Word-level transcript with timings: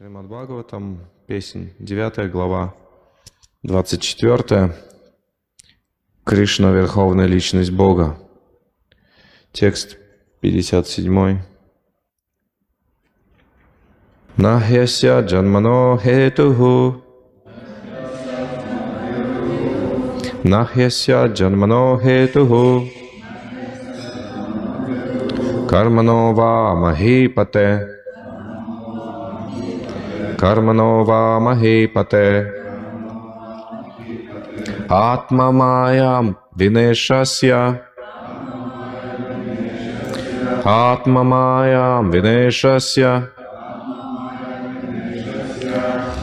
Шримад 0.00 0.26
Бхагаватам, 0.28 1.00
песнь, 1.26 1.70
9 1.80 2.30
глава, 2.30 2.72
24. 3.64 4.72
Кришна– 6.24 6.70
Верховная 6.72 7.26
Личность 7.26 7.72
Бога. 7.72 8.16
Текст 9.50 9.96
57. 10.40 11.40
Нахьяся 14.36 15.18
джанмано 15.18 15.98
хетуху 15.98 17.02
Нахьяся 20.44 21.26
джанмано 21.26 21.98
хетуху 21.98 22.88
Кармано 25.68 26.32
ва 26.34 26.76
махипате 26.76 27.97
कर्मणो 30.40 31.04
वा 31.04 31.38
महीपते 31.38 32.40
आत्ममायां 34.94 36.32
विनेशस्य। 36.56 37.52
आत्ममायां 40.66 42.04
विनेशस्य। 42.04 43.28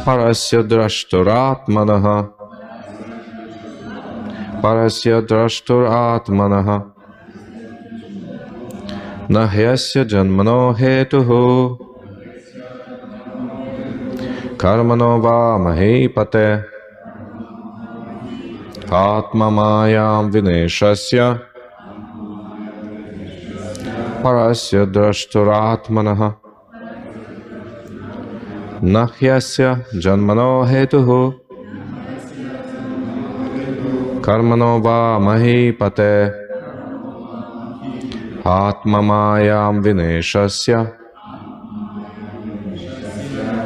परस्य 0.08 0.64
द्रष्टुरात्मनः। 0.64 2.22
परस्य 4.62 5.22
द्रष्टुरात्मनः। 5.22 6.82
न 9.32 9.38
ह्यस्य 9.38 10.06
जन्मनो 10.06 10.72
हेतुः 10.72 11.84
कर्मणो 14.66 15.18
वा 15.18 15.58
महीपते 15.58 16.54
आत्ममायां 18.95 20.23
विनेशस्य। 20.23 21.39
परस्य 24.23 24.86
द्रष्टुरात्मनः। 24.86 26.34
न 28.84 29.08
ह्यस्य 29.22 29.86
जन्मनो 29.95 30.64
हेतुः। 30.64 31.32
कर्मणो 34.22 34.80
वा 34.80 35.20
महीपते 35.20 36.26
आत्ममायां 38.50 39.73
विनेशस्य। 39.73 41.05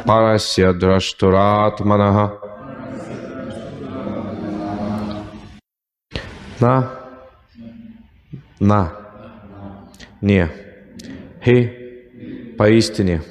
Парасья 0.04 0.72
драштуратманах. 0.72 2.42
На, 6.60 6.90
на, 8.58 8.92
не, 10.20 10.50
хи, 11.42 12.54
поистине, 12.58 13.22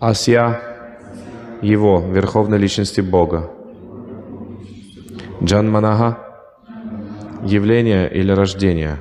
ася, 0.00 0.60
его, 1.62 2.00
верховной 2.00 2.58
личности 2.58 3.00
Бога. 3.00 3.50
Джанманаха, 5.42 6.18
явление 7.44 8.08
или 8.12 8.30
рождение. 8.30 8.98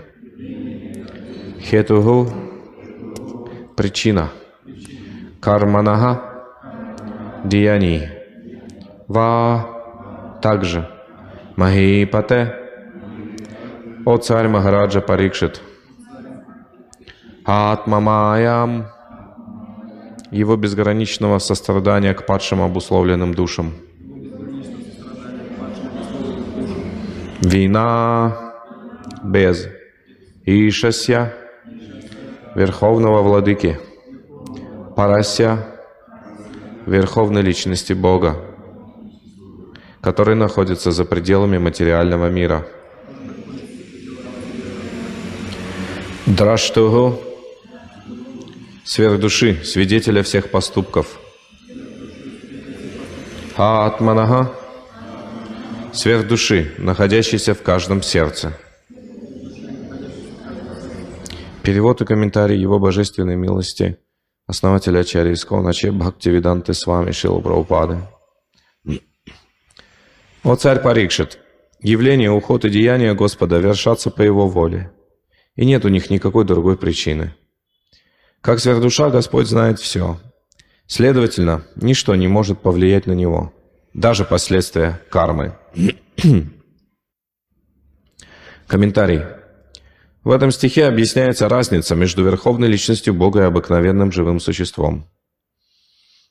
Хетугу, 1.59 2.27
причина. 3.75 4.29
Карманаха, 5.39 6.30
деяний. 7.43 8.09
Ва 9.07 9.65
также. 10.41 10.87
Махипате. 11.55 12.55
О 14.05 14.17
царь 14.17 14.47
Махараджа 14.47 15.01
Парикшит. 15.01 15.61
Атмамаям. 17.45 18.87
Его 20.31 20.55
безграничного 20.55 21.39
сострадания 21.39 22.13
к 22.13 22.25
падшим 22.25 22.61
обусловленным 22.61 23.33
душам. 23.33 23.73
Вина 27.41 28.53
без 29.23 29.67
Ишася, 30.45 31.33
Верховного 32.55 33.21
Владыки, 33.21 33.79
Парася, 34.95 35.70
Верховной 36.85 37.41
Личности 37.41 37.93
Бога, 37.93 38.37
который 40.01 40.35
находится 40.35 40.91
за 40.91 41.05
пределами 41.05 41.57
материального 41.57 42.29
мира. 42.29 42.65
Драштугу– 46.25 47.21
сверхдуши, 48.83 49.63
свидетеля 49.63 50.23
всех 50.23 50.49
поступков. 50.49 51.19
Атманага– 53.55 54.55
сверхдуши, 55.93 56.73
находящийся 56.79 57.53
в 57.53 57.61
каждом 57.61 58.01
сердце. 58.01 58.57
Перевод 61.61 62.01
и 62.01 62.05
комментарий 62.05 62.59
Его 62.59 62.79
Божественной 62.79 63.35
милости– 63.35 63.97
основателя 64.51 64.99
Ачарьи 64.99 65.33
Исконаче 65.33 65.91
Бхактивиданты 65.91 66.73
с 66.73 66.85
вами 66.85 67.11
Шила 67.11 67.39
Прабхупады. 67.39 68.01
О 70.43 70.55
царь 70.55 70.81
Парикшит, 70.81 71.39
явление, 71.79 72.31
уход 72.31 72.65
и 72.65 72.69
деяния 72.69 73.13
Господа 73.13 73.59
вершатся 73.59 74.11
по 74.11 74.21
Его 74.21 74.49
воле, 74.49 74.91
и 75.55 75.65
нет 75.65 75.85
у 75.85 75.87
них 75.87 76.09
никакой 76.09 76.43
другой 76.43 76.77
причины. 76.77 77.33
Как 78.41 78.59
сверхдуша, 78.59 79.09
Господь 79.09 79.47
знает 79.47 79.79
все. 79.79 80.19
Следовательно, 80.85 81.63
ничто 81.75 82.13
не 82.15 82.27
может 82.27 82.59
повлиять 82.59 83.07
на 83.07 83.13
Него, 83.13 83.53
даже 83.93 84.25
последствия 84.25 84.99
кармы. 85.09 85.57
Комментарий. 88.67 89.21
В 90.23 90.29
этом 90.29 90.51
стихе 90.51 90.85
объясняется 90.85 91.49
разница 91.49 91.95
между 91.95 92.23
верховной 92.23 92.67
личностью 92.67 93.13
Бога 93.13 93.41
и 93.41 93.45
обыкновенным 93.45 94.11
живым 94.11 94.39
существом. 94.39 95.07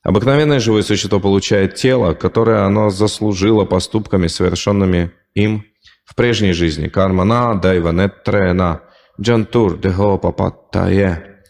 Обыкновенное 0.04 0.60
живое 0.60 0.82
существо 0.82 1.18
получает 1.18 1.74
тело, 1.74 2.14
которое 2.14 2.64
оно 2.64 2.90
заслужило 2.90 3.64
поступками, 3.64 4.28
совершенными 4.28 5.10
им 5.34 5.64
в 6.04 6.14
прежней 6.14 6.52
жизни. 6.52 6.86
Кармана 6.86 7.60
дайванетрена 7.60 8.82
джантур 9.20 9.78
дехо 9.78 10.18
папаттае. 10.18 11.42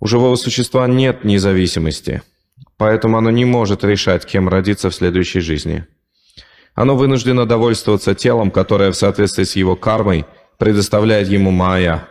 У 0.00 0.06
живого 0.06 0.36
существа 0.36 0.88
нет 0.88 1.24
независимости, 1.24 2.22
поэтому 2.78 3.18
оно 3.18 3.30
не 3.30 3.44
может 3.44 3.84
решать, 3.84 4.24
кем 4.24 4.48
родиться 4.48 4.88
в 4.88 4.94
следующей 4.94 5.40
жизни. 5.40 5.86
Оно 6.74 6.96
вынуждено 6.96 7.44
довольствоваться 7.46 8.14
телом, 8.14 8.50
которое 8.50 8.90
в 8.90 8.96
соответствии 8.96 9.44
с 9.44 9.56
его 9.56 9.76
кармой– 9.76 10.24
предоставляет 10.62 11.26
ему 11.26 11.50
Майя. 11.50 12.06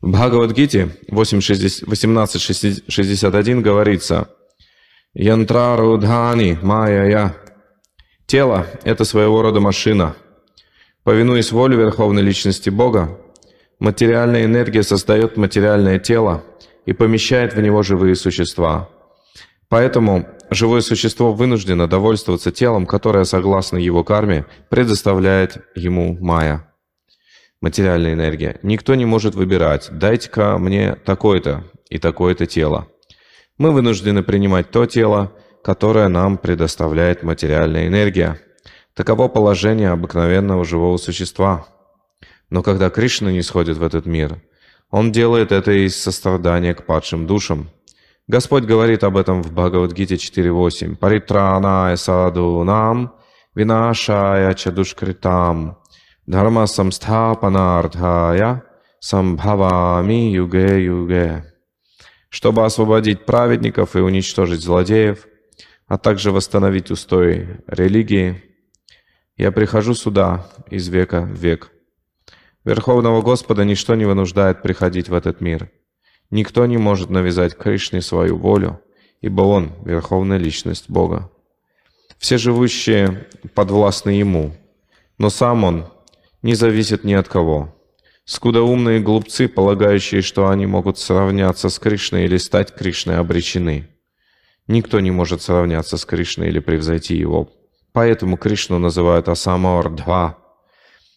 В 0.00 0.10
Бхагавадгите 0.10 0.88
18.61 1.08 3.60
говорится 3.60 4.28
«Янтрарудхани 5.14 6.58
Майя-я». 6.62 7.36
Тело– 8.26 8.66
это 8.82 9.04
своего 9.04 9.40
рода 9.40 9.60
машина. 9.60 10.16
Повинуясь 11.04 11.52
воле 11.52 11.76
Верховной 11.76 12.22
Личности 12.22 12.70
Бога, 12.70 13.20
материальная 13.78 14.46
энергия 14.46 14.82
создает 14.82 15.36
материальное 15.36 16.00
тело 16.00 16.42
и 16.86 16.92
помещает 16.92 17.54
в 17.54 17.60
него 17.60 17.84
живые 17.84 18.16
существа. 18.16 18.88
Поэтому 19.68 20.26
живое 20.50 20.80
существо 20.80 21.32
вынуждено 21.32 21.86
довольствоваться 21.86 22.50
телом, 22.50 22.84
которое, 22.84 23.22
согласно 23.22 23.76
его 23.76 24.02
карме, 24.02 24.44
предоставляет 24.70 25.58
ему 25.76 26.18
Майя 26.20 26.65
материальная 27.60 28.14
энергия. 28.14 28.58
Никто 28.62 28.94
не 28.94 29.04
может 29.04 29.34
выбирать, 29.34 29.88
дайте-ка 29.90 30.58
мне 30.58 30.94
такое-то 30.94 31.64
и 31.88 31.98
такое-то 31.98 32.46
тело. 32.46 32.88
Мы 33.58 33.72
вынуждены 33.72 34.22
принимать 34.22 34.70
то 34.70 34.86
тело, 34.86 35.32
которое 35.64 36.08
нам 36.08 36.38
предоставляет 36.38 37.22
материальная 37.22 37.86
энергия. 37.86 38.40
Таково 38.94 39.28
положение 39.28 39.90
обыкновенного 39.90 40.64
живого 40.64 40.96
существа. 40.96 41.66
Но 42.50 42.62
когда 42.62 42.90
Кришна 42.90 43.32
не 43.32 43.42
сходит 43.42 43.78
в 43.78 43.82
этот 43.82 44.06
мир, 44.06 44.42
он 44.90 45.10
делает 45.10 45.52
это 45.52 45.72
из 45.72 46.00
сострадания 46.00 46.74
к 46.74 46.86
падшим 46.86 47.26
душам. 47.26 47.70
Господь 48.28 48.64
говорит 48.64 49.04
об 49.04 49.16
этом 49.16 49.42
в 49.42 49.52
Бхагавадгите 49.52 50.16
4.8. 50.16 50.96
«Паритраная 50.96 51.96
саду 51.96 52.62
нам, 52.64 53.14
винашая 53.54 54.52
чадушкритам, 54.54 55.78
Samsthapanardhaya 56.28 58.62
самбхавами 59.00 60.32
юге 60.32 60.84
юге. 60.84 61.54
Чтобы 62.28 62.64
освободить 62.64 63.24
праведников 63.24 63.94
и 63.94 64.00
уничтожить 64.00 64.60
злодеев, 64.60 65.28
а 65.86 65.98
также 65.98 66.32
восстановить 66.32 66.90
устои 66.90 67.60
религии, 67.68 68.42
я 69.36 69.52
прихожу 69.52 69.94
сюда 69.94 70.50
из 70.68 70.88
века 70.88 71.22
в 71.22 71.34
век. 71.34 71.70
Верховного 72.64 73.22
Господа 73.22 73.64
ничто 73.64 73.94
не 73.94 74.06
вынуждает 74.06 74.62
приходить 74.62 75.08
в 75.08 75.14
этот 75.14 75.40
мир. 75.40 75.70
Никто 76.30 76.66
не 76.66 76.78
может 76.78 77.10
навязать 77.10 77.56
Кришне 77.56 78.02
свою 78.02 78.36
волю, 78.36 78.80
ибо 79.20 79.42
Он— 79.42 79.72
Верховная 79.84 80.38
Личность 80.38 80.90
Бога. 80.90 81.30
Все 82.18 82.38
живущие 82.38 83.28
подвластны 83.54 84.10
Ему, 84.10 84.56
но 85.18 85.30
Сам 85.30 85.62
Он 85.62 85.86
не 86.46 86.54
зависит 86.54 87.02
ни 87.02 87.12
от 87.12 87.28
кого. 87.28 87.74
Скудоумные 88.24 89.00
глупцы, 89.00 89.48
полагающие, 89.48 90.22
что 90.22 90.48
они 90.48 90.64
могут 90.66 90.96
сравняться 90.96 91.68
с 91.68 91.78
Кришной 91.80 92.24
или 92.24 92.36
стать 92.36 92.72
Кришной, 92.72 93.18
обречены. 93.18 93.88
Никто 94.68 95.00
не 95.00 95.10
может 95.10 95.42
сравняться 95.42 95.96
с 95.96 96.04
Кришной 96.04 96.48
или 96.48 96.60
превзойти 96.60 97.16
его. 97.16 97.50
Поэтому 97.92 98.36
Кришну 98.36 98.78
называют 98.78 99.28
Асамаор-2. 99.28 100.34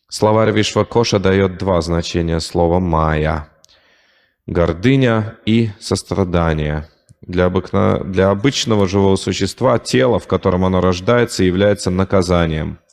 Словарь 0.10 0.52
Вишвакоша 0.52 1.20
дает 1.20 1.60
два 1.60 1.80
значения 1.81 2.40
слова 2.40 2.80
«майя»— 2.80 3.50
гордыня 4.48 5.38
и 5.46 5.70
сострадание. 5.80 6.90
Для, 7.22 7.46
обыкна... 7.46 8.04
Для 8.04 8.31
обычного 8.31 8.88
живого 8.88 9.16
существа 9.16 9.78
тело, 9.78 10.18
в 10.18 10.26
котором 10.26 10.66
оно 10.66 10.81
рождается, 10.81 11.44
является 11.44 11.92
наказанием— 11.92 12.80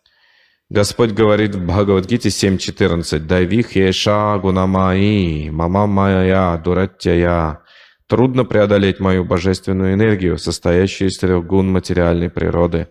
Господь 0.69 1.13
говорит 1.13 1.55
в 1.55 1.65
Бхагавадгите 1.65 2.29
7.14 2.29 3.21
«Дайвих 3.21 3.77
еша 3.77 4.37
гунамаи, 4.39 5.49
мама 5.49 5.87
моя 5.87 6.57
дуратья 6.57 7.61
Трудно 8.09 8.45
преодолеть 8.45 8.99
мою 8.99 9.25
божественную 9.25 9.95
энергию, 9.95 10.39
состоящую 10.39 11.09
из 11.09 11.19
трех 11.19 11.47
гун 11.47 11.71
материальной 11.71 12.31
природы. 12.31 12.89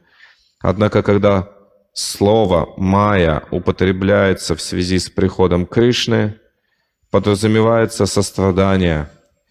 Однако, 0.62 1.04
когда 1.04 1.50
слово 1.94 2.74
«майя» 2.78 3.44
употребляется 3.52 4.56
в 4.56 4.62
связи 4.62 4.98
с 4.98 5.10
приходом 5.10 5.66
Кришны, 5.66 6.40
подразумевается 7.12 8.06
сострадание 8.06 9.10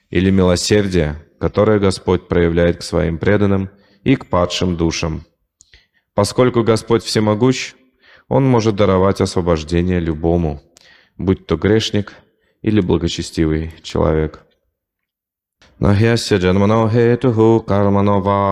или 0.08 0.30
милосердие, 0.30 1.22
которое 1.38 1.78
Господь 1.78 2.26
проявляет 2.28 2.78
к 2.78 2.82
своим 2.82 3.18
преданным 3.18 3.70
и 4.02 4.16
к 4.16 4.26
падшим 4.26 4.76
душам. 4.76 5.24
Поскольку 6.14 6.62
Господь 6.62 7.04
всемогущ, 7.04 7.74
он 8.28 8.44
может 8.44 8.76
даровать 8.76 9.20
освобождение 9.20 10.00
любому, 10.00 10.60
будь 11.18 11.46
то 11.46 11.56
грешник 11.56 12.14
или 12.62 12.80
благочестивый 12.80 13.72
человек. 13.82 14.44
Нахьяся 15.78 16.36
джанмано 16.36 16.86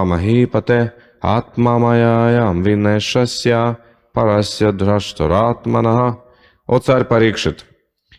махипате 0.05 0.93
атмамаяям 1.21 2.63
винешася 2.63 3.77
парася. 4.13 4.73
О 6.67 6.79
царь 6.79 7.05
Парикшит! 7.05 7.67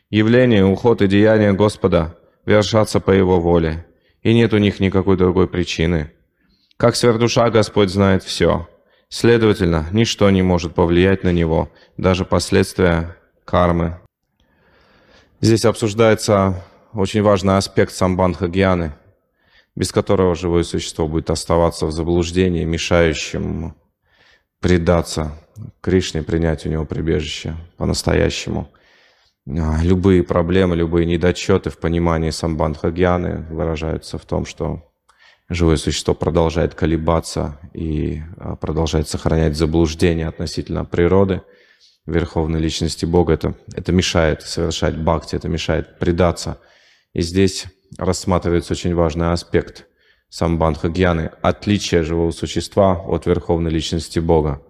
Явление, 0.10 0.66
уход 0.66 1.02
и 1.02 1.08
деяния 1.08 1.54
Господа 1.54 2.18
вершатся 2.46 3.00
по 3.00 3.12
Его 3.12 3.40
воле, 3.40 3.86
и 4.22 4.34
нет 4.34 4.54
у 4.54 4.58
них 4.58 4.80
никакой 4.80 5.18
другой 5.18 5.48
причины. 5.48 6.12
Как 6.78 6.96
сверхдуша 6.96 7.50
Господь 7.50 7.90
знает 7.90 8.24
все, 8.24 8.68
Следовательно, 9.16 9.86
ничто 9.92 10.28
не 10.32 10.42
может 10.42 10.74
повлиять 10.74 11.24
на 11.24 11.32
него, 11.32 11.70
даже 11.98 12.26
последствия 12.26 13.16
кармы. 13.46 14.00
Здесь 15.40 15.66
обсуждается 15.66 16.64
очень 16.94 17.22
важный 17.22 17.58
аспект 17.58 17.94
самбанха 17.94 18.48
гьяны, 18.48 18.94
без 19.76 19.92
которого 19.92 20.34
живое 20.34 20.64
существо 20.64 21.08
будет 21.08 21.30
оставаться 21.30 21.86
в 21.86 21.92
заблуждении, 21.92 22.64
мешающим 22.64 23.76
предаться 24.60 25.38
Кришне, 25.82 26.24
принять 26.24 26.66
у 26.66 26.70
него 26.70 26.84
прибежище 26.84 27.56
по-настоящему. 27.78 28.72
Любые 29.46 30.24
проблемы, 30.24 30.76
любые 30.76 31.06
недочеты 31.06 31.70
в 31.70 31.78
понимании 31.78 32.32
самбанха 32.32 32.90
гьяны 32.90 33.46
выражаются 33.52 34.18
в 34.18 34.26
том, 34.26 34.48
что 34.48 34.82
живое 35.50 35.78
существо 35.78 36.14
продолжает 36.14 36.76
колебаться 36.76 37.60
и 37.74 38.22
а, 38.38 38.56
продолжает 38.56 39.08
сохранять 39.08 39.56
заблуждение 39.56 40.28
относительно 40.28 40.86
природы, 40.86 41.42
верховной 42.06 42.60
личности 42.60 43.06
Бога, 43.06 43.34
это, 43.34 43.56
это 43.74 43.92
мешает 43.92 44.42
совершать 44.42 44.98
бхакти, 44.98 45.36
это 45.36 45.48
мешает 45.48 46.00
предаться. 46.00 46.58
И 47.14 47.22
здесь 47.22 47.66
рассматривается 47.98 48.74
очень 48.74 48.94
важный 48.94 49.32
аспект 49.32 49.86
самбанха 50.30 50.90
гьяны, 50.90 51.32
отличие 51.42 52.04
живого 52.04 52.32
существа 52.32 52.94
от 52.94 53.26
верховной 53.26 53.72
личности 53.72 54.20
Бога. 54.20 54.62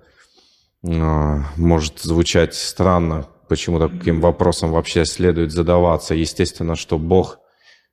А, 0.85 1.45
может 1.55 1.99
звучать 1.99 2.53
странно, 2.53 3.27
почему 3.47 3.79
таким 3.79 4.21
вопросом 4.21 4.71
вообще 4.71 5.05
следует 5.05 5.51
задаваться. 5.51 6.13
Естественно, 6.13 6.75
что 6.75 6.97
Бог 6.97 7.39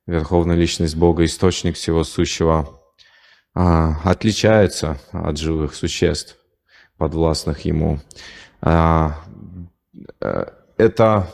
Верховная 0.07 0.55
Личность 0.55 0.95
Бога, 0.95 1.23
источник 1.25 1.75
всего 1.75 2.03
сущего, 2.03 2.81
а, 3.53 3.97
отличается 4.03 4.97
от 5.11 5.37
живых 5.37 5.75
существ, 5.75 6.37
подвластных 6.97 7.61
Ему. 7.61 7.99
А, 8.61 9.17
э, 10.21 10.45
эта 10.77 11.27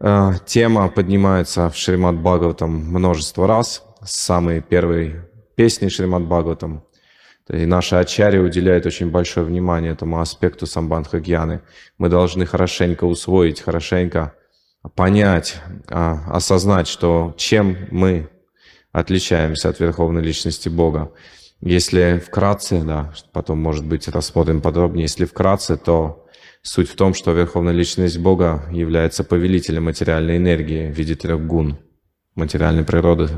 э, 0.00 0.32
тема 0.46 0.88
поднимается 0.88 1.70
в 1.70 1.76
Шримад 1.76 2.16
Бхагаватам 2.16 2.70
множество 2.70 3.46
раз, 3.46 3.84
с 4.02 4.12
самой 4.12 4.60
первой 4.60 5.22
песни 5.54 5.88
Шримад 5.88 6.22
Бхагаватам. 6.22 6.84
И 7.48 7.64
наши 7.64 7.94
ачарьи 7.94 8.40
уделяют 8.40 8.86
очень 8.86 9.10
большое 9.10 9.46
внимание 9.46 9.92
этому 9.92 10.20
аспекту 10.20 10.66
самбандха 10.66 11.20
гьяны. 11.20 11.60
Мы 11.96 12.08
должны 12.08 12.44
хорошенько 12.44 13.04
усвоить, 13.04 13.60
хорошенько 13.60 14.34
понять, 14.94 15.56
а, 15.88 16.22
осознать, 16.30 16.88
что 16.88 17.34
чем 17.36 17.76
мы 17.90 18.28
отличаемся 18.92 19.68
от 19.68 19.78
Верховной 19.78 20.22
Личности 20.22 20.70
Бога. 20.70 21.12
Если 21.60 22.22
вкратце, 22.24 22.82
да, 22.82 23.12
потом, 23.32 23.60
может 23.60 23.84
быть, 23.84 24.08
рассмотрим 24.08 24.60
подробнее, 24.62 25.02
если 25.02 25.26
вкратце, 25.26 25.76
то 25.76 26.26
суть 26.62 26.88
в 26.88 26.96
том, 26.96 27.12
что 27.12 27.32
Верховная 27.32 27.74
Личность 27.74 28.18
Бога 28.18 28.64
является 28.70 29.22
повелителем 29.22 29.84
материальной 29.84 30.38
энергии 30.38 30.90
в 30.90 30.94
виде 30.94 31.14
трех 31.14 31.46
гун 31.46 31.78
материальной 32.34 32.84
природы, 32.84 33.28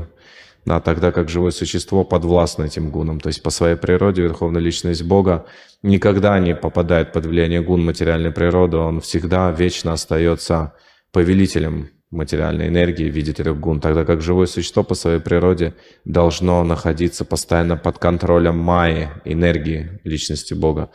да, 0.65 0.79
тогда 0.79 1.11
как 1.11 1.29
живое 1.29 1.51
существо 1.51 2.03
подвластно 2.03 2.63
этим 2.63 2.89
гунам. 2.89 3.19
То 3.19 3.27
есть 3.27 3.43
по 3.43 3.49
своей 3.49 3.75
природе 3.75 4.21
Верховная 4.21 4.61
Личность 4.61 5.03
Бога 5.03 5.45
никогда 5.81 6.39
не 6.39 6.55
попадает 6.55 7.11
под 7.11 7.25
влияние 7.25 7.61
гун 7.61 7.83
материальной 7.83 8.31
природы, 8.31 8.77
он 8.77 9.01
всегда 9.01 9.51
вечно 9.51 9.93
остается 9.93 10.73
повелителем 11.11 11.89
материальной 12.11 12.67
энергии 12.67 13.09
в 13.09 13.13
виде 13.13 13.33
трех 13.33 13.59
гун, 13.59 13.79
тогда 13.79 14.03
как 14.03 14.21
живое 14.21 14.47
существо 14.47 14.83
по 14.83 14.95
своей 14.95 15.19
природе 15.19 15.75
должно 16.05 16.63
находиться 16.63 17.23
постоянно 17.23 17.77
под 17.77 17.99
контролем 17.99 18.57
майи, 18.57 19.09
энергии 19.25 19.99
личности 20.03 20.53
Бога. 20.53 20.89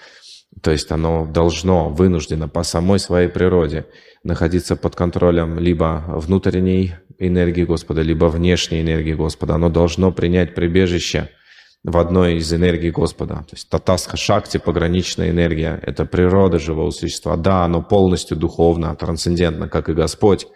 То 0.63 0.71
есть 0.71 0.91
оно 0.91 1.25
должно, 1.27 1.89
вынуждено 1.89 2.49
по 2.49 2.63
самой 2.63 2.99
своей 2.99 3.29
природе 3.29 3.87
находиться 4.23 4.77
под 4.77 4.97
контролем 4.97 5.59
либо 5.59 6.05
внутренней 6.07 6.95
энергии 7.19 7.65
Господа, 7.65 8.03
либо 8.03 8.27
внешней 8.27 8.83
энергии 8.83 9.15
Господа. 9.15 9.55
Оно 9.55 9.69
должно 9.69 10.13
принять 10.13 10.55
прибежище 10.55 11.31
в 11.85 11.99
одной 11.99 12.37
из 12.37 12.53
энергий 12.53 12.91
Господа. 12.91 13.37
То 13.37 13.53
есть 13.53 13.69
татасха 13.69 14.17
шакти, 14.17 14.57
пограничная 14.57 15.31
энергия, 15.31 15.79
это 15.83 16.07
природа 16.07 16.59
живого 16.59 16.91
существа. 16.91 17.37
Да, 17.37 17.65
оно 17.65 17.83
полностью 17.83 18.39
духовно, 18.39 18.97
трансцендентно, 18.97 19.69
как 19.69 19.91
и 19.91 19.93
Господь, 19.93 20.47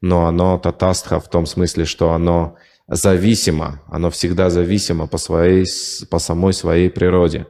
но 0.00 0.26
оно 0.26 0.58
татастха 0.58 1.18
в 1.18 1.28
том 1.28 1.44
смысле, 1.44 1.84
что 1.84 2.12
оно 2.12 2.56
зависимо, 2.86 3.82
оно 3.88 4.10
всегда 4.10 4.48
зависимо 4.48 5.08
по, 5.08 5.18
своей, 5.18 5.66
по 6.08 6.20
самой 6.20 6.52
своей 6.52 6.88
природе. 6.88 7.46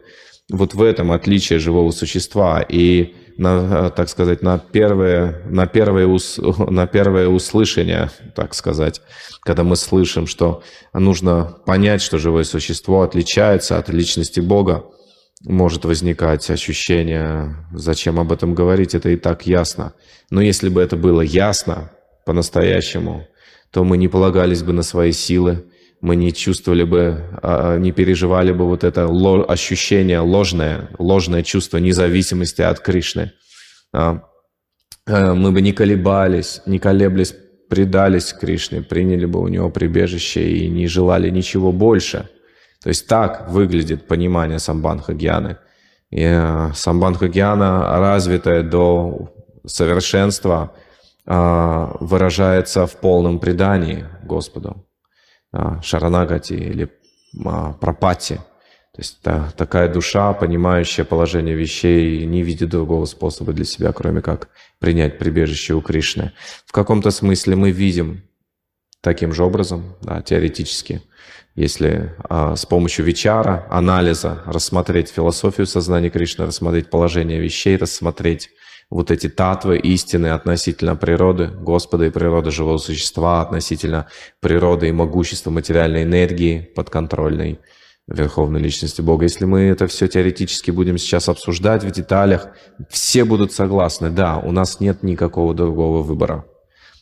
Вот 0.50 0.74
в 0.74 0.82
этом 0.82 1.10
отличие 1.10 1.58
живого 1.58 1.90
существа. 1.90 2.64
И, 2.68 3.14
на, 3.36 3.90
так 3.90 4.08
сказать, 4.08 4.42
на 4.42 4.58
первое, 4.58 5.42
на, 5.46 5.66
первое 5.66 6.06
ус, 6.06 6.38
на 6.58 6.86
первое 6.86 7.28
услышание, 7.28 8.10
так 8.34 8.54
сказать, 8.54 9.02
когда 9.42 9.64
мы 9.64 9.76
слышим, 9.76 10.26
что 10.26 10.62
нужно 10.92 11.56
понять, 11.66 12.00
что 12.00 12.18
живое 12.18 12.44
существо 12.44 13.02
отличается 13.02 13.78
от 13.78 13.88
личности 13.88 14.40
Бога, 14.40 14.84
может 15.44 15.84
возникать 15.84 16.48
ощущение, 16.48 17.56
зачем 17.72 18.18
об 18.18 18.32
этом 18.32 18.54
говорить, 18.54 18.94
это 18.94 19.10
и 19.10 19.16
так 19.16 19.46
ясно. 19.46 19.94
Но 20.30 20.40
если 20.40 20.68
бы 20.68 20.80
это 20.80 20.96
было 20.96 21.20
ясно, 21.20 21.90
по-настоящему, 22.24 23.26
то 23.70 23.84
мы 23.84 23.96
не 23.96 24.08
полагались 24.08 24.62
бы 24.62 24.72
на 24.72 24.82
свои 24.82 25.12
силы, 25.12 25.66
мы 26.00 26.16
не 26.16 26.32
чувствовали 26.32 26.84
бы, 26.84 27.24
а, 27.42 27.74
а, 27.74 27.78
не 27.78 27.92
переживали 27.92 28.52
бы 28.52 28.66
вот 28.66 28.84
это 28.84 29.08
ощущение 29.48 30.20
ложное, 30.20 30.90
ложное 30.98 31.42
чувство 31.42 31.78
независимости 31.78 32.62
от 32.62 32.80
Кришны. 32.80 33.32
А, 33.92 34.22
мы 35.06 35.52
бы 35.52 35.60
не 35.60 35.72
колебались, 35.72 36.60
не 36.66 36.78
колеблись, 36.78 37.34
предались 37.70 38.32
Кришне, 38.32 38.82
приняли 38.82 39.24
бы 39.24 39.40
у 39.40 39.48
него 39.48 39.70
прибежище 39.70 40.48
и 40.50 40.68
не 40.68 40.86
желали 40.86 41.30
ничего 41.30 41.72
больше, 41.72 42.28
То 42.82 42.88
есть 42.90 43.08
так 43.08 43.50
выглядит 43.50 44.06
понимание 44.06 44.58
самбанха 44.58 45.14
гьяны. 45.14 45.56
И 46.10 46.40
самбанха 46.74 47.28
гьяна, 47.28 47.98
развитая 47.98 48.62
до 48.62 49.32
совершенства, 49.66 50.72
выражается 51.24 52.86
в 52.86 52.96
полном 53.00 53.40
предании 53.40 54.04
Господу. 54.22 54.85
Э, 55.56 55.82
шаранагати 55.82 56.54
или 56.54 56.88
пропати. 57.80 58.34
То 58.94 59.02
есть 59.02 59.22
та, 59.22 59.52
такая 59.56 59.88
душа, 59.88 60.32
понимающая 60.32 61.04
положение 61.04 61.54
вещей, 61.54 62.26
не 62.26 62.42
видит 62.42 62.68
другого 62.70 63.06
способа 63.06 63.52
для 63.52 63.64
себя, 63.64 63.92
кроме 63.92 64.20
как 64.20 64.48
принять 64.78 65.18
прибежище 65.18 65.74
у 65.74 65.80
Кришны. 65.80 66.32
В 66.66 66.72
каком-то 66.72 67.10
смысле 67.10 67.56
мы 67.56 67.70
видим 67.72 68.22
таким 69.02 69.32
же 69.32 69.44
образом, 69.44 69.96
да, 70.02 70.22
теоретически, 70.22 71.02
если 71.54 72.14
а, 72.28 72.56
с 72.56 72.66
помощью 72.66 73.04
вечара, 73.04 73.66
анализа 73.70 74.42
рассмотреть 74.46 75.10
философию 75.10 75.66
сознания 75.66 76.10
Кришны, 76.10 76.46
рассмотреть 76.46 76.90
положение 76.90 77.40
вещей, 77.40 77.76
рассмотреть 77.76 78.50
вот 78.90 79.10
эти 79.10 79.28
татвы, 79.28 79.78
истины 79.78 80.28
относительно 80.28 80.96
природы 80.96 81.48
Господа 81.48 82.06
и 82.06 82.10
природы 82.10 82.50
живого 82.50 82.78
существа, 82.78 83.42
относительно 83.42 84.06
природы 84.40 84.88
и 84.88 84.92
могущества 84.92 85.50
материальной 85.50 86.04
энергии 86.04 86.60
подконтрольной, 86.60 87.58
Верховной 88.06 88.60
Личности 88.60 89.00
Бога. 89.00 89.24
Если 89.24 89.44
мы 89.44 89.62
это 89.62 89.88
все 89.88 90.06
теоретически 90.06 90.70
будем 90.70 90.96
сейчас 90.96 91.28
обсуждать 91.28 91.82
в 91.82 91.90
деталях, 91.90 92.48
все 92.88 93.24
будут 93.24 93.52
согласны, 93.52 94.10
да, 94.10 94.38
у 94.38 94.52
нас 94.52 94.78
нет 94.78 95.02
никакого 95.02 95.54
другого 95.54 96.02
выбора. 96.02 96.44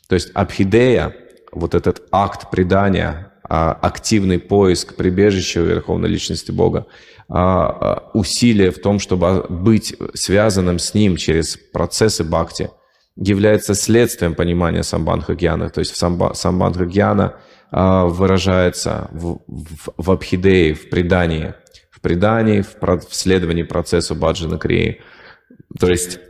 То 0.09 0.15
есть 0.15 0.31
абхидея, 0.35 1.15
вот 1.53 1.75
этот 1.75 2.03
акт 2.11 2.51
предания, 2.51 3.34
активный 3.49 4.39
поиск 4.39 4.95
прибежища 4.97 5.61
у 5.61 5.65
Верховной 5.65 6.09
Личности 6.09 6.51
Бога, 6.51 6.87
а, 7.29 7.67
а, 7.67 8.11
усилие 8.15 8.71
в 8.71 8.81
том, 8.81 8.99
чтобы 8.99 9.47
быть 9.49 9.95
связанным 10.15 10.79
с 10.79 10.95
Ним 10.95 11.17
через 11.17 11.57
процессы 11.57 12.25
бхакти, 12.25 12.71
является 13.17 13.75
следствием 13.75 14.35
понимания 14.35 14.83
самбанха 14.83 15.35
гьяна. 15.35 15.71
То 15.71 15.81
есть 15.81 15.93
в 15.93 15.97
самбанха 15.97 16.87
гьяна– 16.87 17.37
а, 17.77 18.05
выражается 18.05 19.09
в, 19.11 19.41
в, 19.49 19.89
в 19.97 20.11
абхидее, 20.13 20.75
в 20.75 20.91
предании, 20.91 21.55
в 21.91 22.01
предании, 22.01 22.61
в, 22.61 22.77
в 22.81 23.13
следовании 23.17 23.65
процессу 23.65 24.15
баджана 24.15 24.59
крии. 24.59 25.01
То 25.81 25.89
есть 25.91 26.21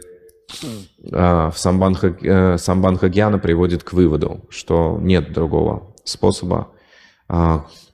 а, 1.12 1.50
в 1.50 1.58
самбанха, 1.58 2.16
э, 2.22 3.38
приводит 3.38 3.84
к 3.84 3.92
выводу, 3.92 4.46
что 4.48 4.98
нет 5.02 5.34
другого 5.34 5.94
способа, 6.04 6.68
а, 6.70 6.73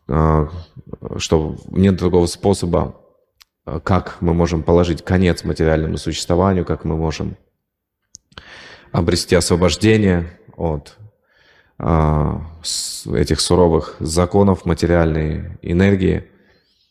что 0.06 1.56
нет 1.70 1.96
другого 1.96 2.26
способа, 2.26 2.96
как 3.84 4.16
мы 4.20 4.34
можем 4.34 4.62
положить 4.62 5.04
конец 5.04 5.44
материальному 5.44 5.98
существованию, 5.98 6.64
как 6.64 6.84
мы 6.84 6.96
можем 6.96 7.36
обрести 8.92 9.36
освобождение 9.36 10.38
от 10.56 10.96
а, 11.78 12.42
этих 13.14 13.40
суровых 13.40 13.96
законов 14.00 14.64
материальной 14.64 15.58
энергии, 15.62 16.26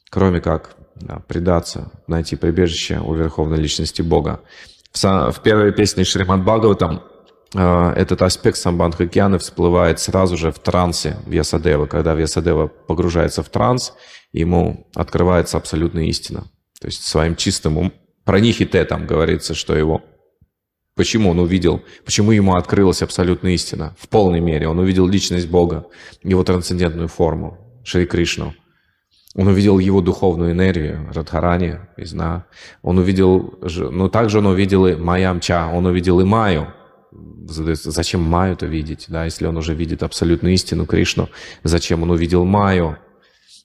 кроме 0.10 0.42
как 0.42 0.76
да, 0.96 1.22
предаться, 1.28 1.92
найти 2.08 2.36
прибежище 2.36 3.00
у 3.00 3.14
Верховной 3.14 3.58
Личности 3.58 4.02
Бога. 4.02 4.42
В, 4.92 5.40
первой 5.44 5.72
песне 5.72 6.04
Шримад 6.04 6.42
Бхагаватам 6.44 7.04
этот 7.54 8.22
аспект 8.22 8.58
Самбандха 8.58 9.06
Гьяны 9.06 9.40
всплывает 9.40 10.00
сразу 10.00 10.38
же 10.38 10.52
в 10.52 10.60
трансе 10.60 11.18
Вьясадева. 11.26 11.88
Когда 11.88 12.14
Вьясадева 12.14 12.68
погружается 12.68 13.42
в 13.42 13.50
транс, 13.50 13.94
ему 14.32 14.88
открывается 14.94 15.58
абсолютная 15.58 16.06
истина. 16.06 16.46
То 16.80 16.88
есть 16.88 17.04
своим 17.04 17.36
чистым 17.36 17.78
умом, 17.78 17.94
про 18.24 18.40
Нихите 18.40 18.86
там 18.86 19.08
говорится, 19.08 19.54
что 19.56 19.76
его 19.76 20.04
Почему 21.00 21.30
он 21.30 21.40
увидел, 21.40 21.82
почему 22.04 22.32
ему 22.32 22.56
открылась 22.56 23.02
абсолютная 23.02 23.54
истина 23.54 23.96
в 23.98 24.10
полной 24.10 24.42
мере? 24.42 24.68
Он 24.68 24.80
увидел 24.80 25.08
личность 25.08 25.48
Бога, 25.48 25.86
его 26.24 26.44
трансцендентную 26.44 27.08
форму, 27.08 27.58
Шри 27.86 28.06
Кришну. 28.06 28.54
Он 29.34 29.48
увидел 29.48 29.80
его 29.80 30.02
духовную 30.02 30.52
энергию, 30.52 31.10
Радхарани, 31.14 31.78
Изна. 31.96 32.48
Он 32.82 32.98
увидел, 32.98 33.60
но 33.62 33.90
ну, 33.92 34.10
также 34.10 34.40
он 34.40 34.48
увидел 34.48 34.88
и 34.88 34.96
Майамча, 34.96 35.70
он 35.74 35.86
увидел 35.86 36.20
и 36.20 36.26
Маю. 36.26 36.68
Зачем 37.50 38.22
Маю-то 38.22 38.66
видеть, 38.66 39.06
да, 39.08 39.26
если 39.26 39.46
он 39.46 39.58
уже 39.58 39.74
видит 39.74 40.04
абсолютную 40.04 40.54
истину 40.54 40.86
Кришну? 40.86 41.30
Зачем 41.64 42.04
он 42.04 42.12
увидел 42.12 42.46
Маю? 42.46 42.98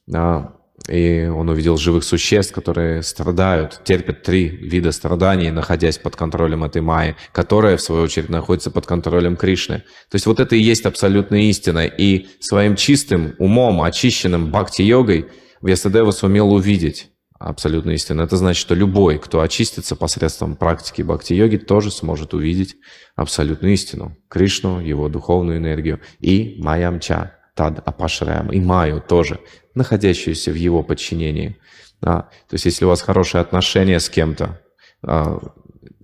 Да, 0.06 0.54
и 0.88 1.30
он 1.32 1.48
увидел 1.48 1.76
живых 1.76 2.04
существ, 2.04 2.52
которые 2.52 3.02
страдают, 3.02 3.80
терпят 3.84 4.22
три 4.22 4.48
вида 4.48 4.92
страданий, 4.92 5.50
находясь 5.50 5.98
под 5.98 6.16
контролем 6.16 6.64
этой 6.64 6.82
Майи, 6.82 7.16
которая, 7.32 7.76
в 7.76 7.80
свою 7.80 8.02
очередь, 8.02 8.28
находится 8.28 8.70
под 8.70 8.84
контролем 8.84 9.36
Кришны. 9.36 9.78
То 10.10 10.16
есть 10.16 10.26
вот 10.26 10.40
это 10.40 10.56
и 10.56 10.60
есть 10.60 10.84
абсолютная 10.84 11.42
истина. 11.42 11.86
И 11.86 12.26
своим 12.40 12.76
чистым 12.76 13.34
умом, 13.38 13.82
очищенным 13.82 14.50
бхакти-йогой, 14.50 15.28
Вьясадева 15.62 16.10
сумел 16.10 16.52
увидеть 16.52 17.13
абсолютную 17.38 17.96
истину. 17.96 18.22
Это 18.22 18.36
значит, 18.36 18.60
что 18.60 18.74
любой, 18.74 19.18
кто 19.18 19.40
очистится 19.40 19.96
посредством 19.96 20.56
практики 20.56 21.02
бхакти-йоги, 21.02 21.56
тоже 21.56 21.90
сможет 21.90 22.34
увидеть 22.34 22.76
абсолютную 23.16 23.74
истину. 23.74 24.16
Кришну, 24.28 24.80
его 24.80 25.08
духовную 25.08 25.58
энергию 25.58 26.00
и 26.20 26.56
Майамча, 26.58 27.36
Тад 27.54 27.82
Апашраям, 27.86 28.50
и 28.52 28.60
Майю 28.60 29.00
тоже 29.00 29.40
находящуюся 29.74 30.50
в 30.50 30.54
его 30.54 30.82
подчинении. 30.82 31.58
Да. 32.00 32.28
То 32.48 32.54
есть 32.54 32.64
если 32.64 32.84
у 32.84 32.88
вас 32.88 33.02
хорошие 33.02 33.40
отношения 33.40 34.00
с 34.00 34.08
кем-то, 34.08 34.60
а, 35.02 35.40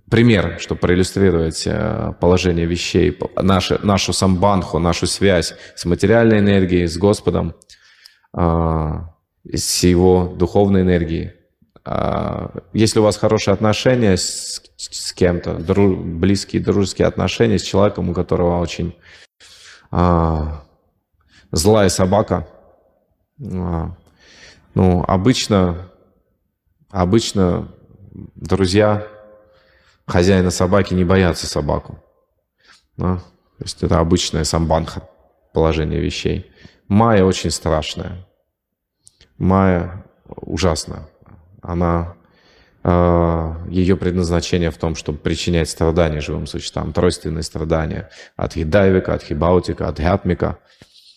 пример, 0.09 0.57
чтобы 0.59 0.81
проиллюстрировать 0.81 1.63
а, 1.67 2.13
положение 2.13 2.65
вещей, 2.65 3.17
нашу, 3.35 3.79
нашу 3.85 4.13
самбанху, 4.13 4.79
нашу 4.79 5.07
связь 5.07 5.53
с 5.75 5.85
материальной 5.85 6.39
энергией, 6.39 6.87
с 6.87 6.97
Господом, 6.97 7.55
а, 8.33 9.15
с 9.45 9.83
его 9.83 10.33
духовной 10.37 10.81
энергией. 10.81 11.33
Если 12.73 12.99
у 12.99 13.03
вас 13.03 13.17
хорошие 13.17 13.53
отношения 13.53 14.15
с, 14.15 14.61
с 14.77 15.13
кем-то, 15.13 15.55
дру, 15.55 15.97
близкие 15.97 16.61
дружеские 16.61 17.07
отношения 17.07 17.57
с 17.57 17.63
человеком, 17.63 18.09
у 18.09 18.13
которого 18.13 18.61
очень 18.61 18.95
а, 19.89 20.63
злая 21.51 21.89
собака– 21.89 22.47
а, 23.43 23.95
ну, 24.73 25.03
обычно, 25.07 25.91
обычно 26.89 27.71
друзья 28.35 29.07
хозяина 30.05 30.51
собаки 30.51 30.93
не 30.93 31.03
боятся 31.03 31.47
собаку. 31.47 32.03
Да? 32.97 33.17
То 33.57 33.63
есть 33.63 33.83
это 33.83 33.99
обычное 33.99 34.43
самбанха, 34.43 35.07
положение 35.53 35.99
вещей. 35.99 36.51
Майя 36.87 37.23
очень 37.23 37.51
страшная. 37.51 38.27
Майя 39.41 40.05
ужасная. 40.27 41.07
Она 41.61 42.15
э, 42.83 43.53
ее 43.69 43.97
предназначение 43.97 44.71
в 44.71 44.77
том, 44.77 44.95
чтобы 44.95 45.17
причинять 45.17 45.69
страдания 45.69 46.21
живым 46.21 46.47
существам, 46.47 46.93
тройственные 46.93 47.43
страдания 47.43 48.09
от 48.35 48.53
хидайвика, 48.53 49.13
от 49.13 49.23
хибаутика, 49.23 49.87
от 49.87 49.99
гятмика– 49.99 50.57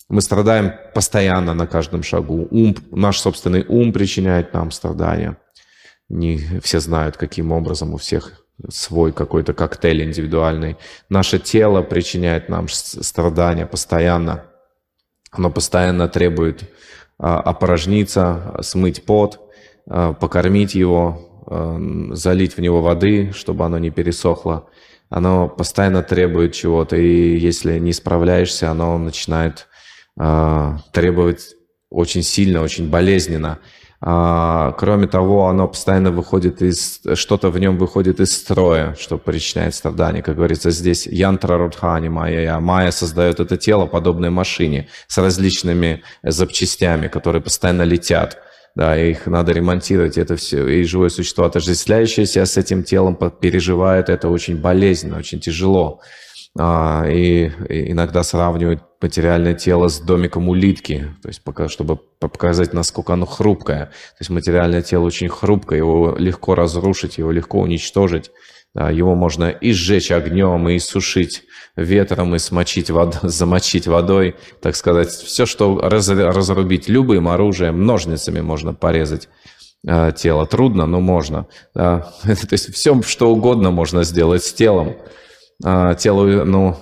мы 0.09 0.21
страдаем 0.21 0.73
постоянно 0.95 1.54
на 1.54 1.66
каждом 1.66 2.02
шагу. 2.02 2.47
Ум, 2.50 2.76
наш 2.90 3.19
собственный 3.19 3.64
ум 3.66 3.93
причиняет 3.93 4.52
нам 4.52 4.71
страдания. 4.71 5.38
Не 6.09 6.61
все 6.62 6.81
знают, 6.81 7.16
каким 7.16 7.52
образом 7.52 7.95
у 7.95 7.97
всех 7.97 8.45
свой 8.69 9.12
какой-то 9.12 9.54
коктейль 9.54 10.04
индивидуальный. 10.04 10.76
Наше 11.09 11.38
тело 11.38 11.83
причиняет 11.83 12.49
нам 12.49 12.69
страдания 12.69 13.66
постоянно. 13.66 14.45
Оно 15.31 15.50
постоянно 15.50 16.07
требует 16.07 16.62
а, 16.62 16.66
опорожниться, 17.25 18.57
смыть 18.61 19.04
пот, 19.04 19.40
а, 19.88 20.12
покормить 20.12 20.75
его, 20.75 21.45
а, 21.47 21.78
залить 22.12 22.57
в 22.57 22.61
него 22.61 22.83
воды, 22.83 23.33
чтобы 23.35 23.64
оно 23.64 23.78
не 23.78 23.90
пересохло. 23.90 24.69
Оно 25.09 25.49
постоянно 25.49 26.02
требует 26.02 26.52
чего-то, 26.52 26.97
и 26.97 27.37
если 27.37 27.78
не 27.78 27.93
справляешься, 27.93 28.71
оно 28.71 28.99
начинает 28.99 29.69
а, 30.19 30.78
требовать 30.93 31.54
очень 31.90 32.23
сильно, 32.23 32.62
очень 32.62 32.90
болезненно. 32.90 33.59
А, 34.06 34.73
кроме 34.73 35.06
того, 35.06 35.49
оно 35.49 35.66
постоянно 35.66 36.11
выходит 36.11 36.61
из... 36.61 37.00
Что-то 37.14 37.49
в 37.49 37.58
нем 37.58 37.78
выходит 37.78 38.20
из 38.20 38.37
строя, 38.37 38.94
что 39.00 39.16
причиняет 39.16 39.75
страдания. 39.75 40.20
Как 40.20 40.37
говорится 40.37 40.70
здесь, 40.70 41.06
янтра 41.06 41.56
рудхани 41.56 42.08
майя. 42.08 42.58
Майя 42.61 42.90
создает 42.90 43.40
это 43.40 43.56
тело, 43.56 43.87
подобное 43.87 44.28
машине, 44.28 44.88
с 45.06 45.16
различными 45.16 46.02
запчастями, 46.23 47.08
которые 47.08 47.40
постоянно 47.40 47.80
летят. 47.80 48.37
Да, 48.75 48.94
их 48.99 49.26
надо 49.26 49.52
ремонтировать, 49.52 50.18
это 50.18 50.37
все. 50.37 50.68
И 50.68 50.84
живое 50.84 51.08
существо, 51.08 51.46
отождествляющееся 51.46 52.44
с 52.44 52.58
этим 52.58 52.84
телом, 52.84 53.16
переживает 53.40 54.11
это 54.11 54.28
очень 54.28 54.61
болезненно, 54.61 55.16
очень 55.16 55.40
тяжело. 55.40 56.02
А, 56.56 57.04
и, 57.08 57.50
и 57.68 57.90
иногда 57.90 58.23
сравнивают 58.23 58.82
материальное 59.00 59.54
тело 59.54 59.88
с 59.88 59.99
домиком 60.00 60.49
улитки, 60.49 61.14
то 61.23 61.28
есть 61.28 61.42
пока, 61.42 61.68
чтобы 61.68 61.96
показать, 61.96 62.73
насколько 62.73 63.12
оно 63.12 63.26
хрупкое. 63.26 63.87
То 63.87 64.16
есть 64.20 64.30
материальное 64.30 64.82
тело 64.82 65.04
очень 65.04 65.28
хрупкое, 65.28 65.78
его 65.78 66.14
легко 66.16 66.54
разрушить, 66.54 67.18
его 67.18 67.32
легко 67.32 67.61
уничтожить. 67.61 68.30
Да, 68.75 68.90
его 68.90 69.14
можно 69.14 69.50
и 69.50 69.73
сжечь 69.73 70.11
огнем, 70.11 70.68
и 70.68 70.80
сушить 70.80 71.44
ветром, 71.76 72.34
и 72.34 72.40
смочить 72.40 72.90
вод... 72.90 73.18
замочить 73.23 73.87
водой, 73.87 74.34
так 74.61 74.75
сказать. 74.75 75.11
Все, 75.11 75.46
что 75.46 75.78
раз... 75.78 76.08
разрубить 76.08 76.88
любым 76.88 77.28
оружием, 77.28 77.87
ножницами 77.87 78.40
можно 78.40 78.75
порезать 78.75 79.28
э, 79.87 80.11
тело. 80.16 80.44
Трудно, 80.44 80.87
но 80.87 81.00
можно. 81.00 81.46
Да. 81.73 82.12
То 82.23 82.49
есть 82.50 82.75
все, 82.75 83.00
что 83.02 83.30
угодно 83.30 83.70
можно 83.70 84.02
сделать 84.02 84.42
с 84.42 84.52
телом. 84.52 84.96
Э, 85.62 85.94
тело, 85.99 86.44
ну, 86.44 86.76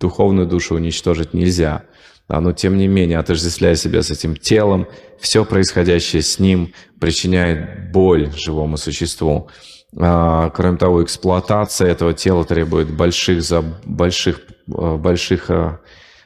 духовную 0.00 0.46
душу 0.46 0.74
уничтожить 0.74 1.34
нельзя. 1.34 1.84
Да, 2.28 2.40
но 2.40 2.52
тем 2.52 2.76
не 2.76 2.88
менее, 2.88 3.18
отождествляя 3.18 3.76
себя 3.76 4.02
с 4.02 4.10
этим 4.10 4.36
телом, 4.36 4.88
все 5.20 5.44
происходящее 5.44 6.22
с 6.22 6.40
ним 6.40 6.72
причиняет 7.00 7.92
боль 7.92 8.32
живому 8.34 8.76
существу. 8.76 9.48
А, 9.96 10.50
кроме 10.50 10.76
того, 10.76 11.04
эксплуатация 11.04 11.88
этого 11.88 12.14
тела 12.14 12.44
требует 12.44 12.90
больших, 12.90 13.42
больших, 13.84 14.40
а, 14.74 14.96
больших 14.96 15.50
а, 15.50 15.78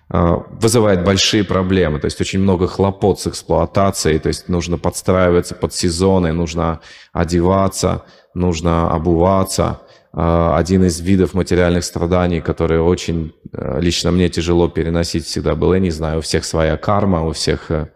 вызывает 0.09 1.05
большие 1.05 1.45
проблемы, 1.45 2.01
то 2.01 2.07
есть 2.07 2.21
очень 2.21 2.41
много 2.41 2.67
хлопот 2.67 3.21
с 3.21 3.29
эксплуатацией, 3.29 4.19
то 4.19 4.29
есть 4.29 4.49
нужно 4.49 4.77
подстраиваться 4.77 5.55
под 5.55 5.73
сезоны, 5.73 6.33
нужно 6.33 6.81
одеваться, 7.13 8.05
нужно 8.35 8.91
обуваться. 8.91 9.83
Один 10.13 10.85
из 10.85 11.01
видов 11.01 11.35
материальных 11.35 11.85
страданий, 11.85 12.41
которые 12.41 12.83
очень 12.83 13.33
лично 13.53 14.11
мне 14.11 14.29
тяжело 14.29 14.69
переносить 14.69 15.25
всегда 15.25 15.55
был, 15.55 15.73
я 15.73 15.81
не 15.81 15.91
знаю, 15.91 16.19
у 16.19 16.23
всех 16.23 16.45
своя 16.45 16.77
карма, 16.77 17.25
у 17.25 17.33
всех 17.33 17.71
э, 17.71 17.89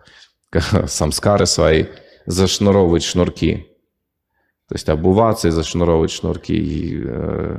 самскары 0.87 1.47
свои, 1.47 1.87
зашнуровывать 2.26 3.02
шнурки. 3.02 3.66
То 4.68 4.76
есть 4.76 4.88
обуваться 4.88 5.49
и 5.49 5.50
зашнуровывать 5.50 6.11
шнурки. 6.11 6.54
И, 6.54 7.02
э, 7.04 7.59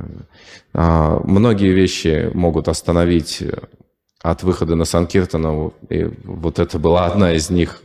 э, 0.74 1.20
многие 1.24 1.72
вещи 1.72 2.30
могут 2.32 2.68
остановить 2.68 3.44
от 4.22 4.42
выхода 4.42 4.74
на 4.74 4.84
Санкиртану. 4.84 5.74
И 5.88 6.04
вот 6.24 6.58
это 6.58 6.78
была 6.78 7.06
одна 7.06 7.32
из 7.32 7.50
них, 7.50 7.80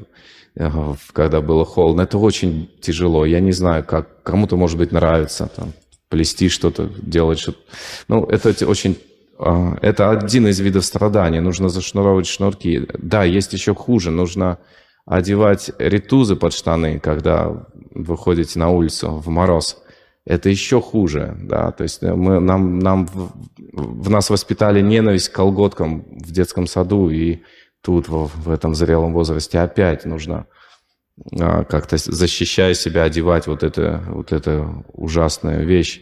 э, 0.56 0.70
когда 1.14 1.42
было 1.42 1.66
холодно. 1.66 2.02
Это 2.02 2.18
очень 2.18 2.70
тяжело. 2.82 3.26
Я 3.26 3.40
не 3.40 3.52
знаю, 3.52 3.84
как 3.84 4.24
кому-то, 4.24 4.56
может 4.58 4.78
быть, 4.78 4.92
нравится 4.92 5.50
там, 5.56 5.74
плести 6.12 6.50
что-то, 6.50 6.92
делать 7.02 7.40
что-то. 7.40 7.60
Ну, 8.08 8.26
это 8.26 8.68
очень 8.68 9.00
э, 9.40 9.78
это 9.82 10.12
один 10.12 10.48
из 10.48 10.60
видов 10.60 10.86
страдания. 10.86 11.42
Нужно 11.42 11.70
зашнуровать 11.70 12.28
шнурки. 12.28 12.88
Да, 13.00 13.24
есть 13.24 13.54
еще 13.54 13.74
хуже. 13.74 14.12
Нужно 14.12 14.60
одевать 15.06 15.72
ритузы 15.80 16.36
под 16.36 16.54
штаны, 16.54 17.00
когда 17.00 17.66
выходите 17.96 18.60
на 18.60 18.70
улицу 18.70 19.16
в 19.16 19.30
мороз, 19.30 19.82
это 20.26 20.50
еще 20.50 20.82
хуже, 20.82 21.36
да, 21.42 21.72
то 21.72 21.84
есть 21.84 22.04
мы, 22.04 22.40
нам, 22.40 22.78
нам 22.78 23.08
в, 23.74 24.10
нас 24.10 24.30
воспитали 24.30 24.80
ненависть 24.80 25.30
к 25.30 25.36
колготкам 25.36 26.06
в 26.20 26.32
детском 26.32 26.68
саду, 26.68 27.10
и 27.10 27.40
тут 27.82 28.08
в, 28.08 28.28
в 28.28 28.52
этом 28.52 28.76
зрелом 28.76 29.14
возрасте 29.14 29.60
опять 29.60 30.06
нужно 30.06 30.46
а, 30.46 30.61
как-то 31.30 31.98
защищая 31.98 32.74
себя 32.74 33.04
одевать 33.04 33.48
вот 33.48 33.64
это 33.64 34.04
вот 34.08 34.32
это 34.32 34.84
ужасная 34.94 35.64
вещь. 35.64 36.02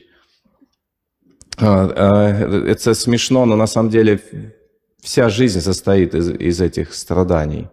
А, 1.57 1.91
а, 1.95 2.29
это 2.67 2.93
смешно, 2.93 3.45
но 3.45 3.55
на 3.55 3.67
самом 3.67 3.89
деле 3.89 4.21
вся 5.01 5.29
жизнь 5.29 5.59
состоит 5.59 6.15
из, 6.15 6.29
из 6.29 6.61
этих 6.61 6.93
страданий. 6.93 7.67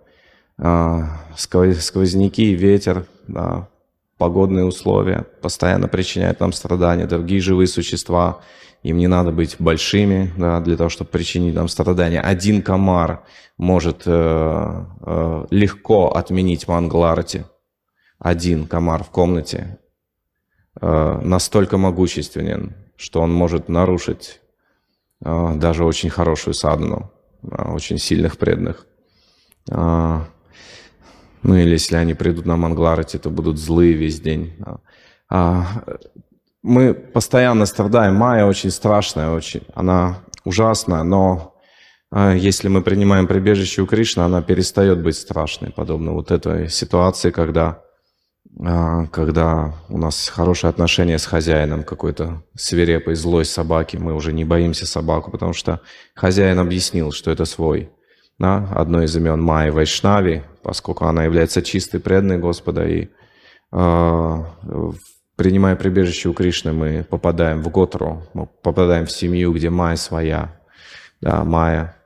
А, 0.58 1.22
сквозняки, 1.36 2.54
ветер, 2.54 3.06
погодные 4.18 4.64
условия 4.64 5.26
постоянно 5.40 5.88
причиняют 5.88 6.40
нам 6.40 6.52
страдания, 6.52 7.06
другие 7.06 7.40
живые 7.40 7.66
существа, 7.66 8.40
им 8.86 8.98
не 8.98 9.08
надо 9.08 9.32
быть 9.32 9.56
большими 9.58 10.32
да, 10.36 10.60
для 10.60 10.76
того, 10.76 10.88
чтобы 10.88 11.10
причинить 11.10 11.54
нам 11.54 11.66
страдания. 11.66 12.20
Один 12.20 12.62
комар 12.62 13.24
может 13.58 14.02
э, 14.06 14.84
э, 15.06 15.46
легко 15.50 16.12
отменить 16.12 16.68
мангларти. 16.68 17.44
Один 18.20 18.68
комар 18.68 19.02
в 19.02 19.10
комнате 19.10 19.78
э, 20.80 21.20
настолько 21.20 21.78
могущественен, 21.78 22.76
что 22.96 23.22
он 23.22 23.32
может 23.32 23.68
нарушить 23.68 24.40
э, 25.24 25.54
даже 25.56 25.84
очень 25.84 26.10
хорошую 26.10 26.54
садхану, 26.54 27.10
э, 27.42 27.72
очень 27.72 27.98
сильных 27.98 28.38
преданных. 28.38 28.86
Э, 29.68 30.20
ну 31.42 31.56
или 31.56 31.70
если 31.70 31.96
они 31.96 32.14
придут 32.14 32.46
на 32.46 32.56
Мангларати, 32.56 33.18
то 33.18 33.30
будут 33.30 33.58
злые 33.58 33.94
весь 33.94 34.20
день. 34.20 34.54
А, 35.28 35.82
мы 36.66 36.94
постоянно 36.94 37.64
страдаем. 37.64 38.16
Майя 38.16 38.44
очень 38.44 38.70
страшная, 38.70 39.30
очень. 39.30 39.62
Она 39.74 40.24
ужасная, 40.44 41.04
но 41.04 41.54
а, 42.10 42.34
если 42.34 42.66
мы 42.66 42.82
принимаем 42.82 43.28
прибежище 43.28 43.82
у 43.82 43.86
Кришны, 43.86 44.22
она 44.22 44.42
перестает 44.42 45.00
быть 45.00 45.16
страшной, 45.16 45.70
подобно 45.70 46.12
вот 46.12 46.32
этой 46.32 46.68
ситуации, 46.68 47.30
когда, 47.30 47.82
а, 48.60 49.06
когда 49.06 49.74
у 49.88 49.96
нас 49.96 50.28
хорошие 50.28 50.68
отношения 50.68 51.18
с 51.18 51.26
хозяином 51.26 51.84
какой-то 51.84 52.42
свирепой, 52.56 53.14
злой 53.14 53.44
собаки, 53.44 53.96
мы 53.96 54.12
уже 54.12 54.32
не 54.32 54.44
боимся 54.44 54.86
собаку, 54.86 55.30
потому 55.30 55.52
что 55.52 55.80
хозяин 56.16 56.58
объяснил, 56.58 57.12
что 57.12 57.30
это 57.30 57.44
свой. 57.44 57.90
Да? 58.40 58.68
Одно 58.74 59.04
из 59.04 59.16
имен 59.16 59.40
Майи 59.40 59.70
Вайшнави, 59.70 60.42
поскольку 60.64 61.04
она 61.04 61.22
является 61.22 61.62
чистой, 61.62 62.00
преданной 62.00 62.38
Господа. 62.38 62.88
И 62.88 63.08
э, 63.72 64.42
принимая 65.36 65.76
прибежище 65.76 66.28
у 66.28 66.32
Кришны, 66.32 66.72
мы 66.72 67.04
попадаем 67.08 67.62
в 67.62 67.68
Готру, 67.68 68.22
мы 68.34 68.46
попадаем 68.46 69.06
в 69.06 69.12
семью, 69.12 69.52
где 69.52 69.70
Майя 69.70 69.96
своя. 69.96 70.60
Да, 71.20 71.44
Майя 71.44 71.96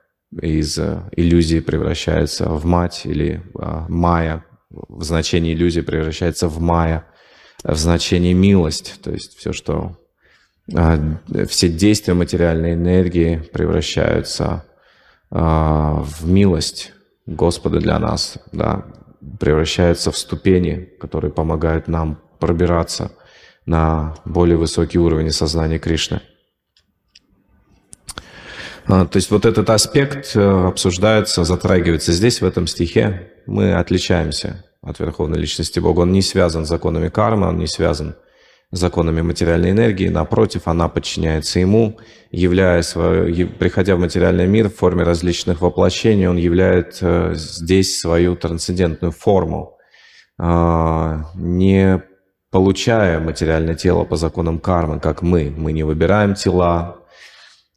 из 0.41 0.77
э, 0.77 1.01
иллюзии 1.11 1.59
превращается 1.59 2.49
в 2.49 2.65
мать, 2.65 3.01
или 3.05 3.41
э, 3.59 3.85
Майя 3.89 4.45
в 4.69 5.03
значении 5.03 5.53
иллюзии 5.53 5.81
превращается 5.81 6.47
в 6.47 6.61
Майя, 6.61 7.05
в 7.63 7.75
значении 7.75 8.33
милость. 8.33 9.01
То 9.01 9.11
есть 9.11 9.37
все, 9.37 9.51
что 9.51 9.97
э, 10.73 11.45
все 11.47 11.67
действия 11.67 12.13
материальной 12.13 12.73
энергии 12.73 13.37
превращаются 13.51 14.63
а, 15.33 16.03
в 16.03 16.27
милость 16.27 16.91
Господа 17.25 17.79
для 17.79 17.99
нас, 17.99 18.37
да, 18.51 18.85
превращаются 19.39 20.11
в 20.11 20.17
ступени, 20.17 20.89
которые 20.99 21.31
помогают 21.31 21.87
нам 21.87 22.19
пробираться 22.39 23.11
на 23.65 24.15
более 24.25 24.57
высокий 24.57 24.99
уровень 24.99 25.31
сознания 25.31 25.79
Кришны. 25.79 26.21
А, 28.87 29.05
то 29.05 29.17
есть 29.17 29.31
вот 29.31 29.45
этот 29.45 29.69
аспект 29.69 30.35
э, 30.35 30.67
обсуждается, 30.67 31.43
затрагивается 31.43 32.11
здесь, 32.11 32.41
в 32.41 32.45
этом 32.45 32.67
стихе. 32.67 33.31
Мы 33.45 33.73
отличаемся 33.73 34.65
от 34.81 34.99
Верховной 34.99 35.39
Личности 35.39 35.79
Бога. 35.79 36.01
Он 36.01 36.11
не 36.11 36.21
связан 36.21 36.65
с 36.65 36.69
законами 36.69 37.09
кармы, 37.09 37.47
он 37.47 37.57
не 37.57 37.67
связан 37.67 38.15
с 38.71 38.79
законами 38.79 39.21
материальной 39.21 39.71
энергии, 39.71 40.07
напротив, 40.07 40.61
она 40.65 40.87
подчиняется 40.87 41.59
ему, 41.59 41.99
являя 42.31 42.81
свою, 42.83 43.49
приходя 43.49 43.97
в 43.97 43.99
материальный 43.99 44.47
мир 44.47 44.69
в 44.69 44.75
форме 44.75 45.03
различных 45.03 45.61
воплощений, 45.61 46.27
он 46.27 46.37
являет 46.37 46.97
э, 47.01 47.33
здесь 47.35 47.99
свою 47.99 48.37
трансцендентную 48.37 49.11
форму, 49.11 49.77
а, 50.39 51.25
не 51.35 52.01
получая 52.51 53.19
материальное 53.19 53.75
тело 53.75 54.03
по 54.03 54.17
законам 54.17 54.59
кармы, 54.59 54.99
как 54.99 55.21
мы. 55.21 55.51
Мы 55.55 55.71
не 55.73 55.83
выбираем 55.83 56.35
тела, 56.35 56.97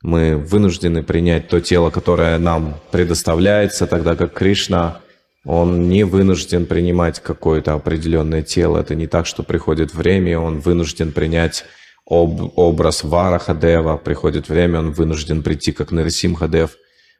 мы 0.02 0.36
вынуждены 0.36 1.02
принять 1.02 1.48
то 1.48 1.60
тело, 1.60 1.90
которое 1.90 2.38
нам 2.38 2.74
предоставляется, 2.90 3.86
тогда 3.86 4.16
как 4.16 4.34
Кришна 4.34 5.00
он 5.44 5.88
не 5.88 6.04
вынужден 6.04 6.66
принимать 6.66 7.20
какое-то 7.20 7.74
определенное 7.74 8.42
тело. 8.42 8.78
Это 8.78 8.94
не 8.94 9.06
так, 9.06 9.26
что 9.26 9.42
приходит 9.42 9.94
время, 9.94 10.38
он 10.38 10.60
вынужден 10.60 11.12
принять 11.12 11.64
об, 12.06 12.58
образ 12.58 13.04
Варахадева, 13.04 13.96
приходит 13.98 14.48
время, 14.48 14.78
он 14.78 14.92
вынужден 14.92 15.42
прийти 15.42 15.72
как 15.72 15.90
Нарисимхадев. 15.90 16.76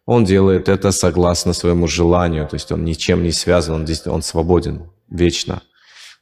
Он 0.06 0.24
делает 0.24 0.68
это 0.68 0.90
согласно 0.90 1.52
своему 1.52 1.86
желанию, 1.86 2.46
то 2.46 2.54
есть 2.54 2.70
он 2.72 2.84
ничем 2.84 3.22
не 3.22 3.32
связан, 3.32 3.74
он, 3.74 3.86
он 4.06 4.22
свободен 4.22 4.90
вечно. 5.10 5.62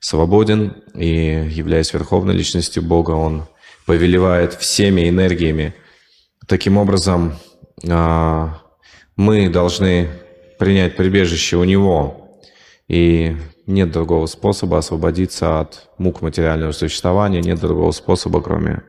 Свободен 0.02 0.82
и, 0.96 1.46
являясь 1.48 1.94
верховной 1.94 2.34
личностью 2.34 2.82
Бога, 2.82 3.12
он 3.12 3.44
повелевает 3.86 4.52
всеми 4.52 5.08
энергиями. 5.08 5.74
Таким 6.48 6.76
образом, 6.76 7.34
а, 7.88 8.58
мы 9.14 9.48
должны 9.48 10.08
принять 10.58 10.96
прибежище 10.96 11.56
у 11.56 11.62
Него. 11.62 12.40
И 12.88 13.36
нет 13.68 13.92
другого 13.92 14.26
способа 14.26 14.78
освободиться 14.78 15.60
от 15.60 15.88
мук 15.98 16.20
материального 16.20 16.72
существования, 16.72 17.40
нет 17.40 17.60
другого 17.60 17.92
способа, 17.92 18.42
кроме 18.42 18.82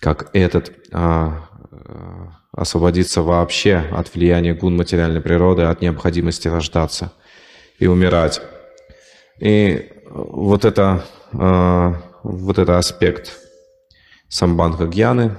как 0.00 0.30
этот, 0.32 0.72
а, 0.92 1.48
освободиться 2.50 3.22
вообще 3.22 3.76
от 3.76 4.12
влияния 4.12 4.54
гун 4.54 4.76
материальной 4.76 5.20
природы, 5.20 5.62
от 5.62 5.82
необходимости 5.82 6.48
рождаться 6.48 7.12
и 7.78 7.86
умирать. 7.86 8.42
И 9.38 9.88
вот 10.14 10.66
это, 10.66 11.04
вот 11.32 12.58
это 12.58 12.76
аспект 12.76 13.40
самбанха 14.28 14.86
гьяны, 14.86 15.36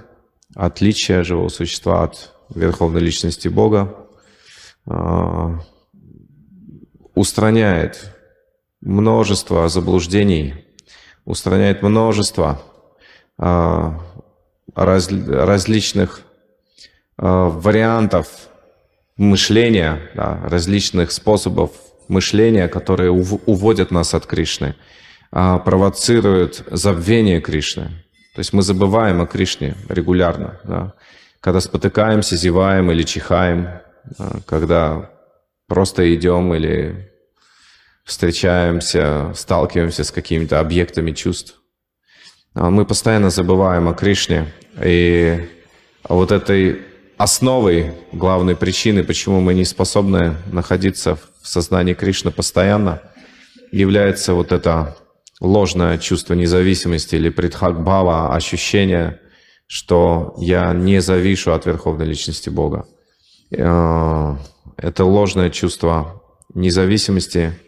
отличие 0.56 1.24
живого 1.24 1.50
существа 1.50 2.04
от 2.04 2.32
Верховной 2.50 3.02
Личности 3.02 3.48
Бога, 3.48 3.96
устраняет 7.14 8.16
множество 8.82 9.70
заблуждений, 9.70 10.66
устраняет 11.26 11.84
множество 11.84 12.62
а, 13.38 14.00
раз, 14.76 15.10
различных 15.10 16.22
вариантов 17.18 18.28
мышления, 19.18 20.10
да, 20.16 20.40
различных 20.44 21.12
способов 21.12 21.72
мышления, 22.08 22.68
которые 22.68 23.12
уводят 23.12 23.92
нас 23.92 24.13
от 24.13 24.26
Кришны, 24.26 24.76
а, 25.32 25.60
провоцируют 25.60 26.63
забвение 26.72 27.42
Кришны. 27.42 28.04
То 28.36 28.39
есть 28.39 28.54
мы 28.54 28.62
забываем 28.62 29.22
о 29.22 29.28
Кришне 29.28 29.76
регулярно. 29.89 30.60
Да? 30.63 30.94
Когда 31.39 31.60
спотыкаемся, 31.60 32.36
зеваем 32.36 32.92
или 32.92 33.04
чихаем, 33.04 33.68
когда 34.46 35.10
просто 35.68 36.13
идем 36.13 36.54
или 36.54 37.12
встречаемся, 38.06 39.32
сталкиваемся 39.36 40.04
с 40.04 40.12
какими-то 40.12 40.60
объектами 40.60 41.12
чувств. 41.12 41.56
А 42.54 42.70
мы 42.70 42.86
постоянно 42.86 43.30
забываем 43.30 43.88
о 43.88 43.94
Кришне. 43.94 44.54
И 44.84 45.50
вот 46.08 46.32
этой 46.32 46.82
основой, 47.18 47.94
главной 48.12 48.56
причины, 48.56 49.04
почему 49.04 49.39
мы 49.39 49.54
не 49.54 49.66
способны 49.66 50.36
находиться 50.52 51.16
в 51.16 51.22
сознании 51.47 51.93
Кришны 51.93 52.32
постоянно, 52.32 53.01
является 53.71 54.34
вот 54.34 54.51
это 54.51 54.95
ложное 55.41 55.97
чувство 55.97 56.34
независимости 56.36 57.15
или 57.15 57.29
придхакбхава, 57.29 58.34
ощущение, 58.36 59.19
что 59.67 60.36
я 60.38 60.73
не 60.73 61.01
завишу 61.01 61.51
от 61.51 61.65
Верховной 61.65 62.06
Личности 62.06 62.49
Бога. 62.49 62.86
А, 63.58 64.38
это 64.77 65.06
ложное 65.06 65.49
чувство 65.49 66.21
независимости 66.53 67.60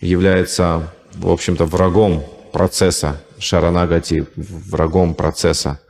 является, 0.00 0.92
в 1.14 1.30
общем-то, 1.30 1.64
врагом 1.64 2.24
процесса 2.52 3.22
шаранагати, 3.38 4.26
врагом 4.36 5.14
процесса 5.14 5.80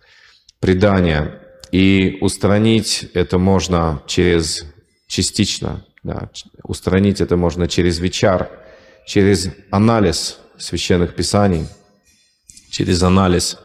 предания. 0.61 1.41
И 1.71 2.19
устранить 2.21 3.09
это 3.15 3.39
можно 3.39 4.03
через 4.07 4.67
частично, 5.07 5.85
да, 6.03 6.31
устранить 6.63 7.21
это 7.21 7.37
можно 7.37 7.69
через 7.69 7.99
вечар, 7.99 8.51
через 9.07 9.49
анализ 9.71 10.39
священных 10.59 11.15
писаний, 11.15 11.67
через 12.71 13.03
анализ 13.03 13.59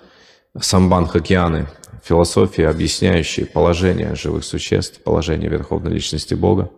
самбанхакьяны, 0.59 1.67
философии, 2.03 2.63
объясняющей 2.63 3.45
положение 3.45 4.15
живых 4.15 4.43
существ, 4.43 5.01
положение 5.03 5.49
Верховной 5.49 5.91
Личности 5.91 6.33
Бога, 6.33 6.71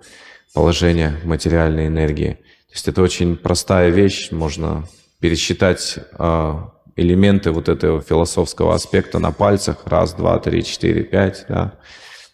положение 0.53 1.19
материальной 1.23 1.87
энергии. 1.87 2.33
То 2.33 2.73
есть 2.73 2.87
это 2.87 3.01
очень 3.01 3.35
простая 3.35 3.89
вещь, 3.89 4.31
можно 4.31 4.87
пересчитать 5.19 5.97
э, 5.97 6.53
элементы 6.95 7.51
вот 7.51 7.69
этого 7.69 8.01
философского 8.01 8.75
аспекта 8.75 9.19
на 9.19 9.31
пальцах. 9.31 9.85
Раз, 9.85 10.13
два, 10.13 10.39
три, 10.39 10.63
четыре, 10.63 11.03
пять. 11.03 11.45
Да? 11.47 11.73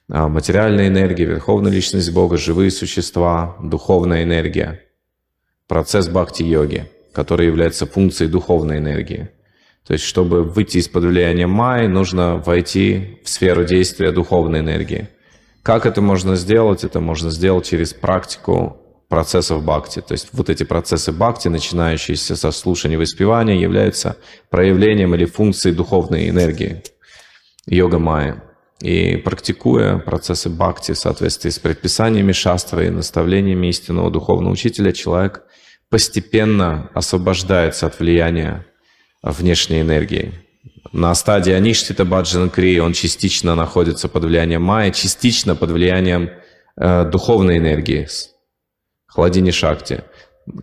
А, 0.09 0.27
материальная 0.27 0.87
энергия, 0.87 1.25
верховная 1.25 1.71
личность 1.71 2.11
Бога, 2.11 2.37
живые 2.37 2.71
существа, 2.71 3.55
духовная 3.61 4.23
энергия. 4.23 4.81
Процесс 5.67 6.07
бхакти-йоги, 6.07 6.85
который 7.11 7.47
является 7.47 7.87
функцией 7.87 8.29
духовной 8.29 8.77
энергии. 8.77 9.29
То 9.87 9.93
есть, 9.93 10.05
чтобы 10.05 10.43
выйти 10.43 10.77
из-под 10.77 11.05
влияния 11.05 11.47
майи, 11.47 11.87
нужно 11.87 12.37
войти 12.37 13.19
в 13.23 13.29
сферу 13.29 13.65
действия 13.65 14.11
духовной 14.11 14.59
энергии. 14.59 15.09
Как 15.63 15.85
это 15.87 16.01
можно 16.01 16.35
сделать? 16.35 16.83
Это 16.83 16.99
можно 16.99 17.31
сделать 17.31 17.65
через 17.65 17.93
практику 17.93 18.77
процессов 19.09 19.63
бхакти. 19.63 20.01
То 20.01 20.13
есть 20.13 20.29
вот 20.33 20.49
эти 20.49 20.63
процессы 20.63 21.11
бхакти, 21.11 21.47
начинающиеся 21.47 22.35
со 22.35 22.51
слушания 22.51 22.95
и 22.95 22.99
воспевания, 22.99 23.59
являются 23.59 24.17
проявлением 24.51 25.15
или 25.15 25.25
функцией 25.25 25.75
духовной 25.75 26.29
энергии 26.29 26.83
йога 27.67 27.97
майя. 27.97 28.43
И 28.81 29.15
практикуя 29.17 29.97
процессы 29.99 30.49
бхакти 30.49 30.91
в 30.91 30.97
соответствии 30.97 31.49
с 31.49 31.59
предписаниями 31.59 32.33
шастры 32.33 32.88
и 32.88 32.89
наставлениями 32.89 33.67
истинного 33.67 34.11
духовного 34.11 34.53
учителя, 34.53 34.91
человек 34.91 35.43
постепенно 35.89 36.89
освобождается 36.93 37.88
от 37.88 37.99
влияния 37.99 38.65
внешней 39.21 39.81
энергии. 39.81 40.33
На 40.91 41.15
стадии 41.15 41.53
Аништита 41.53 42.05
Баджан 42.05 42.49
Кри 42.49 42.79
он 42.79 42.93
частично 42.93 43.55
находится 43.55 44.07
под 44.07 44.25
влиянием 44.25 44.61
майя, 44.61 44.91
частично 44.91 45.55
под 45.55 45.71
влиянием 45.71 46.29
э, 46.77 47.05
духовной 47.05 47.57
энергии, 47.57 48.07
Хладини 49.07 49.51
Шакти. 49.51 50.03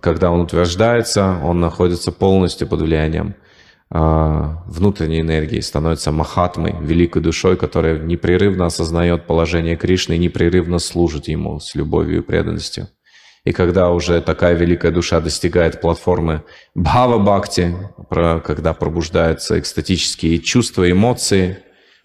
Когда 0.00 0.30
он 0.30 0.40
утверждается, 0.40 1.40
он 1.42 1.60
находится 1.60 2.12
полностью 2.12 2.68
под 2.68 2.82
влиянием 2.82 3.34
внутренней 3.94 5.20
энергии, 5.20 5.60
становится 5.60 6.12
махатмой, 6.12 6.74
великой 6.80 7.20
душой, 7.20 7.56
которая 7.56 7.98
непрерывно 7.98 8.66
осознает 8.66 9.26
положение 9.26 9.76
Кришны 9.76 10.14
и 10.14 10.18
непрерывно 10.18 10.78
служит 10.78 11.28
ему 11.28 11.60
с 11.60 11.74
любовью 11.74 12.20
и 12.20 12.22
преданностью. 12.22 12.88
И 13.44 13.52
когда 13.52 13.90
уже 13.90 14.22
такая 14.22 14.54
великая 14.54 14.92
душа 14.92 15.20
достигает 15.20 15.80
платформы 15.80 16.42
Бхава 16.74 17.18
Бхакти, 17.18 17.76
когда 18.08 18.72
пробуждаются 18.72 19.58
экстатические 19.58 20.38
чувства, 20.38 20.90
эмоции 20.90 21.58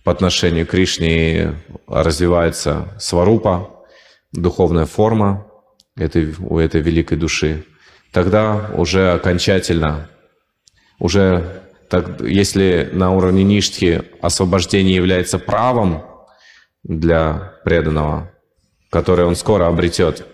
по 0.04 0.12
отношению 0.12 0.65
к 0.65 0.71
Кришне, 0.71 1.54
развивается 1.88 2.95
сварупа, 3.00 3.86
духовная 4.34 4.86
форма 4.86 5.47
этой, 5.95 6.34
у 6.39 6.58
этой 6.58 6.82
великой 6.82 7.17
души, 7.17 7.63
тогда 8.12 8.71
уже 8.76 9.13
окончательно, 9.13 10.10
уже 11.00 11.63
так, 11.89 12.21
если 12.21 12.89
на 12.91 13.15
уровне 13.15 13.43
ништхи 13.43 14.04
освобождение 14.21 14.95
является 14.95 15.39
правом 15.39 16.04
для 16.84 17.54
преданного, 17.63 18.32
которое 18.89 19.26
он 19.26 19.36
скоро 19.36 19.67
обретет, 19.67 20.26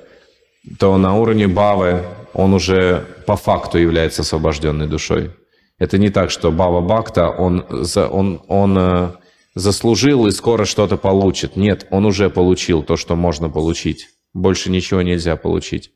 то 0.79 0.97
на 0.97 1.15
уровне 1.15 1.47
Бавы 1.47 2.03
он 2.33 2.53
уже 2.53 3.05
по 3.27 3.35
факту 3.35 3.77
является 3.77 4.23
освобожденной 4.23 4.87
душой. 4.87 5.31
Это 5.77 5.97
не 5.97 6.09
так, 6.09 6.31
что 6.31 6.51
Бава 6.51 6.81
Бхакта, 6.81 7.29
он, 7.29 7.65
он, 7.95 8.41
он 8.47 8.77
э, 8.77 9.11
заслужил 9.53 10.25
и 10.27 10.31
скоро 10.31 10.65
что-то 10.65 10.97
получит. 10.97 11.55
Нет, 11.55 11.85
он 11.91 12.05
уже 12.05 12.29
получил 12.29 12.81
то, 12.83 12.95
что 12.95 13.15
можно 13.15 13.49
получить. 13.49 14.07
Больше 14.33 14.71
ничего 14.71 15.01
нельзя 15.01 15.35
получить. 15.35 15.91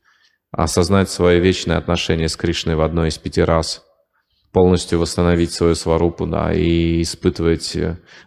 Осознать 0.52 1.10
свое 1.10 1.40
вечное 1.40 1.78
отношение 1.78 2.30
с 2.30 2.36
Кришной 2.36 2.76
в 2.76 2.82
одной 2.82 3.10
из 3.10 3.18
пяти 3.18 3.42
раз– 3.42 3.84
полностью 4.52 5.00
восстановить 5.00 5.52
свою 5.52 5.76
сварупу, 5.76 6.26
да, 6.26 6.54
и 6.54 7.02
испытывать 7.02 7.78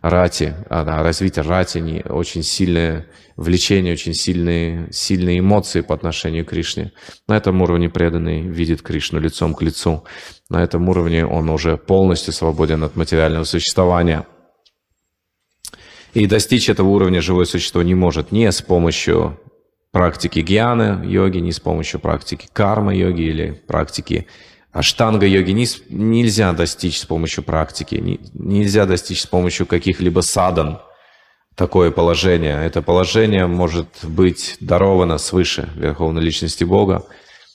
рати, 0.02 0.54
а, 0.68 0.84
да, 0.84 1.02
развить 1.02 1.38
рати, 1.38 2.04
очень 2.08 2.42
сильное 2.42 3.06
влечение, 3.36 3.94
очень 3.94 4.14
сильные, 4.14 4.88
сильные 4.92 5.38
эмоции 5.38 5.80
по 5.80 5.94
отношению 5.94 6.44
к 6.44 6.50
Кришне. 6.50 6.92
На 7.26 7.36
этом 7.36 7.60
уровне 7.62 7.88
преданный 7.88 8.42
видит 8.42 8.82
Кришну 8.82 9.18
лицом 9.18 9.54
к 9.54 9.62
лицу. 9.62 10.04
На 10.50 10.62
этом 10.62 10.88
уровне 10.88 11.26
он 11.26 11.48
уже 11.48 11.76
полностью 11.76 12.32
свободен 12.32 12.84
от 12.84 12.96
материального 12.96 13.44
существования. 13.44 14.26
И 16.12 16.26
достичь 16.26 16.68
этого 16.68 16.88
уровня 16.88 17.22
живое 17.22 17.44
существо 17.44 17.82
не 17.82 17.94
может 17.94 18.30
ни 18.30 18.48
с 18.48 18.60
помощью 18.60 19.40
практики 19.92 20.40
гьяны 20.40 21.04
йоги, 21.06 21.38
ни 21.38 21.50
с 21.50 21.60
помощью 21.60 22.00
практики 22.00 22.48
карма 22.52 22.94
йоги 22.94 23.22
или 23.22 23.62
практики 23.66 24.26
Аштанга-йоги 24.72 25.50
нельзя 25.88 26.52
достичь 26.52 27.00
с 27.00 27.04
помощью 27.04 27.42
практики, 27.42 28.20
нельзя 28.34 28.86
достичь 28.86 29.22
с 29.22 29.26
помощью 29.26 29.66
каких-либо 29.66 30.20
садан 30.20 30.80
такое 31.56 31.90
положение. 31.90 32.64
Это 32.64 32.80
положение 32.80 33.46
может 33.46 33.88
быть 34.04 34.56
даровано 34.60 35.18
свыше 35.18 35.68
Верховной 35.74 36.22
Личности 36.22 36.62
Бога, 36.62 37.04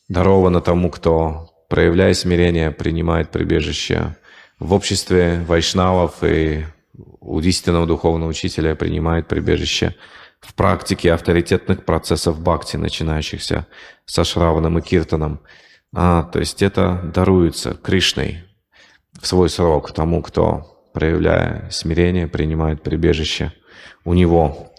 даровано 0.09 0.59
тому, 0.59 0.91
кто, 0.91 1.49
проявляя 1.69 2.13
смирение, 2.13 2.71
принимает 2.71 3.31
прибежище 3.31 4.17
в 4.59 4.73
обществе 4.73 5.43
вайшнавов 5.47 6.21
и 6.21 6.65
у 7.21 7.39
истинного 7.39 7.85
духовного 7.87 8.29
учителя 8.29 8.75
принимает 8.75 9.27
прибежище 9.27 9.95
в 10.41 10.53
практике 10.53 11.13
авторитетных 11.13 11.85
процессов 11.85 12.41
бхакти, 12.41 12.75
начинающихся 12.75 13.67
со 14.05 14.25
Шраваном 14.25 14.79
и 14.79 14.81
Киртаном– 14.81 15.39
а, 15.93 16.23
то 16.23 16.39
есть 16.39 16.61
это 16.61 17.01
даруется 17.13 17.73
Кришной 17.73 18.43
в 19.19 19.27
свой 19.27 19.49
срок 19.49 19.93
тому, 19.93 20.21
кто, 20.21 20.89
проявляя 20.93 21.69
смирение, 21.69 22.27
принимает 22.27 22.83
прибежище 22.83 23.53
у 24.03 24.13
него, 24.13 24.73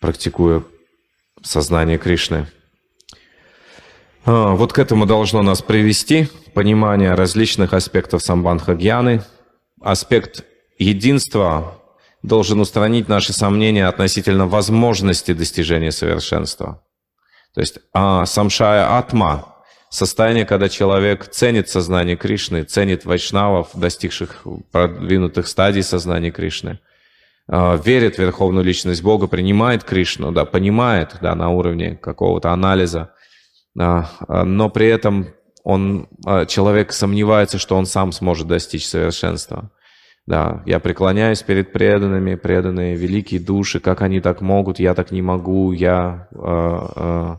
практикуя 0.00 0.62
сознание 1.42 1.98
Кришны. 1.98 2.46
А, 4.24 4.54
вот 4.54 4.72
к 4.72 4.78
этому 4.78 5.06
должно 5.06 5.42
нас 5.42 5.62
привести 5.62 6.28
понимание 6.54 7.14
различных 7.14 7.72
аспектов 7.72 8.22
самбанха 8.22 8.74
гьяны. 8.74 9.22
Аспект 9.80 10.44
единства 10.78 11.80
должен 12.22 12.60
устранить 12.60 13.08
наши 13.08 13.32
сомнения 13.32 13.86
относительно 13.86 14.46
возможности 14.46 15.32
достижения 15.32 15.92
совершенства. 15.92 16.82
То 17.54 17.60
есть 17.60 17.78
а, 17.92 18.26
самшая 18.26 18.98
атма– 18.98 19.52
состояние, 19.90 20.44
когда 20.44 20.68
человек 20.68 21.28
ценит 21.28 21.68
сознание 21.68 22.16
Кришны, 22.16 22.62
ценит 22.64 23.04
вайшнавов, 23.04 23.70
достигших 23.74 24.44
продвинутых 24.72 25.46
стадий 25.46 25.82
сознания 25.82 26.30
Кришны, 26.30 26.80
а, 27.48 27.76
верит 27.76 28.16
в 28.16 28.18
Верховную 28.18 28.64
Личность 28.64 29.02
Бога, 29.02 29.26
принимает 29.26 29.84
Кришну, 29.84 30.32
да, 30.32 30.44
понимает 30.44 31.16
да, 31.20 31.34
на 31.34 31.50
уровне 31.50 31.96
какого-то 31.96 32.50
анализа, 32.50 33.12
а, 33.78 34.08
но 34.44 34.70
при 34.70 34.88
этом 34.88 35.28
он, 35.62 36.08
человек 36.46 36.92
сомневается, 36.92 37.58
что 37.58 37.76
он 37.76 37.86
сам 37.86 38.12
сможет 38.12 38.46
достичь 38.46 38.86
совершенства. 38.86 39.72
Да, 40.26 40.62
я 40.66 40.80
преклоняюсь 40.80 41.42
перед 41.42 41.72
преданными, 41.72 42.34
преданные 42.34 42.96
великие 42.96 43.38
души, 43.38 43.78
как 43.78 44.02
они 44.02 44.20
так 44.20 44.40
могут, 44.40 44.80
я 44.80 44.94
так 44.94 45.12
не 45.12 45.22
могу, 45.22 45.70
я 45.70 46.26
э, 46.32 46.88
э, 46.96 47.36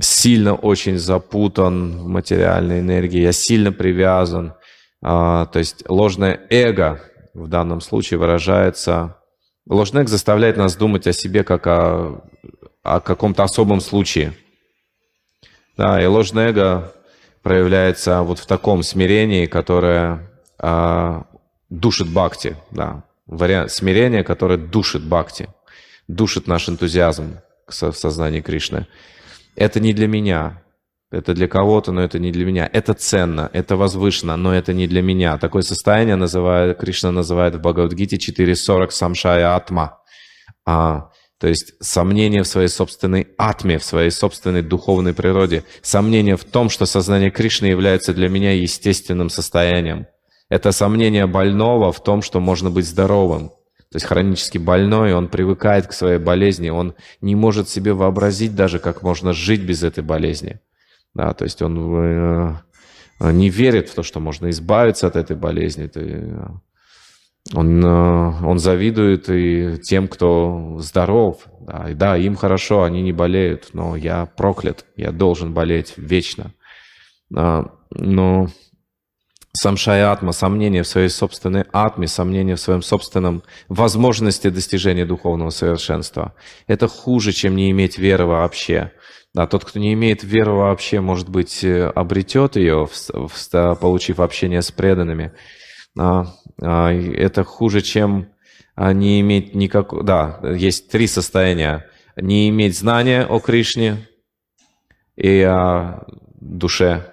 сильно 0.00 0.54
очень 0.54 0.98
запутан 0.98 1.98
в 1.98 2.08
материальной 2.08 2.80
энергии, 2.80 3.20
я 3.20 3.32
сильно 3.32 3.72
привязан. 3.72 4.54
Э, 5.02 5.46
то 5.52 5.58
есть 5.58 5.88
ложное 5.88 6.40
эго 6.50 7.00
в 7.34 7.48
данном 7.48 7.80
случае 7.80 8.18
выражается... 8.18 9.16
Ложный 9.68 10.02
эго 10.02 10.10
заставляет 10.10 10.56
нас 10.56 10.76
думать 10.76 11.06
о 11.06 11.12
себе 11.12 11.44
как 11.44 11.66
о, 11.66 12.24
о 12.82 13.00
каком-то 13.00 13.44
особом 13.44 13.80
случае. 13.80 14.34
Да, 15.76 16.02
и 16.02 16.06
ложное 16.06 16.48
эго 16.48 16.92
проявляется 17.42 18.22
вот 18.22 18.38
в 18.38 18.46
таком 18.46 18.82
смирении, 18.82 19.46
которое 19.46 20.28
душит 21.70 22.08
бхакти, 22.08 22.56
да, 22.70 23.04
вариант 23.26 23.72
смирения, 23.72 24.22
которое 24.22 24.58
душит 24.58 25.02
бхакти, 25.02 25.48
душит 26.06 26.46
наш 26.46 26.68
энтузиазм 26.68 27.38
в 27.66 27.92
сознании 27.92 28.40
Кришны. 28.40 28.86
Это 29.56 29.80
не 29.80 29.92
для 29.92 30.08
меня, 30.08 30.62
это 31.12 31.34
для 31.34 31.46
кого-то, 31.46 31.92
но 31.92 32.02
это 32.02 32.18
не 32.18 32.32
для 32.32 32.46
меня. 32.46 32.68
Это 32.72 32.94
ценно, 32.94 33.50
это 33.52 33.76
возвышенно, 33.76 34.36
но 34.38 34.54
это 34.54 34.72
не 34.72 34.86
для 34.86 35.02
меня. 35.02 35.36
Такое 35.36 35.62
состояние 35.62 36.16
называет, 36.16 36.78
Кришна 36.78 37.10
называет 37.10 37.54
в 37.54 37.60
Бхагавадгите 37.60 38.16
4.40 38.16 38.90
самшая 38.90 39.54
атма. 39.54 39.98
А, 40.64 41.10
то 41.38 41.48
есть 41.48 41.74
сомнение 41.80 42.44
в 42.44 42.46
своей 42.46 42.68
собственной 42.68 43.28
атме, 43.36 43.78
в 43.78 43.84
своей 43.84 44.10
собственной 44.10 44.62
духовной 44.62 45.12
природе. 45.12 45.64
Сомнение 45.82 46.38
в 46.38 46.44
том, 46.44 46.70
что 46.70 46.86
сознание 46.86 47.30
Кришны 47.30 47.66
является 47.66 48.14
для 48.14 48.30
меня 48.30 48.52
естественным 48.52 49.28
состоянием. 49.28 50.06
Это 50.48 50.72
сомнение 50.72 51.26
больного 51.26 51.92
в 51.92 52.02
том, 52.02 52.22
что 52.22 52.40
можно 52.40 52.70
быть 52.70 52.86
здоровым. 52.86 53.52
То 53.92 53.96
есть 53.96 54.06
хронически 54.06 54.56
больной, 54.56 55.12
он 55.12 55.28
привыкает 55.28 55.86
к 55.86 55.92
своей 55.92 56.18
болезни, 56.18 56.70
он 56.70 56.94
не 57.20 57.34
может 57.34 57.68
себе 57.68 57.92
вообразить 57.92 58.56
даже, 58.56 58.78
как 58.78 59.02
можно 59.02 59.34
жить 59.34 59.60
без 59.62 59.82
этой 59.82 60.02
болезни. 60.02 60.60
Да, 61.12 61.34
то 61.34 61.44
есть 61.44 61.60
он 61.60 61.76
э, 61.94 62.54
не 63.20 63.50
верит 63.50 63.90
в 63.90 63.94
то, 63.94 64.02
что 64.02 64.18
можно 64.18 64.48
избавиться 64.48 65.06
от 65.06 65.16
этой 65.16 65.36
болезни. 65.36 65.90
Э, 65.94 66.48
он, 67.52 67.84
э, 67.84 68.46
он 68.46 68.58
завидует 68.58 69.28
и 69.28 69.78
тем, 69.82 70.08
кто 70.08 70.78
здоров. 70.78 71.46
Да, 71.60 71.90
и 71.90 71.94
да, 71.94 72.16
им 72.16 72.34
хорошо, 72.34 72.84
они 72.84 73.02
не 73.02 73.12
болеют, 73.12 73.70
но 73.74 73.94
я 73.94 74.24
проклят, 74.24 74.86
я 74.96 75.12
должен 75.12 75.52
болеть 75.52 75.94
вечно. 75.98 76.54
А, 77.36 77.70
но 77.90 78.48
самшая 79.52 80.10
атма, 80.10 80.32
сомнение 80.32 80.82
в 80.82 80.88
своей 80.88 81.08
собственной 81.08 81.64
атме, 81.72 82.08
сомнение 82.08 82.56
в 82.56 82.60
своем 82.60 82.82
собственном 82.82 83.42
возможности 83.68 84.48
достижения 84.48 85.04
духовного 85.04 85.50
совершенства. 85.50 86.34
Это 86.66 86.88
хуже, 86.88 87.32
чем 87.32 87.56
не 87.56 87.70
иметь 87.70 87.98
веры 87.98 88.26
вообще. 88.26 88.92
Да, 89.34 89.46
тот, 89.46 89.64
кто 89.64 89.78
не 89.78 89.94
имеет 89.94 90.22
веры 90.24 90.52
вообще, 90.52 91.00
может 91.00 91.28
быть, 91.28 91.64
э, 91.64 91.86
обретет 91.86 92.56
ее, 92.56 92.88
получив 93.80 94.20
общение 94.20 94.60
с 94.60 94.70
преданными. 94.70 95.32
А, 95.98 96.26
а, 96.60 96.92
это 96.92 97.44
хуже, 97.44 97.80
чем 97.80 98.28
а, 98.74 98.92
не 98.92 99.20
иметь 99.20 99.54
никакого... 99.54 100.02
Да, 100.02 100.40
есть 100.54 100.90
три 100.90 101.06
состояния. 101.06 101.86
Не 102.16 102.50
иметь 102.50 102.78
знания 102.78 103.24
о 103.24 103.38
Кришне 103.38 104.06
и 105.16 105.40
о 105.40 106.04
душе 106.40 107.11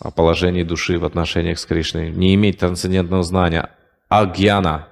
о 0.00 0.10
положении 0.10 0.62
души 0.62 0.98
в 0.98 1.04
отношениях 1.04 1.58
с 1.58 1.66
Кришной, 1.66 2.10
не 2.10 2.34
иметь 2.34 2.58
трансцендентного 2.58 3.22
знания, 3.22 3.70
агьяна, 4.08 4.88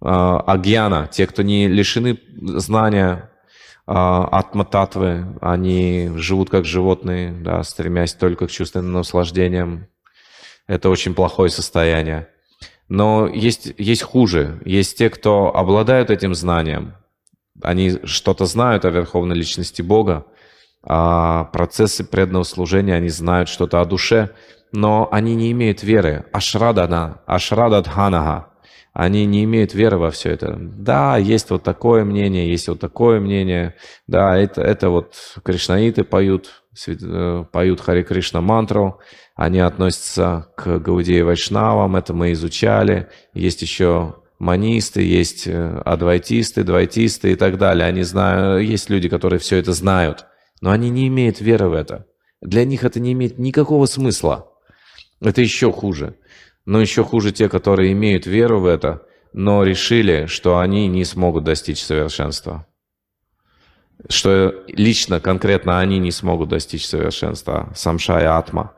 а, 0.00 0.40
агьяна, 0.40 1.08
те, 1.10 1.26
кто 1.26 1.42
не 1.42 1.68
лишены 1.68 2.18
знания 2.36 3.30
атма-татвы, 3.92 5.36
они 5.40 6.12
живут 6.14 6.48
как 6.48 6.64
животные, 6.64 7.32
да, 7.32 7.64
стремясь 7.64 8.14
только 8.14 8.46
к 8.46 8.50
чувственным 8.50 8.92
наслаждениям. 8.92 9.88
Это 10.68 10.90
очень 10.90 11.12
плохое 11.12 11.50
состояние. 11.50 12.28
Но 12.88 13.26
есть, 13.26 13.72
есть 13.78 14.02
хуже. 14.02 14.60
Есть 14.64 14.96
те, 14.98 15.10
кто 15.10 15.54
обладают 15.56 16.10
этим 16.10 16.34
знанием. 16.36 16.94
Они 17.62 17.98
что-то 18.04 18.46
знают 18.46 18.84
о 18.84 18.90
Верховной 18.90 19.34
Личности 19.34 19.82
Бога, 19.82 20.24
а, 20.82 21.44
процессы 21.44 22.04
преданного 22.04 22.44
служения, 22.44 22.94
они 22.94 23.08
знают 23.08 23.48
что-то 23.48 23.80
о 23.80 23.84
душе, 23.84 24.30
но 24.72 25.08
они 25.10 25.34
не 25.34 25.52
имеют 25.52 25.82
веры. 25.82 26.26
Ашрадана, 26.32 27.20
ашрададханага. 27.26 28.46
Они 28.92 29.24
не 29.24 29.44
имеют 29.44 29.72
веры 29.72 29.98
во 29.98 30.10
все 30.10 30.30
это. 30.30 30.56
Да, 30.58 31.16
есть 31.16 31.50
вот 31.50 31.62
такое 31.62 32.04
мнение, 32.04 32.50
есть 32.50 32.66
вот 32.66 32.80
такое 32.80 33.20
мнение. 33.20 33.76
Да, 34.08 34.36
это, 34.36 34.62
это 34.62 34.90
вот 34.90 35.14
кришнаиты 35.44 36.02
поют, 36.02 36.62
э, 36.88 37.44
поют 37.52 37.80
Хари 37.80 38.02
Кришна 38.02 38.40
мантру. 38.40 38.98
Они 39.36 39.60
относятся 39.60 40.48
к 40.56 40.78
Гаудеи 40.78 41.20
Вайшнавам, 41.20 41.94
это 41.94 42.14
мы 42.14 42.32
изучали. 42.32 43.08
Есть 43.32 43.62
еще 43.62 44.16
манисты, 44.40 45.02
есть 45.02 45.46
э, 45.46 45.82
адвайтисты, 45.84 46.64
двайтисты 46.64 47.32
и 47.32 47.36
так 47.36 47.58
далее. 47.58 47.86
Они 47.86 48.02
знают, 48.02 48.62
есть 48.62 48.90
люди, 48.90 49.08
которые 49.08 49.38
все 49.38 49.58
это 49.58 49.72
знают 49.72 50.26
но 50.60 50.70
они 50.70 50.90
не 50.90 51.08
имеют 51.08 51.40
веры 51.40 51.68
в 51.68 51.72
это. 51.72 52.06
Для 52.40 52.64
них 52.64 52.84
это 52.84 53.00
не 53.00 53.12
имеет 53.12 53.38
никакого 53.38 53.86
смысла. 53.86 54.48
Это 55.20 55.40
еще 55.40 55.72
хуже. 55.72 56.16
Но 56.64 56.80
еще 56.80 57.04
хуже 57.04 57.32
те, 57.32 57.48
которые 57.48 57.92
имеют 57.92 58.26
веру 58.26 58.60
в 58.60 58.66
это, 58.66 59.02
но 59.32 59.64
решили, 59.64 60.26
что 60.26 60.58
они 60.58 60.88
не 60.88 61.04
смогут 61.04 61.44
достичь 61.44 61.82
совершенства. 61.82 62.66
Что 64.08 64.54
лично, 64.68 65.20
конкретно 65.20 65.78
они 65.78 65.98
не 65.98 66.10
смогут 66.10 66.48
достичь 66.48 66.86
совершенства. 66.86 67.72
Самшая 67.74 68.36
Атма. 68.36 68.74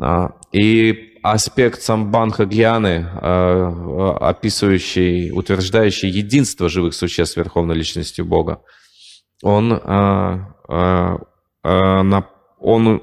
А, 0.00 0.32
и 0.52 1.18
аспект 1.22 1.82
самбанха 1.82 2.44
гьяны, 2.44 3.06
а, 3.12 4.16
описывающий, 4.20 5.30
утверждающий 5.30 6.10
единство 6.10 6.68
живых 6.68 6.94
существ 6.94 7.36
Верховной 7.36 7.76
Личностью 7.76 8.24
Бога, 8.24 8.62
он 9.42 9.72
а, 9.72 10.54
а, 10.68 11.18
а, 11.62 12.22
он 12.60 13.02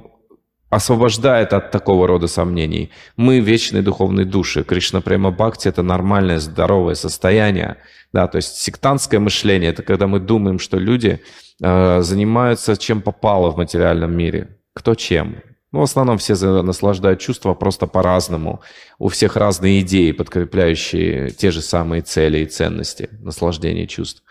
освобождает 0.69 1.53
от 1.53 1.71
такого 1.71 2.07
рода 2.07 2.27
сомнений. 2.27 2.89
Мы 3.15 3.39
вечные 3.39 3.83
духовные 3.83 4.25
души. 4.25 4.63
Кришна 4.63 5.01
Према 5.01 5.31
Бхакти– 5.31 5.67
это 5.69 5.83
нормальное, 5.83 6.39
здоровое 6.39 6.95
состояние. 6.95 7.77
Да, 8.11 8.27
то 8.27 8.37
есть 8.37 8.55
сектантское 8.55 9.19
мышление– 9.19 9.69
это 9.71 9.83
когда 9.83 10.07
мы 10.07 10.19
думаем, 10.19 10.59
что 10.59 10.77
люди 10.77 11.21
э, 11.61 12.01
занимаются 12.01 12.75
чем 12.77 13.01
попало 13.01 13.51
в 13.51 13.57
материальном 13.57 14.17
мире. 14.17 14.57
Кто 14.73 14.95
чем. 14.95 15.35
Ну, 15.73 15.79
в 15.79 15.83
основном 15.83 16.19
все 16.19 16.35
наслаждают 16.61 17.19
чувства 17.19 17.55
просто 17.55 17.87
по-разному. 17.87 18.61
У 18.99 19.07
всех 19.07 19.35
разные 19.35 19.81
идеи, 19.81 20.11
подкрепляющие 20.11 21.31
те 21.31 21.49
же 21.49 21.61
самые 21.61 22.03
цели 22.03 22.39
и 22.39 22.45
ценности 22.45 23.09
наслаждения 23.21 23.87
чувств. 23.87 24.21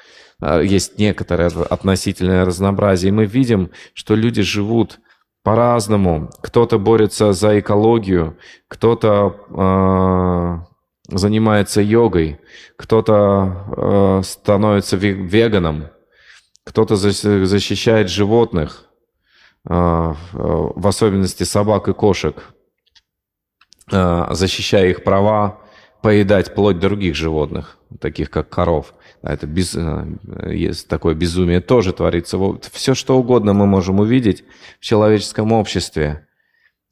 А, 0.41 0.61
есть 0.61 0.99
некоторое 0.99 1.49
относительное 1.49 2.45
разнообразие. 2.45 3.09
И 3.09 3.13
мы 3.13 3.27
видим, 3.27 3.73
что 3.93 4.15
люди 4.15 4.43
живут 4.43 5.01
по-разному. 5.43 6.31
Кто-то 6.43 6.79
борется 6.79 7.33
за 7.33 7.59
экологию, 7.59 8.39
кто-то 8.69 9.35
э, 11.11 11.17
занимается 11.17 11.81
йогой, 11.81 12.39
кто-то 12.77 13.67
э, 13.77 14.23
становится 14.25 14.97
веганом, 14.97 15.89
кто-то 16.65 16.95
защищает 16.95 18.09
животных, 18.09 18.92
в 19.65 20.87
особенности 20.87 21.45
собак 21.45 21.89
и 21.89 21.93
кошек, 21.93 22.53
э, 23.93 24.27
защищая 24.31 24.91
их 24.91 25.05
права, 25.05 25.61
поедать 26.03 26.55
плоть 26.55 26.81
других 26.81 27.15
животных, 27.15 27.79
таких 28.01 28.31
как 28.31 28.49
коров. 28.49 28.93
Это 29.23 29.47
без, 29.47 29.75
э, 29.77 30.07
есть 30.53 30.89
такое 30.89 31.15
безумие 31.15 31.61
тоже 31.61 31.93
творится. 31.93 32.39
Все, 32.73 32.95
что 32.95 33.17
угодно 33.17 33.53
мы 33.53 33.67
можем 33.67 34.01
увидеть 34.01 34.45
в 34.81 34.85
человеческом 34.85 35.53
обществе. 35.53 36.27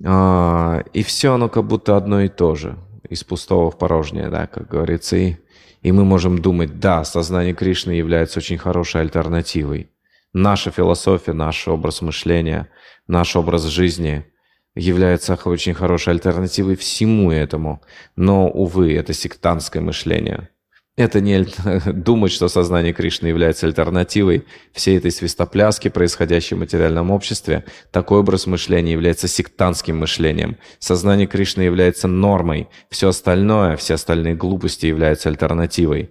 А, 0.04 0.83
и 0.92 1.02
все 1.02 1.35
оно 1.35 1.48
как 1.48 1.66
будто 1.66 1.96
одно 1.96 2.20
и 2.20 2.28
то 2.28 2.54
же. 2.54 2.78
Из 3.09 3.24
пустого 3.24 3.72
в 3.72 3.78
порожнее, 3.78 4.30
да, 4.30 4.46
как 4.46 4.68
говорится. 4.68 5.16
И, 5.16 5.37
и 5.83 5.90
мы 5.90 6.04
можем 6.04 6.38
думать, 6.38 6.78
да, 6.78 7.04
сознание 7.04 7.52
Кришны 7.52 7.90
является 7.90 8.38
очень 8.38 8.59
хорошей 8.59 9.00
альтернативой. 9.00 9.90
Наша 10.33 10.71
философия, 10.71 11.33
наш 11.33 11.66
образ 11.69 12.03
мышления, 12.03 12.69
наш 13.07 13.37
образ 13.37 13.64
жизни 13.64 14.27
является 14.75 15.38
очень 15.45 15.75
хорошей 15.75 16.12
альтернативой 16.12 16.77
всему 16.77 17.33
этому. 17.33 17.83
Но, 18.16 18.49
увы, 18.49 18.95
это 18.95 19.12
сектантское 19.12 19.83
мышление– 19.83 20.49
это 21.01 21.21
не 21.21 21.47
думать, 21.93 22.33
что 22.33 22.49
сознание 22.49 22.93
Кришны 22.93 23.29
является 23.29 23.66
альтернативой 23.66 24.45
всей 24.73 24.99
этой 24.99 25.11
свистопляски, 25.11 25.88
происходящей 25.88 26.57
в 26.57 26.61
материальном 26.61 27.11
обществе. 27.11 27.64
Такой 27.90 28.21
образ 28.21 28.47
мышления 28.47 28.93
является 28.93 29.27
сектантским 29.29 29.99
мышлением. 29.99 30.59
Сознание 30.79 31.27
Кришны 31.27 31.62
является 31.62 32.07
нормой. 32.07 32.69
Все 32.90 33.09
остальное, 33.09 33.77
все 33.77 33.95
остальные 33.95 34.35
глупости 34.35 34.87
являются 34.87 35.29
альтернативой. 35.29 36.11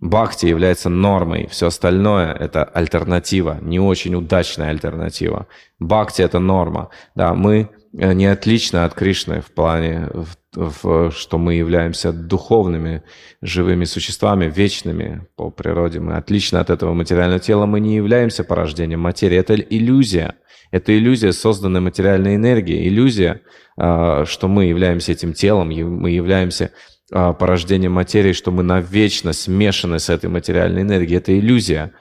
Бхакти 0.00 0.46
является 0.46 0.88
нормой, 0.88 1.48
все 1.50 1.68
остальное– 1.68 2.32
это 2.40 2.64
альтернатива, 2.64 3.58
не 3.62 3.80
очень 3.80 4.14
удачная 4.14 4.70
альтернатива. 4.70 5.46
Бхакти– 5.78 6.22
это 6.24 6.38
норма. 6.38 6.90
Да, 7.14 7.34
мы 7.34 7.70
Э, 7.96 8.12
не 8.12 8.26
отлично 8.26 8.84
от 8.84 8.94
Кришны 8.94 9.40
в 9.40 9.52
плане, 9.52 10.08
в, 10.12 10.82
в, 10.82 11.10
что 11.12 11.38
мы 11.38 11.54
являемся 11.54 12.12
духовными, 12.12 13.02
живыми 13.42 13.84
существами, 13.84 14.46
вечными 14.46 15.26
по 15.36 15.50
природе. 15.50 16.00
Мы 16.00 16.16
отлично 16.16 16.60
от 16.60 16.70
этого 16.70 16.92
материального 16.94 17.40
тела, 17.40 17.66
мы 17.66 17.80
не 17.80 17.94
являемся 17.96 18.44
порождением 18.44 19.00
материи. 19.00 19.38
Это 19.38 19.54
иллюзия. 19.54 20.34
Это 20.70 20.96
иллюзия 20.96 21.32
созданной 21.32 21.80
материальной 21.80 22.34
энергии. 22.34 22.88
Иллюзия, 22.88 23.42
э, 23.76 24.24
что 24.26 24.48
мы 24.48 24.64
являемся 24.64 25.12
этим 25.12 25.32
телом, 25.32 25.68
мы 25.68 26.10
являемся 26.10 26.72
порождением 27.10 27.92
материи, 27.92 28.32
что 28.32 28.50
мы 28.50 28.62
навечно 28.62 29.32
смешаны 29.32 29.98
с 29.98 30.08
этой 30.08 30.30
материальной 30.30 30.82
энергией. 30.82 31.18
Это 31.18 31.38
иллюзия. 31.38 31.92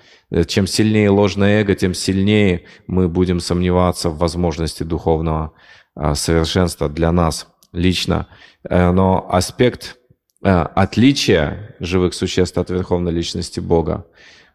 Чем 0.47 0.65
сильнее 0.65 1.09
ложное 1.09 1.61
эго, 1.61 1.75
тем 1.75 1.93
сильнее 1.93 2.63
мы 2.87 3.07
будем 3.07 3.39
сомневаться 3.39 4.09
в 4.09 4.17
возможности 4.17 4.83
духовного 4.83 5.53
а, 5.95 6.15
совершенства 6.15 6.89
для 6.89 7.11
нас 7.11 7.47
лично. 7.71 8.27
Э, 8.67 8.91
но 8.91 9.27
аспект 9.29 9.97
э, 10.43 10.49
отличия 10.49 11.75
живых 11.79 12.13
существ 12.13 12.57
от 12.57 12.69
Верховной 12.69 13.11
Личности 13.11 13.59
Бога 13.59 14.07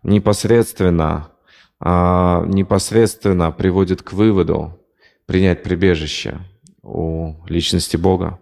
непосредственно, 0.03 1.31
а, 1.81 2.45
непосредственно 2.47 3.53
приводит 3.53 4.03
к 4.03 4.13
выводу 4.13 4.81
принять 5.27 5.63
прибежище 5.63 6.41
у 6.83 7.35
Личности 7.47 7.97
Бога 7.97 8.41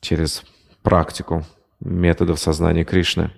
через 0.00 0.42
практику 0.82 1.44
методов 1.80 2.38
сознания 2.38 2.84
Кришны. 2.84 3.32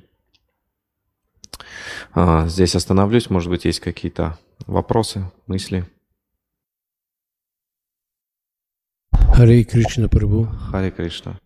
А, 2.12 2.46
здесь 2.48 2.74
остановлюсь, 2.74 3.30
может 3.30 3.50
быть, 3.50 3.64
есть 3.64 3.80
какие-то 3.80 4.38
вопросы, 4.66 5.30
мысли. 5.46 5.84
Харе 9.12 9.64
Кришна 9.64 10.08
Прабу. 10.08 10.46
Харе 10.70 10.90
Кришна. 10.90 11.38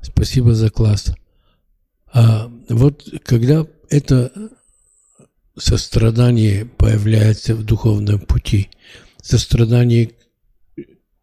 Спасибо 0.00 0.54
за 0.54 0.70
класс. 0.70 1.14
А 2.12 2.50
вот 2.68 3.04
когда 3.24 3.66
это 3.88 4.32
сострадание 5.56 6.64
появляется 6.64 7.54
в 7.54 7.64
духовном 7.64 8.20
пути, 8.20 8.70
сострадание 9.20 10.12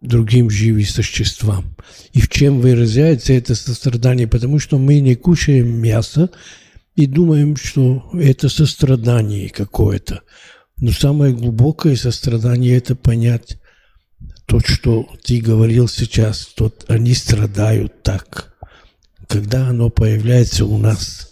другим 0.02 0.50
живым 0.50 0.86
существам. 0.86 1.76
И 2.14 2.22
в 2.22 2.30
чем 2.30 2.62
выражается 2.62 3.34
это 3.34 3.56
сострадание? 3.56 4.28
Потому 4.28 4.60
что 4.60 4.78
мы 4.78 5.00
не 5.00 5.16
кушаем 5.16 5.80
мясо 5.82 6.30
и 6.96 7.06
думаем, 7.06 7.56
что 7.56 8.10
это 8.14 8.50
сострадание 8.50 9.50
какое-то. 9.50 10.22
Но 10.78 10.92
самое 10.92 11.34
глубокое 11.34 11.96
сострадание– 11.96 12.78
это 12.78 12.96
понять 12.96 13.58
то, 14.46 14.60
что 14.60 15.08
ты 15.24 15.40
говорил 15.40 15.88
сейчас, 15.88 16.48
то 16.48 16.74
они 16.88 17.14
страдают 17.14 18.02
так. 18.02 18.56
Когда 19.28 19.68
оно 19.68 19.90
появляется 19.90 20.66
у 20.66 20.78
нас? 20.78 21.32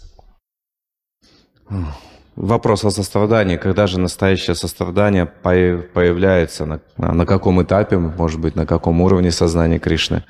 Вопрос 2.40 2.84
о 2.84 2.92
сострадании. 2.92 3.56
Когда 3.56 3.88
же 3.88 3.98
настоящее 3.98 4.54
сострадание 4.54 5.26
появляется? 5.26 6.66
На, 6.66 6.80
на 6.96 7.26
каком 7.26 7.60
этапе, 7.60 7.98
может 7.98 8.38
быть, 8.38 8.54
на 8.54 8.64
каком 8.64 9.00
уровне 9.00 9.32
сознания 9.32 9.80
Кришны? 9.80 10.22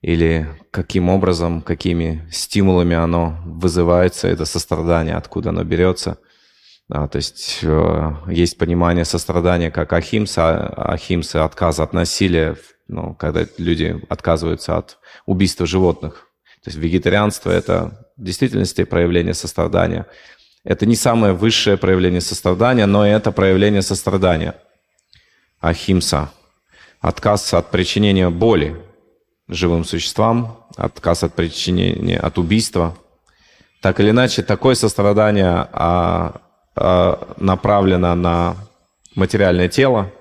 Или 0.00 0.46
каким 0.70 1.08
образом, 1.08 1.62
какими 1.62 2.24
стимулами 2.30 2.94
оно 2.94 3.40
вызывается, 3.44 4.28
это 4.28 4.44
сострадание, 4.44 5.16
откуда 5.16 5.48
оно 5.48 5.64
берется? 5.64 6.18
Да, 6.88 7.08
то 7.08 7.16
есть 7.16 7.58
э, 7.62 8.12
есть 8.28 8.58
понимание 8.58 9.04
сострадания 9.04 9.72
как 9.72 9.92
ахимса, 9.92 10.68
ахимса 10.68 11.44
отказа 11.44 11.82
от 11.82 11.92
насилия, 11.92 12.56
ну, 12.86 13.16
когда 13.16 13.44
люди 13.58 14.00
отказываются 14.08 14.76
от 14.76 14.98
убийства 15.26 15.66
животных. 15.66 16.28
То 16.62 16.70
есть 16.70 16.78
вегетарианство– 16.78 17.50
это 17.52 18.06
в 18.16 18.22
действительности 18.22 18.84
проявление 18.84 19.34
сострадания. 19.34 20.06
Это 20.66 20.84
не 20.84 20.96
самое 20.96 21.32
высшее 21.32 21.78
проявление 21.78 22.20
сострадания, 22.20 22.84
но 22.84 23.06
это 23.06 23.32
проявление 23.32 23.80
сострадания. 23.80 24.54
Ахимса– 25.60 26.30
отказ 27.00 27.54
от 27.54 27.70
причинения 27.70 28.28
боли 28.28 28.76
живым 29.48 29.84
существам, 29.84 30.66
отказ 30.76 31.22
от 31.22 31.32
причинения, 31.34 32.18
от 32.18 32.36
убийства. 32.36 32.94
Так 33.80 34.00
или 34.00 34.10
иначе, 34.10 34.42
такое 34.42 34.74
сострадание 34.74 35.66
а 35.72 36.42
Э, 36.78 37.16
направлена 37.38 38.14
на 38.14 38.54
материальное 39.14 39.66
тело. 39.66 40.12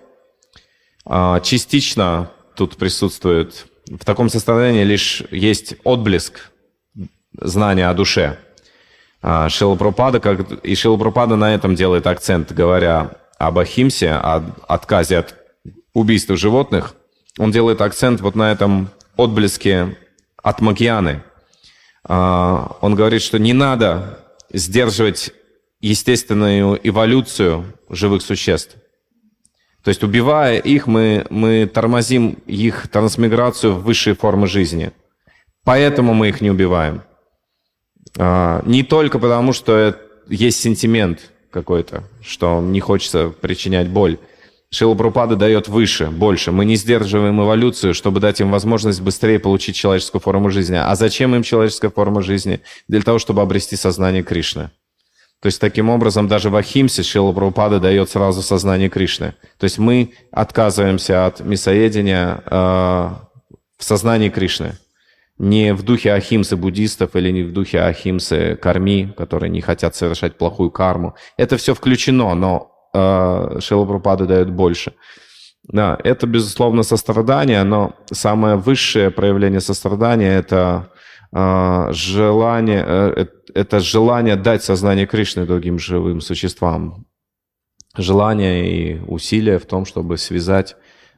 А, 1.06 1.42
частично 1.42 2.32
тут 2.56 2.78
присутствует 2.78 3.66
в 3.88 4.06
таком 4.06 4.30
состоянии 4.30 4.86
лишь 4.86 5.22
есть 5.32 5.76
отблеск 5.84 6.52
знания 7.38 7.90
о 7.90 7.94
душе. 7.94 8.40
А, 9.28 9.50
Шила 9.50 9.74
Пропада, 9.74 10.20
как, 10.20 10.64
и 10.64 10.76
Шила 10.76 10.98
Пропада 10.98 11.36
на 11.36 11.56
этом 11.56 11.74
делает 11.74 12.06
акцент, 12.06 12.52
говоря 12.52 13.14
об 13.40 13.58
Ахимсе, 13.58 14.12
о 14.12 14.44
отказе 14.68 15.18
от 15.18 15.34
убийства 15.96 16.38
животных. 16.38 16.94
Он 17.40 17.50
делает 17.50 17.82
акцент 17.82 18.22
вот 18.22 18.36
на 18.36 18.52
этом 18.52 18.90
отблеске 19.18 19.98
от 20.44 20.62
Макьяны. 20.62 21.24
А, 22.04 22.78
он 22.82 22.94
говорит, 22.94 23.24
что 23.24 23.40
не 23.40 23.54
надо 23.54 24.20
сдерживать 24.54 25.32
естественную 25.82 26.80
эволюцию 26.88 27.66
живых 27.90 28.22
существ. 28.22 28.76
То 29.84 29.90
есть 29.90 30.04
убивая 30.04 30.60
их, 30.60 30.86
мы, 30.86 31.26
мы 31.32 31.66
тормозим 31.66 32.38
их 32.46 32.90
трансмиграцию 32.90 33.74
в 33.74 33.86
высшие 33.86 34.16
формы 34.16 34.46
жизни. 34.46 34.92
Поэтому 35.64 36.14
мы 36.14 36.30
их 36.30 36.42
не 36.42 36.52
убиваем. 36.52 37.02
А, 38.18 38.62
не 38.66 38.84
только 38.84 39.20
потому, 39.20 39.54
что 39.54 39.96
есть 40.28 40.60
сентимент 40.60 41.32
какой-то, 41.52 42.04
что 42.22 42.62
не 42.62 42.80
хочется 42.80 43.30
причинять 43.30 43.88
боль. 43.90 44.18
Шилапрупада 44.72 45.36
дает 45.38 45.70
выше, 45.70 46.08
больше. 46.08 46.52
Мы 46.52 46.66
не 46.66 46.76
сдерживаем 46.76 47.42
эволюцию, 47.42 47.94
чтобы 47.94 48.20
дать 48.20 48.42
им 48.42 48.52
возможность 48.52 49.00
быстрее 49.02 49.40
получить 49.40 49.76
человеческую 49.76 50.22
форму 50.22 50.50
жизни. 50.50 50.76
А 50.76 50.94
зачем 50.96 51.34
им 51.34 51.44
человеческая 51.44 51.92
форма 51.92 52.22
жизни? 52.22 52.60
Для 52.90 53.02
того, 53.02 53.20
чтобы 53.20 53.42
обрести 53.42 53.78
сознание 53.78 54.24
Кришны. 54.24 54.72
То 55.42 55.48
есть 55.48 55.62
таким 55.62 55.90
образом 55.90 56.28
даже 56.28 56.50
в 56.50 56.56
Ахимсе 56.56 57.04
Шила 57.04 57.32
Прабхупада 57.32 57.80
дает 57.80 58.10
сразу 58.10 58.42
сознание 58.42 58.90
Кришны. 58.90 59.36
То 59.60 59.66
есть 59.66 59.78
мы 59.78 60.14
отказываемся 60.32 61.26
от 61.26 61.40
мясоедения 61.42 62.44
э, 62.46 62.58
в 63.78 63.84
сознании 63.84 64.30
Кришны. 64.30 64.78
Не 65.38 65.74
в 65.74 65.84
духе 65.84 66.14
Ахимсы 66.14 66.56
буддистов 66.56 67.16
или 67.16 67.30
не 67.30 67.44
в 67.44 67.52
духе 67.52 67.82
Ахимсы 67.82 68.56
карми, 68.56 69.14
которые 69.18 69.50
не 69.50 69.62
хотят 69.62 69.96
совершать 69.96 70.38
плохую 70.38 70.72
карму. 70.72 71.16
Это 71.36 71.58
все 71.58 71.74
включено, 71.74 72.36
но 72.36 72.72
э, 72.94 73.60
Шила 73.60 73.86
Прабхупада 73.86 74.26
дает 74.26 74.50
больше. 74.50 74.94
Да, 75.68 75.98
это, 76.04 76.28
безусловно, 76.28 76.84
сострадание, 76.84 77.64
но 77.64 77.96
самое 78.12 78.56
высшее 78.56 79.10
проявление 79.12 79.62
сострадания– 79.62 80.32
это 80.38 80.92
э, 81.34 81.88
желание, 81.92 82.86
э, 82.88 83.26
это 83.54 83.80
желание 83.80 84.36
дать 84.36 84.64
сознание 84.64 85.08
Кришны 85.08 85.46
другим 85.46 85.80
живым 85.80 86.22
существам. 86.22 87.06
Желание 87.98 88.72
и 88.72 89.00
усилия 89.08 89.58
в 89.58 89.66
том, 89.66 89.86
чтобы 89.86 90.18
связать 90.18 90.76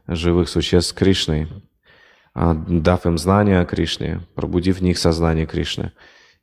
живых 0.08 0.48
существ 0.48 0.92
с 0.92 0.94
Кришной. 0.94 1.50
А, 2.40 2.54
дав 2.54 3.04
им 3.08 3.18
знания 3.18 3.60
о 3.60 3.66
Кришне, 3.66 4.22
пробудив 4.36 4.78
в 4.78 4.84
них 4.84 5.00
сознание 5.00 5.48
Кришны. 5.48 5.92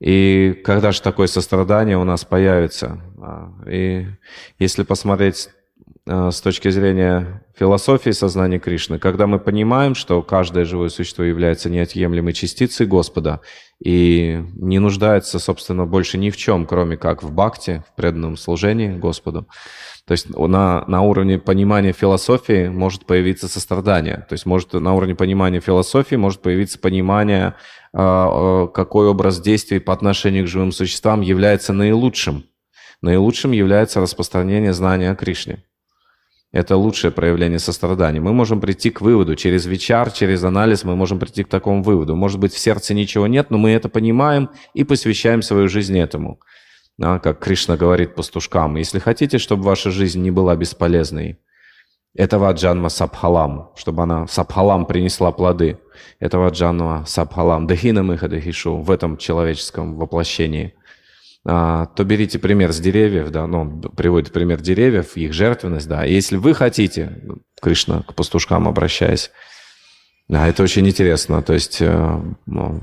И 0.01 0.61
когда 0.65 0.91
же 0.91 1.01
такое 1.01 1.29
сострадание 1.29 1.97
у 1.97 2.03
нас 2.03 2.25
появится? 2.25 3.01
А, 3.23 3.53
и 3.71 4.09
если 4.59 4.83
посмотреть 4.83 5.51
а, 6.09 6.33
с 6.33 6.41
точки 6.41 6.69
зрения 6.71 7.45
философии 7.57 8.11
сознания 8.11 8.59
Кришны, 8.59 8.99
когда 8.99 9.29
мы 9.29 9.39
понимаем, 9.39 9.95
что 9.95 10.21
каждое 10.23 10.65
живое 10.65 10.89
существо 10.89 11.23
является 11.23 11.71
неотъемлемой 11.71 12.33
частицей 12.33 12.87
Господа 12.87 13.41
и 13.79 14.43
не 14.57 14.81
нуждается, 14.81 15.39
собственно, 15.39 15.87
больше 15.87 16.19
ни 16.19 16.31
в 16.31 16.37
чем, 16.37 16.67
кроме 16.67 16.97
как 16.97 17.23
в 17.23 17.33
бхакте, 17.33 17.85
в 17.89 17.95
преданном 17.95 18.37
служении 18.37 18.99
Господу, 18.99 19.47
то 20.07 20.13
есть 20.13 20.29
на, 20.29 20.85
на 20.87 21.03
уровне 21.03 21.39
понимания 21.39 21.93
философии 21.93 22.69
может 22.69 23.07
появиться 23.07 23.49
сострадание. 23.49 24.27
То 24.29 24.35
есть 24.35 24.45
может 24.45 24.75
на 24.75 24.95
уровне 24.95 25.15
понимания 25.15 25.61
философии 25.61 26.17
может 26.17 26.43
появиться 26.43 26.79
понимание, 26.79 27.55
а, 27.95 28.65
а, 28.65 28.67
какой 28.67 29.07
образ 29.07 29.41
действий 29.41 29.79
по 29.79 29.95
отношению 29.95 30.45
к 30.45 30.49
живым 30.49 30.73
существам 30.73 31.23
является 31.23 31.73
наилучшим. 31.73 32.45
Наилучшим 33.01 33.53
является 33.53 34.01
распространение 34.01 34.75
знания 34.75 35.11
о 35.11 35.15
Кришне. 35.15 35.65
Это 36.53 36.77
лучшее 36.77 37.11
проявление 37.11 37.59
сострадания. 37.59 38.21
Мы 38.21 38.33
можем 38.33 38.61
прийти 38.61 38.91
к 38.91 39.01
выводу 39.01 39.35
через 39.37 39.65
вечер, 39.65 40.11
через 40.11 40.45
анализ 40.45 40.85
мы 40.85 40.97
можем 40.97 41.19
прийти 41.19 41.45
к 41.45 41.49
такому 41.49 41.83
выводу. 41.83 42.15
Может 42.15 42.39
быть, 42.39 42.53
в 42.53 42.59
сердце 42.59 42.93
ничего 42.95 43.27
нет, 43.27 43.51
но 43.51 43.57
мы 43.57 43.71
это 43.71 43.89
понимаем 43.89 44.51
и 44.75 44.85
посвящаем 44.85 45.41
свою 45.41 45.69
жизнь 45.69 45.99
этому 45.99 46.39
да, 46.99 47.19
как 47.19 47.41
Кришна 47.41 47.77
говорит 47.77 48.15
пастушкам, 48.15 48.77
если 48.77 48.99
хотите, 48.99 49.39
чтобы 49.39 49.65
ваша 49.65 49.91
жизнь 49.91 50.21
не 50.21 50.31
была 50.31 50.57
бесполезной, 50.57 51.39
этого 52.15 52.53
джанма 52.53 52.91
сабхалам, 52.91 53.73
чтобы 53.75 54.05
она 54.05 54.27
сабхалам 54.29 54.87
принесла 54.87 55.33
плоды. 55.33 55.79
Этого 56.21 56.49
джанма 56.51 57.05
сабхалам, 57.07 57.67
дахина 57.67 58.05
мыха 58.05 58.29
дахишу, 58.29 58.77
в 58.77 58.91
этом 58.91 59.17
человеческом 59.17 59.97
воплощении. 59.97 60.75
А, 61.47 61.87
то 61.87 62.05
берите 62.05 62.39
пример 62.39 62.73
с 62.73 62.79
деревьев, 62.79 63.31
да, 63.31 63.47
ну, 63.47 63.81
приводит 63.81 64.33
пример 64.33 64.61
деревьев, 64.61 65.17
их 65.17 65.33
жертвенность, 65.33 65.89
да. 65.89 66.07
И 66.07 66.15
если 66.15 66.37
вы 66.37 66.55
хотите, 66.55 67.21
Кришна 67.61 68.03
к 68.03 68.15
пастушкам 68.15 68.69
обращаясь, 68.69 69.31
да, 70.29 70.47
это 70.47 70.63
очень 70.63 70.87
интересно. 70.89 71.43
То 71.43 71.53
есть 71.53 71.83
э, 71.83 72.21
ну, 72.47 72.81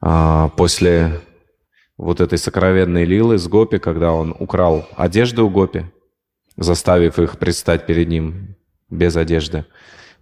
а, 0.00 0.48
после 0.56 1.20
вот 1.98 2.20
этой 2.20 2.38
сокровенной 2.38 3.04
Лилы 3.04 3.38
с 3.38 3.48
Гопи, 3.48 3.78
когда 3.78 4.12
он 4.12 4.34
украл 4.38 4.88
одежды 4.96 5.42
у 5.42 5.50
Гопи, 5.50 5.86
заставив 6.56 7.18
их 7.18 7.38
предстать 7.38 7.86
перед 7.86 8.08
ним 8.08 8.56
без 8.90 9.16
одежды. 9.16 9.64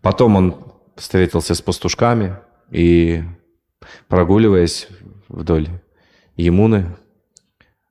Потом 0.00 0.36
он 0.36 0.56
встретился 0.96 1.54
с 1.54 1.60
пастушками 1.60 2.36
и, 2.70 3.22
прогуливаясь 4.08 4.88
вдоль 5.28 5.68
Емуны, 6.36 6.96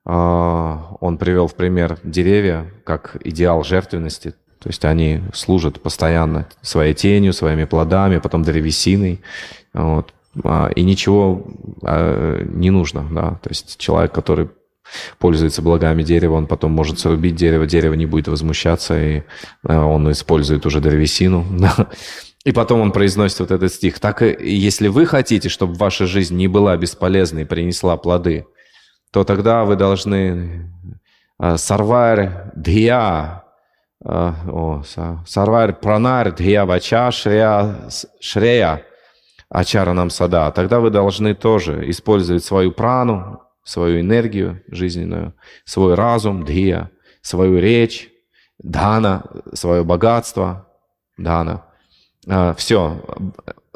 а, 0.05 0.95
он 0.99 1.17
привел 1.17 1.47
в 1.47 1.55
пример 1.55 1.97
деревья 2.03 2.71
как 2.83 3.17
идеал 3.23 3.63
жертвенности. 3.63 4.31
То 4.59 4.69
есть 4.69 4.85
они 4.85 5.21
служат 5.33 5.81
постоянно 5.81 6.47
своей 6.61 6.93
тенью, 6.93 7.33
своими 7.33 7.65
плодами, 7.65 8.19
потом 8.19 8.43
древесиной. 8.43 9.21
Вот. 9.73 10.13
А, 10.43 10.69
и 10.75 10.83
ничего 10.83 11.45
а, 11.83 12.43
не 12.43 12.71
нужно, 12.71 13.07
да, 13.11 13.39
то 13.41 13.49
есть 13.49 13.77
человек, 13.77 14.11
который 14.11 14.49
пользуется 15.19 15.61
благами 15.61 16.03
дерева, 16.03 16.33
он 16.33 16.47
потом 16.47 16.71
может 16.71 16.99
срубить 16.99 17.35
дерево, 17.35 17.67
дерево 17.67 17.93
не 17.93 18.05
будет 18.05 18.27
возмущаться, 18.27 18.99
и 18.99 19.23
а, 19.67 19.85
он 19.85 20.11
использует 20.11 20.65
уже 20.65 20.81
древесину, 20.81 21.45
И 22.45 22.51
потом 22.51 22.81
он 22.81 22.91
произносит 22.91 23.39
вот 23.39 23.51
этот 23.51 23.71
стих. 23.71 24.01
Так, 24.01 24.21
если 24.21 24.89
вы 24.89 25.05
хотите, 25.05 25.47
чтобы 25.47 25.75
ваша 25.75 26.07
жизнь 26.07 26.35
не 26.35 26.49
была 26.49 26.75
бесполезной, 26.75 27.45
принесла 27.45 27.95
плоды, 27.95 28.45
то 29.13 29.23
тогда 29.23 29.63
вы 29.63 29.77
должны 29.77 30.69
сарвар 31.55 32.51
дхия, 32.53 33.45
сарвар 34.03 35.73
пранар 35.73 36.33
дхия 36.33 36.65
вача 36.65 37.11
шрея, 37.11 37.87
шрея 38.19 38.83
ачара 39.53 39.93
нам 39.93 40.09
сада, 40.09 40.51
тогда 40.51 40.79
вы 40.79 40.89
должны 40.89 41.35
тоже 41.35 41.89
использовать 41.89 42.43
свою 42.43 42.71
прану, 42.71 43.41
свою 43.63 44.01
энергию 44.01 44.63
жизненную, 44.67 45.33
свой 45.63 45.93
разум, 45.93 46.43
дхия, 46.43 46.89
свою 47.21 47.59
речь, 47.59 48.09
дана, 48.57 49.23
свое 49.53 49.83
богатство, 49.83 50.67
дана. 51.17 51.65
А, 52.27 52.55
Все, 52.55 52.99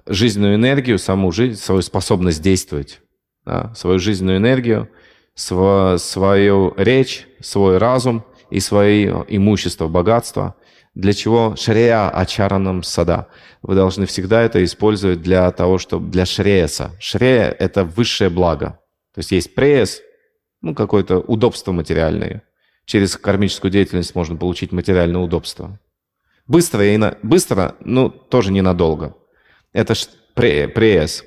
жизненную 0.08 0.56
энергию, 0.56 0.98
саму 0.98 1.32
жизнь, 1.32 1.62
свою 1.62 1.84
способность 1.84 2.42
действовать, 2.42 3.00
да, 3.46 3.72
свою 3.76 4.00
жизненную 4.00 4.38
энергию, 4.38 4.90
св 5.36 6.02
свою 6.02 6.74
речь, 6.76 7.28
свой 7.40 7.78
разум 7.78 8.26
и 8.50 8.60
свое 8.60 9.24
имущество, 9.28 9.88
богатство– 9.88 10.56
для 10.98 11.14
чего 11.14 11.56
шрея 11.56 12.10
ачаранам 12.10 12.82
сада? 12.82 13.28
Вы 13.62 13.76
должны 13.76 14.08
всегда 14.08 14.42
это 14.42 14.64
использовать 14.64 15.22
для 15.22 15.52
того, 15.52 15.78
чтобы 15.78 16.10
для 16.10 16.26
шреяса. 16.26 16.96
Шрея– 17.00 17.56
это 17.60 17.84
высшее 17.84 18.32
благо. 18.32 18.80
То 19.14 19.20
есть 19.20 19.32
есть 19.32 19.54
пресс, 19.54 20.02
ну, 20.62 20.74
какое-то 20.74 21.20
удобство 21.20 21.72
материальное. 21.72 22.42
Через 22.86 23.16
кармическую 23.16 23.70
деятельность 23.70 24.16
можно 24.16 24.38
получить 24.38 24.72
материальное 24.72 25.22
удобство. 25.22 25.80
Быстро, 26.48 26.84
и 26.84 26.98
на... 26.98 27.16
быстро 27.22 27.76
ну, 27.82 28.10
тоже 28.10 28.52
ненадолго. 28.52 29.16
Это 29.74 29.94
ш... 29.94 30.08
пресс. 30.34 31.24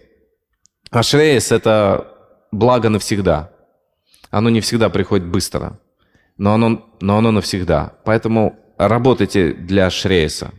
А 0.91 1.05
шреяс– 1.05 1.53
это 1.53 2.09
благо 2.51 2.89
навсегда. 2.89 3.53
Оно 4.31 4.51
не 4.51 4.63
всегда 4.63 4.89
приходит 4.89 5.29
быстро, 5.29 5.79
но 6.39 6.55
оно, 6.55 6.91
но 7.01 7.19
оно 7.19 7.31
навсегда. 7.31 7.95
Поэтому 8.05 8.59
работайте 8.89 9.53
для 9.53 9.91
Шрейса, 9.91 10.53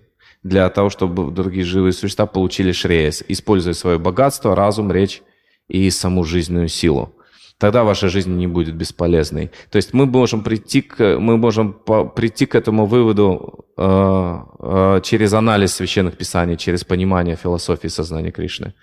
для 0.44 0.70
того, 0.70 0.90
чтобы 0.90 1.32
другие 1.32 1.66
живые 1.66 1.94
существа 1.94 2.26
получили 2.26 2.72
Шрейс, 2.72 3.24
используя 3.28 3.74
свое 3.74 3.98
богатство, 3.98 4.56
разум, 4.56 4.92
речь 4.92 5.22
и 5.68 5.90
саму 5.90 6.24
жизненную 6.24 6.68
силу. 6.68 7.16
Тогда 7.58 7.84
ваша 7.84 8.10
жизнь 8.10 8.36
не 8.36 8.48
будет 8.48 8.76
бесполезной. 8.76 9.52
То 9.70 9.76
есть 9.76 9.94
мы 9.94 10.08
можем 10.08 10.44
прийти 10.44 10.82
к, 10.82 11.20
мы 11.20 11.38
можем 11.38 11.74
по, 11.74 12.06
прийти 12.06 12.48
к 12.48 12.56
этому 12.56 12.88
выводу 12.88 13.66
э, 13.78 14.40
э, 14.60 15.02
через 15.04 15.34
анализ 15.34 15.76
священных 15.76 16.18
писаний, 16.18 16.58
через 16.58 16.84
понимание 16.84 17.36
философии 17.36 17.88
сознания 17.88 18.32
Кришны. 18.32 18.74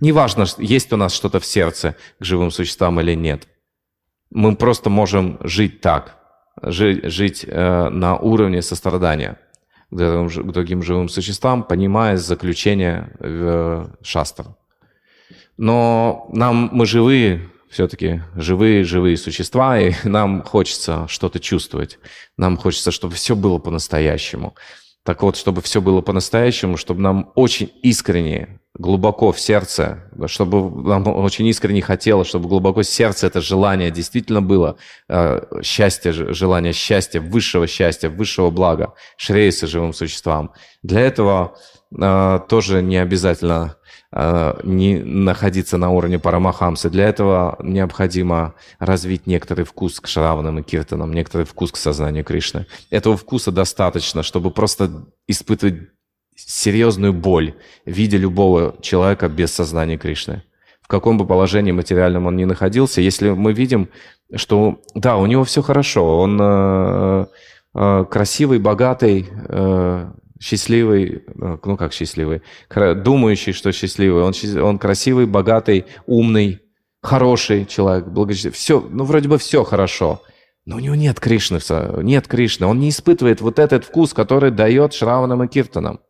Неважно, 0.00 0.46
есть 0.58 0.92
у 0.92 0.96
нас 0.96 1.14
что-то 1.14 1.38
в 1.38 1.46
сердце 1.46 1.94
к 2.18 2.24
живым 2.24 2.50
существам 2.50 3.00
или 3.00 3.14
нет. 3.14 3.46
Мы 4.30 4.56
просто 4.56 4.90
можем 4.90 5.38
жить 5.42 5.80
так– 5.80 6.20
жить, 6.62 7.04
жить 7.04 7.44
э, 7.46 7.88
на 7.88 8.16
уровне 8.16 8.62
сострадания 8.62 9.38
к 9.90 9.96
другим, 9.96 10.28
к 10.28 10.52
другим 10.52 10.82
живым 10.82 11.08
существам, 11.08 11.62
понимая 11.62 12.16
заключение 12.16 13.12
э, 13.20 13.86
шастр. 14.02 14.46
Но 15.56 16.28
нам, 16.32 16.70
мы 16.72 16.86
живые, 16.86 17.48
все-таки 17.70 18.22
живые, 18.36 18.84
живые 18.84 19.16
существа, 19.16 19.78
и 19.78 19.92
нам 20.04 20.42
хочется 20.42 21.06
что-то 21.08 21.40
чувствовать. 21.40 21.98
Нам 22.36 22.56
хочется, 22.56 22.90
чтобы 22.90 23.14
все 23.14 23.36
было 23.36 23.58
по-настоящему. 23.58 24.54
Так 25.02 25.22
вот, 25.22 25.36
чтобы 25.36 25.60
все 25.60 25.80
было 25.80 26.00
по-настоящему, 26.00 26.76
чтобы 26.76 27.00
нам 27.00 27.30
очень 27.34 27.70
искренне 27.82 28.60
глубоко 28.76 29.30
в 29.30 29.38
сердце, 29.38 30.02
чтобы 30.26 30.82
нам 30.82 31.06
очень 31.06 31.46
искренне 31.46 31.80
хотелось, 31.80 32.28
чтобы 32.28 32.48
глубоко 32.48 32.82
в 32.82 32.86
сердце 32.86 33.28
это 33.28 33.40
желание 33.40 33.90
действительно 33.90 34.42
было 34.42 34.76
э, 35.08 35.60
счастье, 35.62 36.12
желание 36.12 36.72
счастья, 36.72 37.20
высшего 37.20 37.68
счастья, 37.68 38.08
высшего 38.08 38.50
блага, 38.50 38.94
шрейса 39.16 39.68
живым 39.68 39.92
существам. 39.92 40.52
Для 40.82 41.00
этого 41.00 41.56
э, 41.96 42.40
тоже 42.48 42.82
не 42.82 42.96
обязательно 42.96 43.76
э, 44.10 44.58
не 44.64 44.98
находиться 44.98 45.76
на 45.76 45.90
уровне 45.90 46.18
парамахамсы. 46.18 46.90
Для 46.90 47.08
этого 47.08 47.56
необходимо 47.62 48.54
развить 48.80 49.28
некоторый 49.28 49.64
вкус 49.64 50.00
к 50.00 50.08
шраванам 50.08 50.58
и 50.58 50.62
киртанам, 50.64 51.12
некоторый 51.12 51.46
вкус 51.46 51.70
к 51.70 51.76
сознанию 51.76 52.24
Кришны. 52.24 52.66
Этого 52.90 53.16
вкуса 53.16 53.52
достаточно, 53.52 54.24
чтобы 54.24 54.50
просто 54.50 55.06
испытывать 55.28 55.93
серьезную 56.36 57.12
боль, 57.12 57.54
видя 57.84 58.16
любого 58.16 58.76
человека 58.80 59.28
без 59.28 59.52
сознания 59.52 59.98
Кришны. 59.98 60.42
В 60.82 60.88
каком 60.88 61.16
бы 61.16 61.26
положении 61.26 61.72
материальном 61.72 62.26
он 62.26 62.36
ни 62.36 62.44
находился, 62.44 63.00
если 63.00 63.30
мы 63.30 63.52
видим, 63.52 63.88
что 64.34 64.82
да, 64.94 65.16
у 65.16 65.26
него 65.26 65.44
все 65.44 65.62
хорошо, 65.62 66.18
он 66.18 66.38
э, 66.40 67.26
э, 67.74 68.04
красивый, 68.10 68.58
богатый, 68.58 69.26
э, 69.48 70.10
счастливый, 70.40 71.24
э, 71.26 71.58
ну 71.64 71.76
как 71.76 71.92
счастливый, 71.92 72.42
думающий, 72.68 73.52
что 73.52 73.72
счастливый, 73.72 74.22
он, 74.22 74.34
он 74.62 74.78
красивый, 74.78 75.26
богатый, 75.26 75.86
умный, 76.06 76.60
хороший 77.02 77.64
человек, 77.64 78.06
благочестивый, 78.06 78.54
все, 78.54 78.80
ну 78.80 79.04
вроде 79.04 79.28
бы 79.28 79.38
все 79.38 79.64
хорошо, 79.64 80.22
но 80.66 80.76
у 80.76 80.80
него 80.80 80.94
нет 80.94 81.20
Кришны, 81.20 81.60
нет 82.02 82.28
Кришны, 82.28 82.66
он 82.66 82.78
не 82.78 82.90
испытывает 82.90 83.40
вот 83.40 83.58
этот 83.58 83.84
вкус, 83.84 84.12
который 84.12 84.50
дает 84.50 84.92
Шраванам 84.92 85.44
и 85.44 85.48
Киртанам. 85.48 86.00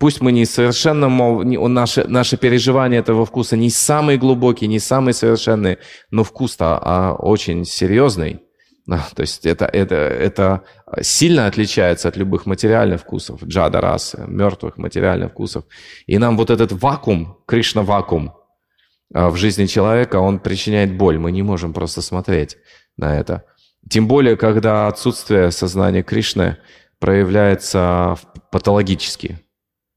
Пусть 0.00 0.22
мы 0.22 0.32
не 0.32 0.46
совершенно, 0.46 1.10
мол, 1.10 1.42
не, 1.42 1.58
наше, 1.58 2.04
наше 2.08 2.38
переживание 2.38 3.00
этого 3.00 3.26
вкуса 3.26 3.58
не 3.58 3.68
самые 3.68 4.16
глубокие, 4.16 4.66
не 4.66 4.78
самые 4.78 5.12
совершенные, 5.12 5.76
но 6.10 6.24
вкус-то 6.24 6.78
а, 6.80 7.12
очень 7.12 7.66
серьезный. 7.66 8.40
То 8.86 9.20
есть 9.20 9.44
это, 9.44 9.66
это, 9.66 9.96
это 9.96 10.62
сильно 11.02 11.46
отличается 11.46 12.08
от 12.08 12.16
любых 12.16 12.46
материальных 12.46 13.02
вкусов, 13.02 13.44
джада 13.44 13.82
расы, 13.82 14.24
мертвых 14.26 14.78
материальных 14.78 15.32
вкусов. 15.32 15.64
И 16.06 16.16
нам 16.16 16.38
вот 16.38 16.48
этот 16.48 16.72
вакуум, 16.72 17.36
Кришна-вакуум 17.46 18.32
а, 19.12 19.28
в 19.28 19.36
жизни 19.36 19.66
человека, 19.66 20.16
он 20.16 20.38
причиняет 20.38 20.96
боль. 20.96 21.18
Мы 21.18 21.30
не 21.30 21.42
можем 21.42 21.74
просто 21.74 22.00
смотреть 22.00 22.56
на 22.96 23.18
это. 23.18 23.44
Тем 23.90 24.08
более, 24.08 24.38
когда 24.38 24.88
отсутствие 24.88 25.50
сознания 25.50 26.02
Кришны 26.02 26.56
проявляется 26.98 28.16
патологически. 28.50 29.40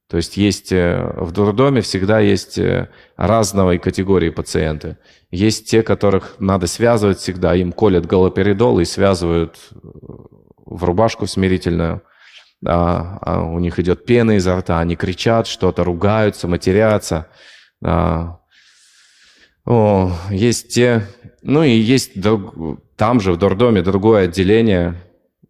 То 0.09 0.17
есть 0.17 0.37
есть 0.37 0.71
э, 0.71 1.11
в 1.17 1.31
дурдоме 1.31 1.81
всегда 1.81 2.19
есть 2.19 2.57
э, 2.57 2.89
разного 3.15 3.77
категории 3.77 4.29
пациенты. 4.29 4.97
Есть 5.31 5.69
те, 5.69 5.81
которых 5.81 6.35
надо 6.39 6.67
связывать 6.67 7.19
всегда, 7.19 7.55
им 7.55 7.71
колят 7.71 8.05
галоперидол 8.05 8.79
и 8.79 8.85
связывают 8.85 9.57
э, 9.71 9.77
в 10.65 10.83
рубашку 10.83 11.25
смирительную. 11.25 12.03
А, 12.65 13.17
а 13.21 13.43
у 13.43 13.59
них 13.59 13.79
идет 13.79 14.05
пена 14.05 14.37
изо 14.37 14.57
рта, 14.57 14.79
они 14.79 14.95
кричат 14.95 15.47
что-то, 15.47 15.83
ругаются, 15.83 16.47
матерятся. 16.47 17.27
А, 17.83 18.39
о, 19.65 20.11
есть 20.29 20.73
те, 20.73 21.07
ну 21.41 21.63
и 21.63 21.71
есть 21.71 22.11
там 22.95 23.19
же 23.19 23.31
в 23.31 23.37
дурдоме 23.37 23.81
другое 23.81 24.25
отделение, 24.25 24.95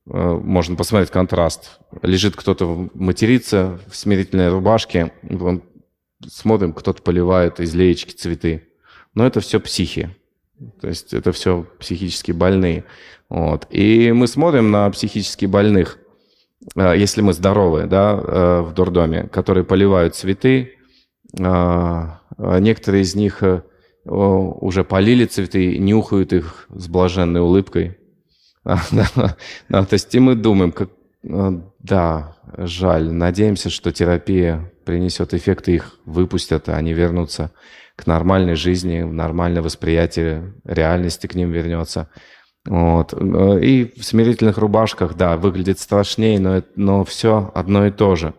можно 0.06 0.76
посмотреть 0.76 1.12
контраст. 1.12 1.80
Лежит 2.02 2.36
кто-то 2.36 2.90
матерится 2.94 3.80
в 3.88 3.96
смирительной 3.96 4.50
рубашке, 4.50 5.14
смотрим, 6.28 6.74
кто-то 6.74 7.02
поливает 7.02 7.60
из 7.60 7.74
леечки 7.74 8.12
цветы. 8.12 8.68
Но 9.14 9.26
это 9.26 9.40
все 9.40 9.60
психи. 9.60 10.16
То 10.82 10.88
есть 10.88 11.14
это 11.14 11.32
все 11.32 11.66
психически 11.80 12.32
больные. 12.32 12.86
Вот. 13.30 13.68
И 13.70 14.12
мы 14.12 14.28
смотрим 14.28 14.72
на 14.72 14.90
психически 14.92 15.46
больных, 15.46 16.00
э, 16.76 16.94
если 16.98 17.22
мы 17.22 17.34
здоровы, 17.34 17.86
да, 17.86 18.20
э, 18.22 18.62
в 18.62 18.74
дурдоме, 18.74 19.28
которые 19.28 19.64
поливают 19.64 20.16
цветы. 20.16 20.78
Некоторые 21.36 23.02
из 23.02 23.16
них 23.16 23.42
уже 24.06 24.84
полили 24.84 25.26
цветы, 25.26 25.80
нюхают 25.80 26.32
их 26.32 26.68
с 26.70 26.88
блаженной 26.88 27.42
улыбкой, 27.42 27.98
то 28.64 29.88
есть 29.92 30.16
и 30.16 30.20
мы 30.20 30.36
думаем, 30.36 30.72
как, 30.72 30.90
э, 31.24 31.52
да, 31.80 32.38
жаль, 32.58 33.12
надеемся, 33.12 33.70
что 33.70 33.92
терапия 33.92 34.72
принесет 34.86 35.34
эффекты, 35.34 35.76
их 35.76 36.00
выпустят, 36.06 36.70
а 36.70 36.76
они 36.76 36.94
вернутся 36.94 37.52
к 37.96 38.08
нормальной 38.08 38.56
жизни, 38.56 39.02
нормальное 39.02 39.62
восприятие 39.62 40.54
реальности 40.64 41.28
к 41.28 41.36
ним 41.36 41.52
вернется. 41.52 42.10
Вот. 42.66 43.14
И 43.14 43.94
в 43.98 44.04
смирительных 44.04 44.58
рубашках, 44.58 45.16
да, 45.16 45.36
выглядит 45.38 45.80
страшнее, 45.80 46.40
но, 46.40 46.64
но 46.76 47.04
все 47.04 47.52
одно 47.54 47.86
и 47.86 47.92
то 47.92 48.16
же. 48.16 48.34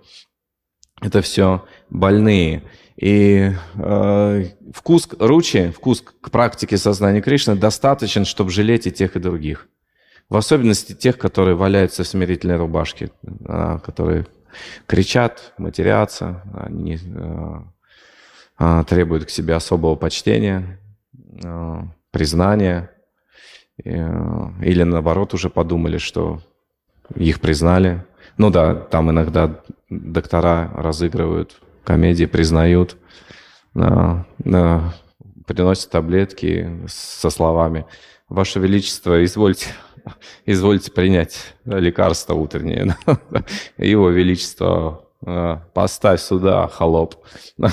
Это 1.01 1.21
все 1.21 1.65
больные. 1.91 2.63
И 2.97 3.51
э, 3.75 4.45
вкус 4.73 5.09
ручи, 5.19 5.71
вкус 5.71 6.01
к 6.01 6.31
практике 6.31 6.79
сознания 6.79 7.21
Кришны 7.21 7.57
достаточен, 7.57 8.25
чтобы 8.25 8.51
жалеть 8.51 8.87
и 8.87 8.93
тех, 8.93 9.17
и 9.17 9.21
других. 9.21 9.69
В 10.29 10.37
особенности 10.37 10.95
тех, 10.95 11.19
которые 11.19 11.55
валяются 11.55 12.03
в 12.03 12.07
смирительной 12.07 12.57
рубашке, 12.57 13.11
а, 13.47 13.79
которые 13.79 14.27
кричат, 14.87 15.53
матерятся, 15.59 16.43
они 16.55 16.99
а, 17.15 17.65
а, 18.57 18.85
требуют 18.85 19.27
к 19.27 19.31
себе 19.31 19.55
особого 19.55 19.97
почтения, 19.97 20.81
признания, 22.13 22.93
или 23.77 24.83
наоборот 24.85 25.35
уже 25.35 25.51
подумали, 25.51 25.99
что 25.99 26.41
их 27.17 27.41
признали. 27.41 28.05
Ну 28.37 28.51
да, 28.51 28.77
там 28.77 29.11
иногда 29.11 29.61
доктора 29.91 30.71
разыгрывают 30.75 31.61
комедии, 31.83 32.27
признают, 32.27 32.97
приносят 33.73 35.91
таблетки 35.91 36.87
со 36.87 37.31
словами 37.31 37.85
«Ваше 38.29 38.61
Величество, 38.61 39.25
извольте 39.25 39.71
извольте 40.47 40.91
принять 40.91 41.55
лекарство 41.65 42.35
утреннее. 42.35 42.97
Его 43.79 44.11
Величество, 44.11 45.09
э, 45.25 45.59
поставь 45.73 46.21
сюда, 46.21 46.69
холоп. 46.69 47.17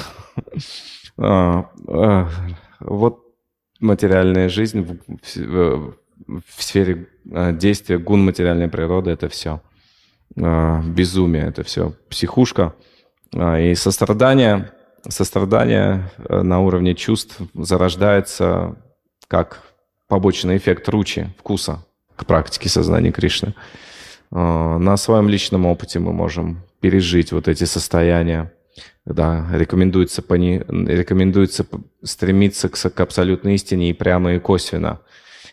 Э, 1.18 1.64
э, 1.88 2.26
вот 2.80 3.20
материальная 3.80 4.50
жизнь 4.50 5.00
в, 5.28 5.94
сфере 6.58 7.10
действия 7.26 8.00
гун 8.00 8.24
материальной 8.26 8.70
природы– 8.70 9.12
это 9.12 9.28
все. 9.28 9.62
Безумие– 10.36 11.44
это 11.48 11.64
все 11.64 11.94
психушка. 12.10 12.74
И 13.36 13.76
сострадание, 13.76 14.72
сострадание 15.08 16.10
на 16.28 16.62
уровне 16.62 16.96
чувств 16.96 17.40
зарождается 17.54 18.82
как 19.28 19.62
побочный 20.08 20.58
эффект 20.58 20.88
ручи, 20.90 21.28
вкуса 21.38 21.84
к 22.22 22.26
практике 22.26 22.70
сознания 22.70 23.12
Кришны. 23.12 23.54
А, 24.32 24.78
на 24.78 24.98
своем 24.98 25.28
личном 25.28 25.66
опыте 25.66 26.00
мы 26.00 26.14
можем 26.14 26.64
пережить 26.80 27.32
вот 27.32 27.48
эти 27.48 27.64
состояния. 27.64 28.52
Да, 29.06 29.48
рекомендуется, 29.52 30.22
пони... 30.22 30.64
рекомендуется 30.70 31.66
стремиться 32.04 32.70
к, 32.70 32.78
к 32.78 33.00
абсолютной 33.00 33.56
истине 33.56 33.90
и 33.90 33.94
прямо, 33.94 34.34
и 34.34 34.40
косвенно. 34.40 35.00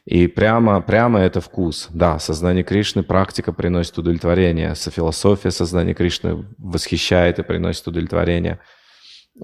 И 0.05 0.27
прямо, 0.27 0.81
прямо 0.81 1.21
это 1.21 1.41
вкус. 1.41 1.89
Да, 1.91 2.19
сознание 2.19 2.65
Кришны, 2.65 3.03
практика 3.03 3.53
приносит 3.53 3.99
удовлетворение. 3.99 4.75
Философия 4.75 5.51
сознания 5.51 5.95
Кришны 5.95 6.45
восхищает 6.59 7.39
и 7.39 7.43
приносит 7.43 7.89
удовлетворение. 7.89 8.59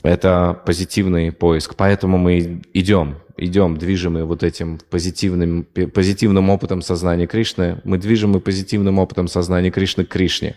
Это 0.03 0.61
позитивный 0.67 1.33
поиск. 1.33 1.75
Поэтому 1.77 2.19
мы 2.19 2.63
идем 2.73 3.17
идем, 3.37 3.77
движимы 3.77 4.25
вот 4.25 4.43
этим 4.43 4.79
позитивным, 4.91 5.65
позитивным 5.65 6.51
опытом 6.51 6.83
сознания 6.83 7.27
Кришны, 7.27 7.81
мы 7.85 7.99
движимы 7.99 8.41
позитивным 8.41 8.99
опытом 8.99 9.29
сознания 9.29 9.71
Кришны 9.71 10.05
к 10.05 10.09
Кришне. 10.09 10.57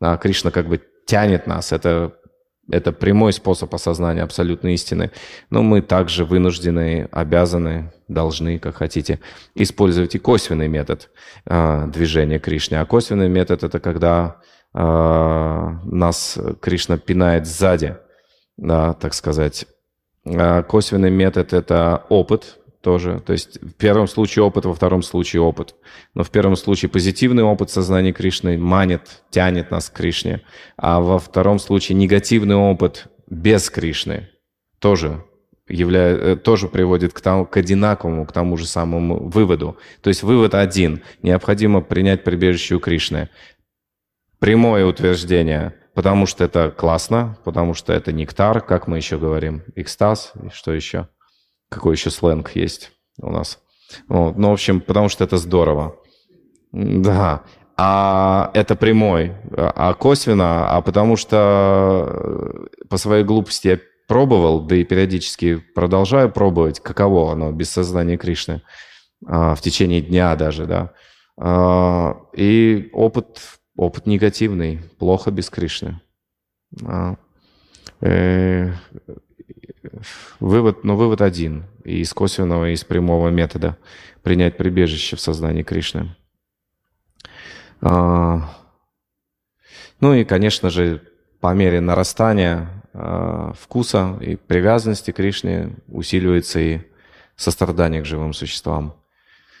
А 0.00 0.16
Кришна 0.16 0.50
как 0.50 0.68
бы 0.68 0.80
тянет 1.06 1.46
нас, 1.46 1.72
это, 1.72 2.14
это 2.70 2.92
прямой 2.92 3.32
способ 3.32 3.74
осознания 3.74 4.22
абсолютной 4.22 4.74
истины. 4.74 5.10
Но 5.50 5.62
мы 5.62 5.80
также 5.80 6.24
вынуждены, 6.24 7.08
обязаны, 7.10 7.92
должны, 8.06 8.58
как 8.58 8.76
хотите, 8.76 9.20
использовать 9.54 10.14
и 10.14 10.18
косвенный 10.18 10.68
метод 10.68 11.10
э, 11.46 11.86
движения 11.92 12.38
Кришне. 12.38 12.80
А 12.80 12.86
косвенный 12.86 13.28
метод– 13.28 13.62
это 13.64 13.80
когда 13.80 14.36
э, 14.74 14.78
нас 14.78 16.38
Кришна 16.60 16.98
пинает 16.98 17.46
сзади, 17.46 17.96
да, 18.58 18.92
так 18.92 19.14
сказать, 19.14 19.66
а, 20.26 20.62
косвенный 20.62 21.10
метод– 21.10 21.52
это 21.54 22.04
опыт 22.10 22.58
тоже. 22.82 23.20
То 23.24 23.32
есть 23.32 23.62
в 23.62 23.72
первом 23.72 24.08
случае 24.08 24.44
опыт, 24.44 24.66
во 24.66 24.74
втором 24.74 25.02
случае 25.02 25.42
опыт. 25.42 25.74
Но 26.14 26.24
в 26.24 26.30
первом 26.30 26.56
случае 26.56 26.90
позитивный 26.90 27.44
опыт 27.44 27.70
сознания 27.70 28.12
Кришны 28.12 28.58
манит, 28.58 29.22
тянет 29.30 29.70
нас 29.70 29.88
к 29.88 29.94
Кришне. 29.94 30.42
А 30.76 31.00
во 31.00 31.18
втором 31.18 31.58
случае 31.58 31.96
негативный 31.96 32.56
опыт 32.56 33.06
без 33.30 33.70
Кришны 33.70 34.28
тоже 34.80 35.24
являя, 35.68 36.16
э, 36.16 36.36
тоже 36.36 36.68
приводит 36.68 37.12
к, 37.12 37.20
тому, 37.20 37.44
к 37.46 37.56
одинаковому, 37.56 38.26
к 38.26 38.32
тому 38.32 38.56
же 38.56 38.66
самому 38.66 39.28
выводу. 39.28 39.76
То 40.00 40.08
есть 40.08 40.22
вывод 40.22 40.54
один. 40.54 41.02
Необходимо 41.22 41.80
принять 41.80 42.24
прибежище 42.24 42.76
у 42.76 42.80
Кришны. 42.80 43.28
Прямое 44.38 44.84
утверждение– 44.86 45.74
потому 45.98 46.26
что 46.26 46.44
это 46.44 46.70
классно, 46.70 47.36
потому 47.42 47.74
что 47.74 47.92
это 47.92 48.12
нектар, 48.12 48.60
как 48.60 48.86
мы 48.86 48.98
еще 48.98 49.18
говорим, 49.18 49.64
экстаз, 49.74 50.32
и 50.40 50.48
что 50.50 50.72
еще? 50.72 51.08
Какой 51.68 51.96
еще 51.96 52.10
сленг 52.10 52.52
есть 52.54 52.92
у 53.20 53.32
нас? 53.32 53.58
Вот. 54.06 54.38
Ну, 54.38 54.50
в 54.50 54.52
общем, 54.52 54.80
потому 54.80 55.08
что 55.08 55.24
это 55.24 55.38
здорово. 55.38 55.96
Да. 56.70 57.42
А 57.76 58.52
это 58.54 58.76
прямой. 58.76 59.34
А 59.56 59.92
косвенно, 59.94 60.70
а 60.70 60.82
потому 60.82 61.16
что 61.16 62.68
по 62.88 62.96
своей 62.96 63.24
глупости 63.24 63.66
я 63.66 63.80
пробовал, 64.06 64.60
да 64.60 64.76
и 64.76 64.84
периодически 64.84 65.56
продолжаю 65.56 66.30
пробовать, 66.30 66.78
каково 66.78 67.32
оно 67.32 67.50
без 67.50 67.70
сознания 67.70 68.16
Кришны 68.16 68.62
а, 69.26 69.56
в 69.56 69.60
течение 69.62 70.00
дня 70.00 70.36
даже, 70.36 70.66
да. 70.66 70.92
А, 71.36 72.20
и 72.34 72.88
опыт 72.92 73.57
опыт 73.78 74.06
негативный, 74.06 74.80
плохо 74.98 75.30
без 75.30 75.48
Кришны. 75.48 76.00
А, 76.84 77.14
э, 78.00 78.72
вывод, 80.40 80.82
но 80.84 80.96
вывод 80.96 81.22
один. 81.22 81.64
Из 81.84 82.12
косвенного, 82.12 82.68
и 82.68 82.72
из 82.74 82.84
прямого 82.84 83.28
метода 83.28 83.78
принять 84.22 84.56
прибежище 84.56 85.14
в 85.16 85.20
сознании 85.20 85.62
Кришны. 85.62 86.16
А, 87.80 88.52
ну 90.00 90.12
и, 90.12 90.24
конечно 90.24 90.70
же, 90.70 91.00
по 91.40 91.54
мере 91.54 91.80
нарастания 91.80 92.82
э, 92.92 93.52
вкуса 93.56 94.18
и 94.20 94.34
привязанности 94.34 95.12
к 95.12 95.16
Кришне 95.16 95.76
усиливается 95.86 96.58
и 96.58 96.80
сострадание 97.36 98.02
к 98.02 98.06
живым 98.06 98.32
существам. 98.32 98.96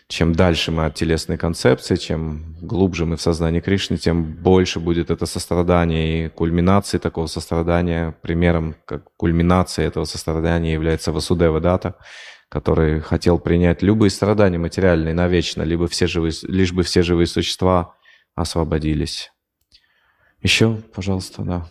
Чем 0.08 0.34
дальше 0.34 0.72
мы 0.72 0.86
от 0.86 0.94
телесной 0.94 1.36
концепции, 1.36 1.96
чем 1.96 2.56
глубже 2.62 3.04
мы 3.04 3.16
в 3.16 3.20
сознании 3.20 3.60
Кришны, 3.60 3.98
тем 3.98 4.24
больше 4.24 4.80
будет 4.80 5.10
это 5.10 5.26
сострадание. 5.26 6.26
И 6.26 6.28
кульминацией 6.30 6.98
такого 6.98 7.26
сострадания, 7.26 8.12
примером 8.22 8.74
как 8.86 9.04
кульминации 9.18 9.84
этого 9.84 10.04
сострадания 10.04 10.72
является 10.72 11.12
Васудева 11.12 11.60
Дата, 11.60 11.96
который 12.48 13.00
хотел 13.00 13.38
принять 13.38 13.82
любые 13.82 14.08
страдания 14.08 14.56
материальные 14.56 15.12
навечно, 15.12 15.62
либо 15.62 15.86
все 15.88 16.06
живые, 16.06 16.32
лишь 16.44 16.72
бы 16.72 16.84
все 16.84 17.02
живые 17.02 17.26
существа 17.26 17.94
освободились. 18.34 19.30
Еще, 20.40 20.76
пожалуйста, 20.94 21.42
да. 21.42 21.70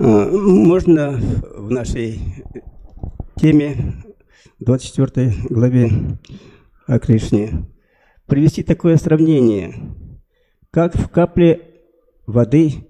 А, 0.00 0.02
можно 0.02 1.12
в 1.12 1.70
нашей 1.70 2.20
теме 3.36 3.76
24 4.60 5.32
главе 5.50 5.90
о 6.86 6.98
Кришне 6.98 7.66
привести 8.26 8.62
такое 8.62 8.96
сравнение, 8.96 9.74
как 10.70 10.96
в 10.96 11.08
капле 11.08 11.60
воды, 12.26 12.86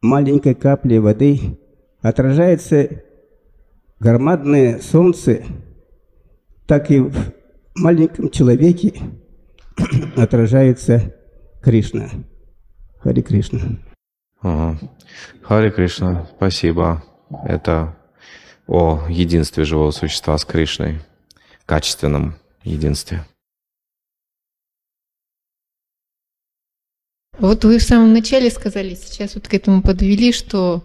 маленькой 0.00 0.54
капле 0.54 1.00
воды 1.00 1.58
отражается 2.00 3.02
громадное 3.98 4.78
солнце, 4.78 5.42
так 6.66 6.90
и 6.90 7.00
в 7.00 7.14
маленьком 7.74 8.30
человеке 8.30 8.94
отражается 10.16 11.14
Кришна. 11.60 12.08
Хари 13.00 13.22
Кришна. 13.22 13.60
Ага. 14.40 14.78
Хари 15.42 15.70
Кришна, 15.70 16.28
спасибо. 16.36 17.02
Это 17.44 17.96
о 18.66 19.06
единстве 19.08 19.64
живого 19.64 19.90
существа 19.90 20.36
с 20.38 20.44
Кришной, 20.44 21.00
качественном 21.66 22.34
единстве. 22.62 23.24
Вот 27.38 27.64
вы 27.64 27.78
в 27.78 27.82
самом 27.82 28.12
начале 28.12 28.50
сказали, 28.50 28.94
сейчас 28.94 29.34
вот 29.34 29.48
к 29.48 29.54
этому 29.54 29.82
подвели, 29.82 30.32
что 30.32 30.84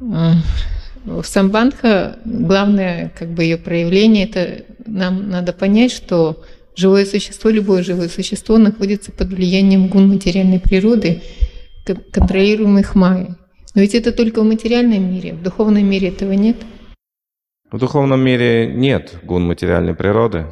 э, 0.00 0.32
в 1.04 1.24
самбандха 1.24 2.18
главное 2.24 3.12
как 3.16 3.30
бы 3.30 3.44
ее 3.44 3.56
проявление, 3.56 4.28
это 4.28 4.64
нам 4.86 5.30
надо 5.30 5.52
понять, 5.52 5.92
что 5.92 6.42
живое 6.74 7.06
существо, 7.06 7.50
любое 7.50 7.84
живое 7.84 8.08
существо 8.08 8.58
находится 8.58 9.12
под 9.12 9.28
влиянием 9.28 9.88
гун 9.88 10.08
материальной 10.08 10.58
природы, 10.58 11.22
контролируемых 11.84 12.94
майей. 12.94 13.28
Но 13.74 13.82
ведь 13.82 13.94
это 13.94 14.10
только 14.12 14.42
в 14.42 14.44
материальном 14.44 15.12
мире, 15.12 15.34
в 15.34 15.42
духовном 15.42 15.88
мире 15.88 16.08
этого 16.08 16.32
нет. 16.32 16.56
В 17.70 17.78
духовном 17.78 18.20
мире 18.20 18.66
нет 18.66 19.20
гун 19.22 19.46
материальной 19.46 19.94
природы. 19.94 20.46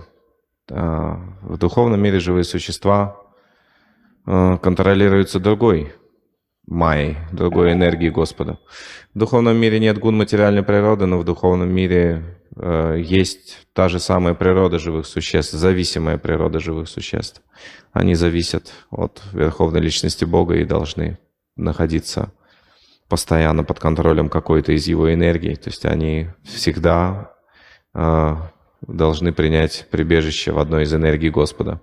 А, 0.70 1.16
в 1.42 1.58
духовном 1.58 2.00
мире 2.00 2.20
живые 2.20 2.44
существа 2.44 3.16
а, 4.24 4.56
контролируются 4.58 5.40
другой 5.40 5.92
майей, 6.64 7.16
другой 7.32 7.72
энергией 7.72 8.12
Господа. 8.12 8.60
В 9.14 9.18
духовном 9.18 9.56
мире 9.56 9.80
нет 9.80 9.98
гун 9.98 10.16
материальной 10.16 10.62
природы, 10.62 11.06
но 11.06 11.18
в 11.18 11.24
духовном 11.24 11.68
мире 11.68 12.38
а, 12.54 12.94
есть 12.94 13.66
та 13.72 13.88
же 13.88 13.98
самая 13.98 14.34
природа 14.34 14.78
живых 14.78 15.04
существ, 15.04 15.54
зависимая 15.54 16.18
природа 16.18 16.60
живых 16.60 16.88
существ. 16.88 17.42
Они 17.92 18.14
зависят 18.14 18.72
от 18.90 19.22
Верховной 19.32 19.80
Личности 19.80 20.24
Бога 20.24 20.54
и 20.54 20.64
должны 20.64 21.18
находиться 21.56 22.30
постоянно 23.08 23.64
под 23.64 23.80
контролем 23.80 24.28
какой-то 24.28 24.72
из 24.72 24.86
его 24.86 25.12
энергий. 25.12 25.56
То 25.56 25.70
есть 25.70 25.84
они 25.84 26.28
всегда 26.44 27.32
э, 27.94 28.36
должны 28.86 29.32
принять 29.32 29.86
прибежище 29.90 30.52
в 30.52 30.58
одной 30.58 30.84
из 30.84 30.94
энергий 30.94 31.30
Господа. 31.30 31.80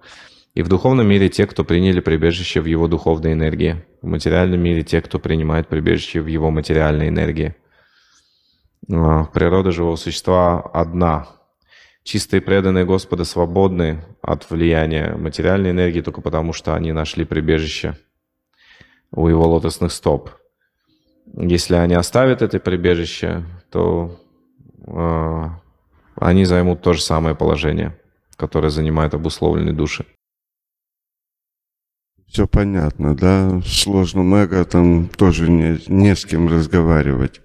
И 0.53 0.61
в 0.61 0.69
духовном 0.69 1.07
мире 1.07 1.27
те, 1.29 1.47
кто 1.47 1.65
приняли 1.65 1.99
прибежище 1.99 2.61
в 2.61 2.65
его 2.65 2.87
духовной 2.87 3.33
энергии. 3.33 3.83
В 4.01 4.07
материальном 4.07 4.61
мире 4.61 4.83
те, 4.83 5.01
кто 5.01 5.19
принимает 5.19 5.67
прибежище 5.67 6.21
в 6.21 6.27
его 6.27 6.51
материальной 6.51 7.09
энергии. 7.09 7.55
Э, 8.89 9.25
природа 9.33 9.71
живого 9.71 9.95
существа 9.95 10.61
одна. 10.61 11.27
Чистые 12.03 12.39
преданные 12.39 12.85
Господа 12.85 13.23
свободны 13.23 14.05
от 14.21 14.47
влияния 14.51 15.15
материальной 15.15 15.71
энергии 15.71 16.01
только 16.01 16.21
потому, 16.21 16.53
что 16.53 16.75
они 16.75 16.91
нашли 16.91 17.25
прибежище 17.25 17.97
у 19.11 19.27
его 19.27 19.47
лотосных 19.47 19.91
стоп. 19.91 20.29
Если 21.37 21.75
они 21.75 21.95
оставят 21.95 22.41
это 22.41 22.59
прибежище, 22.59 23.43
то 23.69 24.19
э, 24.87 25.43
они 26.15 26.45
займут 26.45 26.81
то 26.81 26.93
же 26.93 27.01
самое 27.01 27.35
положение, 27.35 27.99
которое 28.37 28.69
занимает 28.69 29.13
обусловленные 29.13 29.73
души. 29.73 30.05
Все 32.27 32.47
понятно, 32.47 33.15
да? 33.15 33.61
Сложно 33.65 34.35
эго 34.35 34.63
там 34.65 35.07
тоже 35.09 35.49
не, 35.49 35.79
не 35.87 36.15
с 36.15 36.25
кем 36.25 36.47
разговаривать. 36.47 37.41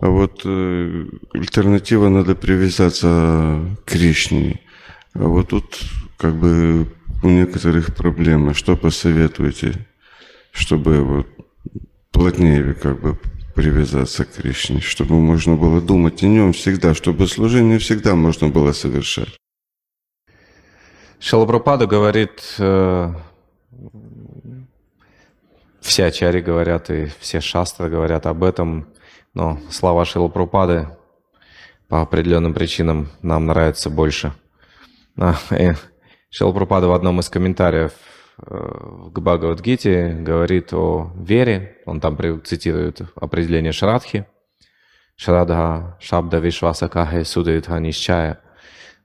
А 0.00 0.08
вот 0.08 0.42
э, 0.44 1.04
альтернатива 1.34 2.08
надо 2.08 2.34
привязаться 2.34 3.60
к 3.84 3.90
Кришне. 3.90 4.60
А 5.14 5.24
вот 5.24 5.48
тут 5.48 5.80
как 6.16 6.34
бы 6.34 6.92
у 7.22 7.28
некоторых 7.28 7.94
проблемы. 7.94 8.54
Что 8.54 8.76
посоветуете, 8.76 9.86
чтобы 10.52 11.02
вот 11.02 11.26
плотнее 12.10 12.74
как 12.74 13.00
бы 13.00 13.18
привязаться 13.54 14.24
к 14.24 14.34
Кришне, 14.34 14.80
чтобы 14.80 15.14
можно 15.14 15.56
было 15.56 15.80
думать 15.80 16.22
о 16.22 16.26
нем 16.26 16.52
всегда, 16.52 16.94
чтобы 16.94 17.26
служение 17.26 17.78
всегда 17.78 18.14
можно 18.14 18.48
было 18.48 18.72
совершать. 18.72 19.36
Шалапрапада 21.18 21.86
говорит, 21.86 22.56
э, 22.58 23.14
все 25.80 26.04
ачари 26.04 26.40
говорят 26.40 26.90
и 26.90 27.06
все 27.20 27.40
шастры 27.40 27.88
говорят 27.88 28.26
об 28.26 28.44
этом, 28.44 28.88
но 29.32 29.58
слова 29.70 30.04
Шилапрапады 30.04 30.88
по 31.88 32.02
определенным 32.02 32.52
причинам 32.52 33.08
нам 33.22 33.46
нравятся 33.46 33.88
больше. 33.88 34.34
А, 35.18 35.36
Шилапрапада 36.28 36.88
в 36.88 36.92
одном 36.92 37.20
из 37.20 37.30
комментариев 37.30 37.92
в 38.38 39.10
Бхагавадгите 39.10 40.10
говорит 40.20 40.72
о 40.72 41.10
вере. 41.16 41.78
Он 41.86 42.00
там 42.00 42.18
цитирует 42.44 43.00
определение 43.14 43.72
Шрадхи. 43.72 44.26
Шрадха 45.16 45.96
Шабда 46.00 46.38
Вишваса 46.38 46.88
Кахе 46.88 47.24
Судавитха 47.24 47.78
Нищая. 47.78 48.40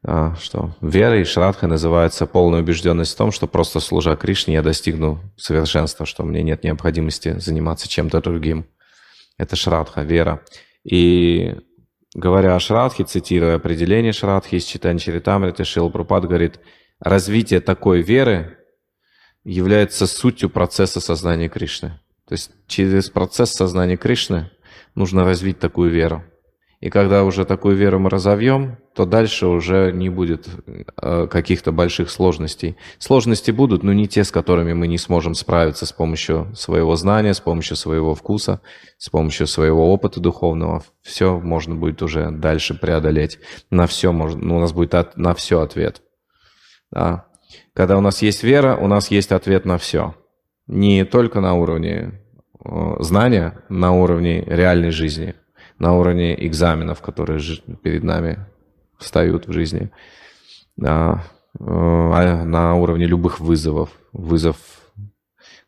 Что 0.03 0.75
вера 0.81 1.19
и 1.19 1.23
Шрадха 1.23 1.67
называется 1.67 2.25
полная 2.25 2.61
убежденность 2.61 3.13
в 3.13 3.17
том, 3.17 3.31
что 3.31 3.47
просто 3.47 3.79
служа 3.79 4.15
Кришне 4.15 4.55
я 4.55 4.63
достигну 4.63 5.21
совершенства, 5.37 6.05
что 6.05 6.23
мне 6.23 6.41
нет 6.43 6.63
необходимости 6.63 7.39
заниматься 7.39 7.87
чем-то 7.87 8.19
другим. 8.19 8.65
Это 9.37 9.55
Шрадха, 9.55 10.01
вера. 10.01 10.41
И 10.83 11.55
говоря 12.15 12.55
о 12.55 12.59
Шрадхе, 12.59 13.03
цитируя 13.03 13.55
определение 13.55 14.11
Шрадхи 14.11 14.55
из 14.55 14.65
Читани 14.65 14.97
Чаритамриты, 14.97 15.63
Шил 15.63 15.89
говорит, 15.89 16.59
развитие 16.99 17.61
такой 17.61 18.01
веры 18.01 18.57
является 19.43 20.07
сутью 20.07 20.49
процесса 20.49 20.99
сознания 20.99 21.49
Кришны. 21.49 21.99
То 22.27 22.33
есть 22.33 22.51
через 22.67 23.09
процесс 23.09 23.51
сознания 23.51 23.97
Кришны 23.97 24.51
нужно 24.95 25.23
развить 25.23 25.59
такую 25.59 25.91
веру. 25.91 26.23
И 26.81 26.89
когда 26.89 27.23
уже 27.23 27.45
такую 27.45 27.75
веру 27.75 27.99
мы 27.99 28.09
разовьем, 28.09 28.77
то 28.95 29.05
дальше 29.05 29.45
уже 29.45 29.91
не 29.91 30.09
будет 30.09 30.49
э, 30.99 31.27
каких-то 31.27 31.71
больших 31.71 32.09
сложностей. 32.09 32.75
Сложности 32.97 33.51
будут, 33.51 33.83
но 33.83 33.93
не 33.93 34.07
те, 34.07 34.23
с 34.23 34.31
которыми 34.31 34.73
мы 34.73 34.87
не 34.87 34.97
сможем 34.97 35.35
справиться 35.35 35.85
с 35.85 35.91
помощью 35.91 36.51
своего 36.55 36.95
знания, 36.95 37.35
с 37.35 37.39
помощью 37.39 37.77
своего 37.77 38.15
вкуса, 38.15 38.61
с 38.97 39.09
помощью 39.09 39.45
своего 39.45 39.93
опыта 39.93 40.19
духовного. 40.19 40.83
Все 41.03 41.39
можно 41.39 41.75
будет 41.75 42.01
уже 42.01 42.31
дальше 42.31 42.73
преодолеть. 42.73 43.37
На 43.69 43.85
все 43.85 44.11
можно, 44.11 44.41
ну, 44.43 44.57
у 44.57 44.59
нас 44.59 44.73
будет 44.73 44.95
от, 44.95 45.17
на 45.17 45.35
все 45.35 45.61
ответ. 45.61 46.01
Да. 46.91 47.27
Когда 47.73 47.97
у 47.97 48.01
нас 48.01 48.21
есть 48.21 48.43
вера, 48.43 48.75
у 48.75 48.87
нас 48.87 49.11
есть 49.11 49.31
ответ 49.31 49.65
на 49.65 49.77
все. 49.77 50.15
Не 50.67 51.05
только 51.05 51.41
на 51.41 51.53
уровне 51.53 52.21
э, 52.63 52.95
знания, 52.99 53.63
на 53.69 53.93
уровне 53.93 54.41
реальной 54.41 54.91
жизни, 54.91 55.35
на 55.79 55.93
уровне 55.93 56.35
экзаменов, 56.47 57.01
которые 57.01 57.41
перед 57.81 58.03
нами 58.03 58.45
встают 58.99 59.47
в 59.47 59.51
жизни, 59.51 59.89
а, 60.83 61.23
а 61.59 62.43
на 62.45 62.75
уровне 62.75 63.05
любых 63.05 63.39
вызовов, 63.39 63.89
вызов, 64.13 64.57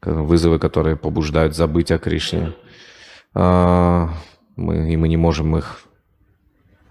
вызовы, 0.02 0.60
которые 0.60 0.96
побуждают 0.96 1.56
забыть 1.56 1.92
о 1.92 1.98
Кришне. 1.98 2.54
А, 3.34 4.14
мы, 4.56 4.94
и 4.94 4.98
мы 4.98 5.08
не 5.08 5.18
можем 5.18 5.58
их 5.58 5.82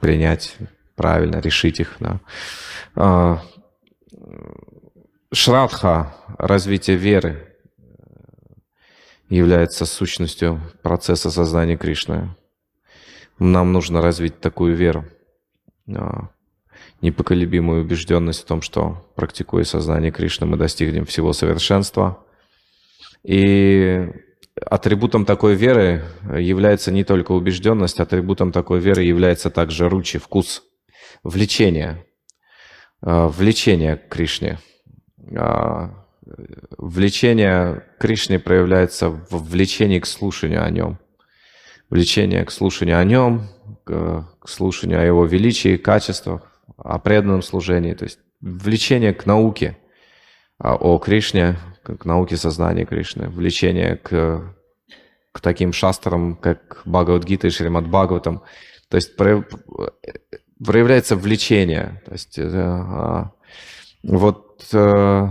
принять 0.01 0.57
правильно, 0.97 1.39
решить 1.39 1.81
их. 1.81 1.97
Да. 2.01 3.41
Шрадха, 5.35 6.15
развитие 6.37 6.99
веры, 6.99 7.57
является 9.31 9.87
сущностью 9.87 10.61
процесса 10.83 11.31
сознания 11.31 11.79
Кришны. 11.79 12.37
Нам 13.39 13.73
нужно 13.73 14.03
развить 14.03 14.41
такую 14.41 14.77
веру, 14.77 15.07
а, 15.89 16.29
непоколебимую 17.01 17.81
убежденность 17.81 18.43
в 18.43 18.45
том, 18.45 18.61
что, 18.61 19.11
практикуя 19.17 19.65
сознание 19.65 20.13
Кришны, 20.13 20.47
мы 20.47 20.59
достигнем 20.59 21.07
всего 21.07 21.33
совершенства. 21.33 22.23
И 23.25 24.13
атрибутом 24.67 25.25
такой 25.25 25.55
веры 25.55 26.05
является 26.39 26.93
не 26.93 27.05
только 27.05 27.33
убежденность, 27.33 28.01
атрибутом 28.01 28.53
такой 28.53 28.81
веры 28.81 29.03
является 29.03 29.49
также 29.49 29.89
ручи, 29.89 30.19
вкус, 30.19 30.63
влечение, 31.23 32.05
а, 33.01 33.29
влечение 33.29 33.97
к 33.97 34.11
Кришне. 34.11 34.59
А, 35.37 35.91
влечение 36.79 37.85
к 37.99 38.03
Кришне 38.03 38.39
проявляется 38.39 39.09
в 39.09 39.29
влечении 39.31 39.99
к 39.99 40.07
слушанию 40.07 40.65
о 40.65 40.71
нем. 40.71 40.99
Влечение 41.91 42.45
к 42.45 42.51
слушанию 42.51 42.99
о 42.99 43.05
нем, 43.05 43.49
к, 43.85 44.27
слушанию 44.47 45.01
о 45.01 45.05
его 45.05 45.27
величии, 45.27 45.77
качествах, 45.77 46.61
о 46.77 46.99
преданном 46.99 47.43
служении. 47.43 47.95
То 47.95 48.05
есть 48.05 48.19
влечение 48.41 49.13
к 49.13 49.27
науке 49.27 49.77
о 50.59 50.99
Кришне, 50.99 51.59
к 51.83 52.05
науке 52.05 52.37
сознания 52.37 52.87
Кришны. 52.87 53.29
Влечение 53.29 53.97
к, 53.97 54.55
к 55.33 55.41
таким 55.41 55.73
шастрам, 55.73 56.37
как 56.37 56.83
Бхагавадгита 56.85 57.49
и 57.49 57.51
Шримад 57.51 57.89
Бхагаватам. 57.89 58.43
То 58.89 58.97
есть 58.97 59.17
проявляется 59.17 61.17
влечение. 61.17 62.01
То 62.07 62.13
есть 62.13 62.39
а, 62.39 63.33
вот 64.71 64.81
э, 64.81 65.29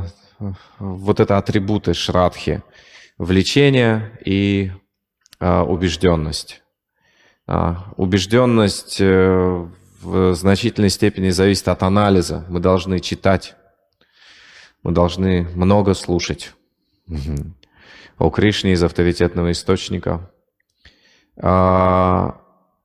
вот 0.79 1.19
это 1.19 1.37
атрибуты 1.37 1.93
шрадхи. 1.93 2.61
Влечение 3.17 4.17
и 4.25 4.71
а, 5.39 5.63
убежденность. 5.63 6.63
А, 7.47 7.93
убежденность 7.97 8.99
э, 8.99 9.67
в 10.01 10.33
значительной 10.33 10.89
степени 10.89 11.29
зависит 11.29 11.67
от 11.67 11.83
анализа. 11.83 12.45
Мы 12.49 12.59
должны 12.59 12.99
читать, 12.99 13.55
мы 14.83 14.91
должны 14.91 15.43
много 15.55 15.93
слушать 15.93 16.53
о 18.17 18.29
Кришне 18.29 18.73
из 18.73 18.83
авторитетного 18.83 19.51
источника. 19.51 20.31
А, 21.37 22.41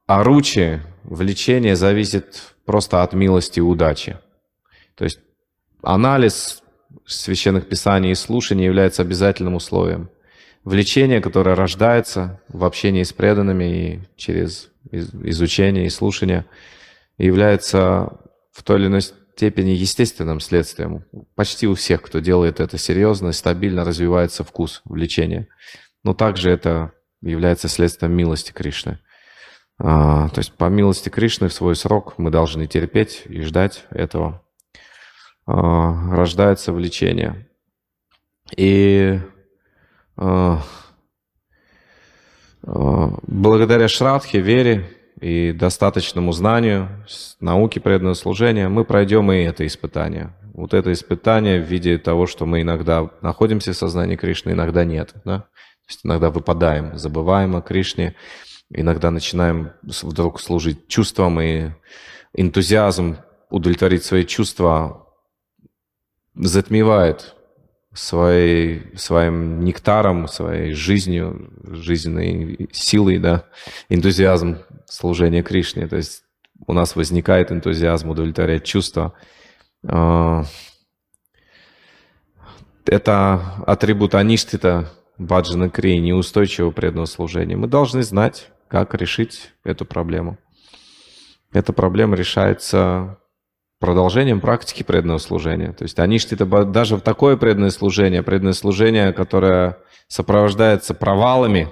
а 0.06 0.22
ручи, 0.22 0.80
влечение 1.04 1.76
зависит 1.76 2.54
просто 2.64 3.02
от 3.02 3.14
милости 3.14 3.58
и 3.58 3.62
удачи. 3.62 4.18
То 4.94 5.04
есть 5.04 5.20
анализ 5.86 6.62
священных 7.06 7.68
писаний 7.68 8.10
и 8.10 8.16
слушаний 8.16 8.64
является 8.64 9.02
обязательным 9.02 9.54
условием. 9.54 10.10
Влечение, 10.64 11.20
которое 11.20 11.54
рождается 11.54 12.40
в 12.48 12.64
общении 12.64 13.04
с 13.04 13.12
преданными 13.12 13.64
и 13.64 14.00
через 14.16 14.70
изучение 14.90 15.86
и 15.86 15.90
слушание, 15.90 16.44
является 17.18 18.18
в 18.52 18.64
той 18.64 18.80
или 18.80 18.86
иной 18.86 19.02
степени 19.02 19.70
естественным 19.70 20.40
следствием. 20.40 21.04
Почти 21.36 21.68
у 21.68 21.74
всех, 21.76 22.02
кто 22.02 22.18
делает 22.18 22.58
это 22.58 22.78
серьезно, 22.78 23.30
стабильно 23.30 23.84
развивается 23.84 24.42
вкус 24.42 24.82
влечения. 24.84 25.46
Но 26.02 26.14
также 26.14 26.50
это 26.50 26.92
является 27.22 27.68
следствием 27.68 28.12
милости 28.12 28.50
Кришны. 28.50 28.98
А, 29.78 30.30
то 30.30 30.38
есть 30.40 30.52
по 30.52 30.64
милости 30.64 31.10
Кришны 31.10 31.48
в 31.48 31.52
свой 31.52 31.76
срок 31.76 32.14
мы 32.18 32.30
должны 32.30 32.66
терпеть 32.66 33.22
и 33.26 33.42
ждать 33.42 33.84
этого. 33.90 34.42
А, 35.46 36.10
рождается 36.10 36.72
влечение. 36.72 37.48
И 38.56 39.20
а, 40.16 40.60
а, 42.64 43.18
благодаря 43.22 43.86
Шрадхе, 43.86 44.40
вере 44.40 44.90
и 45.20 45.52
достаточному 45.52 46.32
знанию, 46.32 47.06
науке 47.40 47.80
преданного 47.80 48.14
служения, 48.14 48.68
мы 48.68 48.84
пройдем 48.84 49.30
и 49.30 49.36
это 49.42 49.64
испытание. 49.66 50.34
Вот 50.52 50.74
это 50.74 50.92
испытание 50.92 51.60
в 51.60 51.66
виде 51.66 51.96
того, 51.98 52.26
что 52.26 52.44
мы 52.44 52.62
иногда 52.62 53.08
находимся 53.22 53.72
в 53.72 53.76
сознании 53.76 54.16
Кришны, 54.16 54.50
иногда 54.50 54.84
нет. 54.84 55.14
Да? 55.24 55.40
То 55.40 55.88
есть 55.88 56.00
иногда 56.04 56.30
выпадаем, 56.30 56.98
забываем 56.98 57.54
о 57.54 57.62
Кришне, 57.62 58.16
иногда 58.70 59.12
начинаем 59.12 59.70
вдруг 59.82 60.40
служить 60.40 60.88
чувствам 60.88 61.40
и 61.40 61.70
энтузиазм 62.34 63.18
удовлетворить 63.48 64.04
свои 64.04 64.24
чувства 64.24 65.05
затмевает 66.36 67.34
своей, 67.92 68.96
своим 68.96 69.60
нектаром, 69.60 70.28
своей 70.28 70.72
жизнью, 70.74 71.50
жизненной 71.64 72.68
силой, 72.72 73.18
да, 73.18 73.44
энтузиазм 73.88 74.58
служения 74.86 75.42
Кришне. 75.42 75.86
То 75.86 75.96
есть 75.96 76.22
у 76.66 76.72
нас 76.72 76.96
возникает 76.96 77.50
энтузиазм 77.52 78.10
удовлетворять 78.10 78.64
чувства. 78.64 79.14
А, 79.86 80.44
это 82.84 83.40
атрибут 83.66 84.14
аништита, 84.14 84.90
баджана 85.18 85.70
крии, 85.70 85.98
неустойчивого 85.98 86.70
преданного 86.70 87.06
служения. 87.06 87.56
Мы 87.56 87.66
должны 87.66 88.02
знать, 88.02 88.50
как 88.68 88.94
решить 88.94 89.52
эту 89.64 89.84
проблему. 89.84 90.38
Эта 91.52 91.72
проблема 91.72 92.16
решается 92.16 93.18
продолжением 93.78 94.40
практики 94.40 94.82
преданного 94.82 95.18
служения. 95.18 95.72
То 95.72 95.84
есть 95.84 95.98
они 95.98 96.16
это 96.16 96.64
даже 96.64 96.96
в 96.96 97.00
такое 97.02 97.36
преданное 97.36 97.70
служение, 97.70 98.22
преданное 98.22 98.54
служение, 98.54 99.12
которое 99.12 99.78
сопровождается 100.08 100.94
провалами 100.94 101.68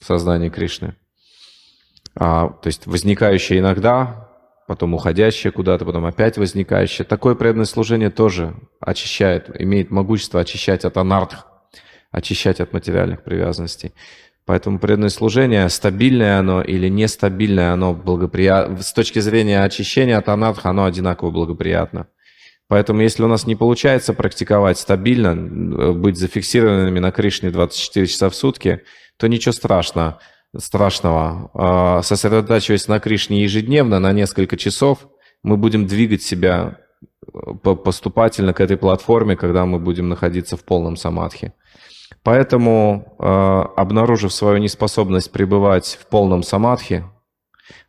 в 0.00 0.04
сознании 0.04 0.50
Кришны, 0.50 0.96
а, 2.14 2.48
то 2.48 2.66
есть 2.66 2.86
возникающее 2.86 3.58
иногда, 3.60 4.28
потом 4.66 4.94
уходящее 4.94 5.52
куда-то, 5.52 5.84
потом 5.84 6.04
опять 6.06 6.36
возникающее. 6.38 7.04
Такое 7.04 7.34
преданное 7.34 7.66
служение 7.66 8.10
тоже 8.10 8.54
очищает, 8.80 9.50
имеет 9.60 9.90
могущество 9.90 10.40
очищать 10.40 10.84
от 10.84 10.96
анартх, 10.96 11.46
очищать 12.10 12.60
от 12.60 12.72
материальных 12.72 13.24
привязанностей. 13.24 13.92
Поэтому 14.44 14.78
преданное 14.78 15.08
служение, 15.08 15.68
стабильное 15.68 16.38
оно 16.38 16.62
или 16.62 16.88
нестабильное, 16.88 17.72
оно 17.72 17.94
благоприятно. 17.94 18.82
С 18.82 18.92
точки 18.92 19.20
зрения 19.20 19.62
очищения 19.62 20.18
от 20.18 20.28
анарха, 20.28 20.70
оно 20.70 20.84
одинаково 20.84 21.30
благоприятно. 21.30 22.08
Поэтому 22.66 23.02
если 23.02 23.22
у 23.22 23.28
нас 23.28 23.46
не 23.46 23.54
получается 23.54 24.14
практиковать 24.14 24.78
стабильно, 24.78 25.36
быть 25.94 26.16
зафиксированными 26.16 26.98
на 26.98 27.12
Кришне 27.12 27.50
24 27.50 28.06
часа 28.06 28.30
в 28.30 28.34
сутки, 28.34 28.82
то 29.16 29.28
ничего 29.28 29.52
страшного. 29.52 30.18
страшного. 30.56 32.00
Сосредотачиваясь 32.02 32.88
на 32.88 32.98
Кришне 32.98 33.42
ежедневно, 33.42 34.00
на 34.00 34.12
несколько 34.12 34.56
часов, 34.56 35.06
мы 35.42 35.56
будем 35.56 35.86
двигать 35.86 36.22
себя 36.22 36.78
э, 37.32 37.54
поступательно 37.54 38.52
к 38.52 38.60
этой 38.60 38.76
платформе, 38.76 39.36
когда 39.36 39.66
мы 39.66 39.78
будем 39.78 40.08
находиться 40.08 40.56
в 40.56 40.64
полном 40.64 40.96
самадхи. 40.96 41.52
Поэтому, 42.22 43.16
э, 43.18 43.24
обнаружив 43.76 44.32
свою 44.32 44.58
неспособность 44.58 45.32
пребывать 45.32 45.98
в 46.00 46.06
полном 46.06 46.42
самадхи, 46.42 47.04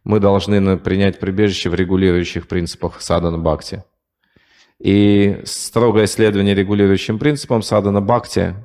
мы 0.03 0.19
должны 0.19 0.77
принять 0.77 1.19
прибежище 1.19 1.69
в 1.69 1.75
регулирующих 1.75 2.47
принципах 2.47 3.01
садана 3.01 3.37
бхакти. 3.37 3.83
И 4.79 5.41
строгое 5.45 6.07
следование 6.07 6.55
регулирующим 6.55 7.19
принципам 7.19 7.61
садана 7.61 8.01
бхакти 8.01 8.55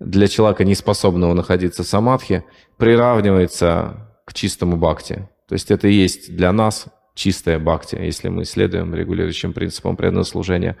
для 0.00 0.26
человека, 0.26 0.64
не 0.64 0.74
способного 0.74 1.34
находиться 1.34 1.84
в 1.84 1.86
самадхи, 1.86 2.44
приравнивается 2.76 4.08
к 4.26 4.34
чистому 4.34 4.76
бхакти. 4.76 5.28
То 5.48 5.54
есть 5.54 5.70
это 5.70 5.86
и 5.86 5.92
есть 5.92 6.34
для 6.34 6.52
нас 6.52 6.86
чистая 7.14 7.58
бхакти, 7.58 7.94
если 7.94 8.28
мы 8.28 8.44
следуем 8.44 8.94
регулирующим 8.94 9.52
принципам 9.52 9.96
преданного 9.96 10.24
служения. 10.24 10.76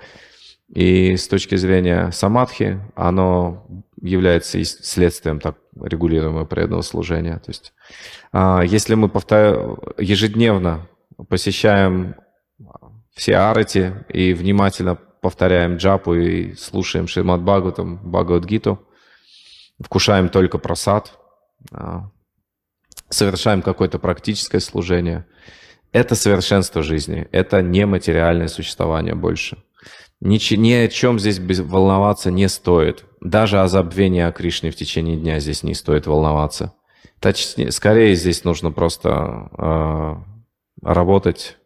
И 0.74 1.16
с 1.16 1.28
точки 1.28 1.54
зрения 1.54 2.10
самадхи, 2.12 2.80
оно 2.94 3.66
является 4.02 4.62
следствием 4.64 5.40
так 5.40 5.56
регулируемого 5.80 6.44
преданного 6.44 6.82
служения. 6.82 7.38
То 7.38 7.50
есть, 7.50 7.72
а, 8.32 8.62
если 8.62 8.94
мы 8.94 9.08
повтор... 9.08 9.94
ежедневно 9.98 10.88
посещаем 11.28 12.16
все 13.14 13.36
арати 13.36 13.94
и 14.08 14.34
внимательно 14.34 14.96
повторяем 14.96 15.76
джапу 15.76 16.14
и 16.14 16.54
слушаем 16.54 17.06
Шримад 17.06 17.42
Бхагаватам, 17.42 17.98
Бхагавадгиту, 17.98 18.84
вкушаем 19.78 20.28
только 20.28 20.58
просад, 20.58 21.18
а, 21.70 22.10
совершаем 23.08 23.62
какое-то 23.62 23.98
практическое 23.98 24.60
служение, 24.60 25.26
это 25.92 26.14
совершенство 26.14 26.82
жизни, 26.82 27.28
это 27.30 27.62
не 27.62 27.86
материальное 27.86 28.48
существование 28.48 29.14
больше– 29.14 29.62
ни, 30.22 30.54
ни 30.54 30.72
о 30.72 30.88
чем 30.88 31.18
здесь 31.18 31.40
волноваться 31.40 32.30
не 32.30 32.48
стоит. 32.48 33.04
Даже 33.20 33.60
о 33.60 33.66
забвении 33.66 34.22
о 34.22 34.30
Кришне 34.30 34.70
в 34.70 34.76
течение 34.76 35.16
дня 35.16 35.40
здесь 35.40 35.64
не 35.64 35.74
стоит 35.74 36.06
волноваться. 36.06 36.74
Точнее, 37.18 37.72
скорее 37.72 38.14
здесь 38.14 38.44
нужно 38.44 38.70
просто 38.70 39.48
э, 39.58 40.14
работать 40.82 41.56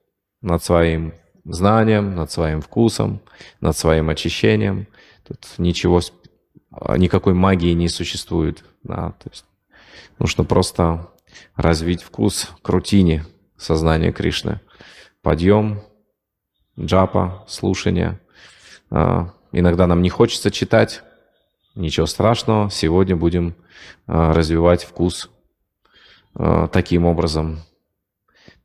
над 0.41 0.65
своим 0.65 1.13
знанием, 1.45 2.15
над 2.15 2.31
своим 2.31 2.63
вкусом, 2.63 3.21
над 3.61 3.77
своим 3.77 4.09
очищением. 4.09 4.87
Тут 5.29 5.47
ничего, 5.59 6.01
никакой 6.97 7.35
магии 7.35 7.73
не 7.73 7.89
существует. 7.89 8.65
Да, 8.83 9.13
то 9.23 9.29
есть 9.31 9.45
нужно 10.19 10.45
просто 10.45 11.11
развить 11.57 12.03
вкус 12.03 12.53
к 12.63 12.69
рутине 12.71 13.27
сознания 13.59 14.13
Кришны. 14.13 14.63
Подъем, 15.21 15.83
джапа, 16.79 17.45
слушание. 17.49 18.19
А, 18.91 19.32
иногда 19.53 19.87
нам 19.87 20.03
не 20.03 20.09
хочется 20.09 20.51
читать, 20.51 21.03
ничего 21.74 22.07
страшного. 22.07 22.70
Сегодня 22.70 23.16
будем 23.16 23.55
а, 24.07 24.32
развивать 24.32 24.84
вкус 24.84 25.30
а, 26.34 26.68
таким 26.68 27.05
образом. 27.05 27.61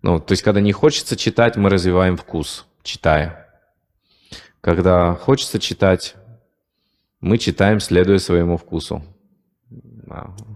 Ну, 0.01 0.19
то 0.19 0.31
есть, 0.31 0.43
когда 0.43 0.61
не 0.61 0.71
хочется 0.71 1.15
читать, 1.15 1.57
мы 1.57 1.69
развиваем 1.69 2.17
вкус, 2.17 2.65
читая. 2.83 3.47
Когда 4.61 5.15
хочется 5.15 5.59
читать, 5.59 6.15
мы 7.19 7.37
читаем, 7.37 7.79
следуя 7.79 8.17
своему 8.17 8.57
вкусу. 8.57 9.03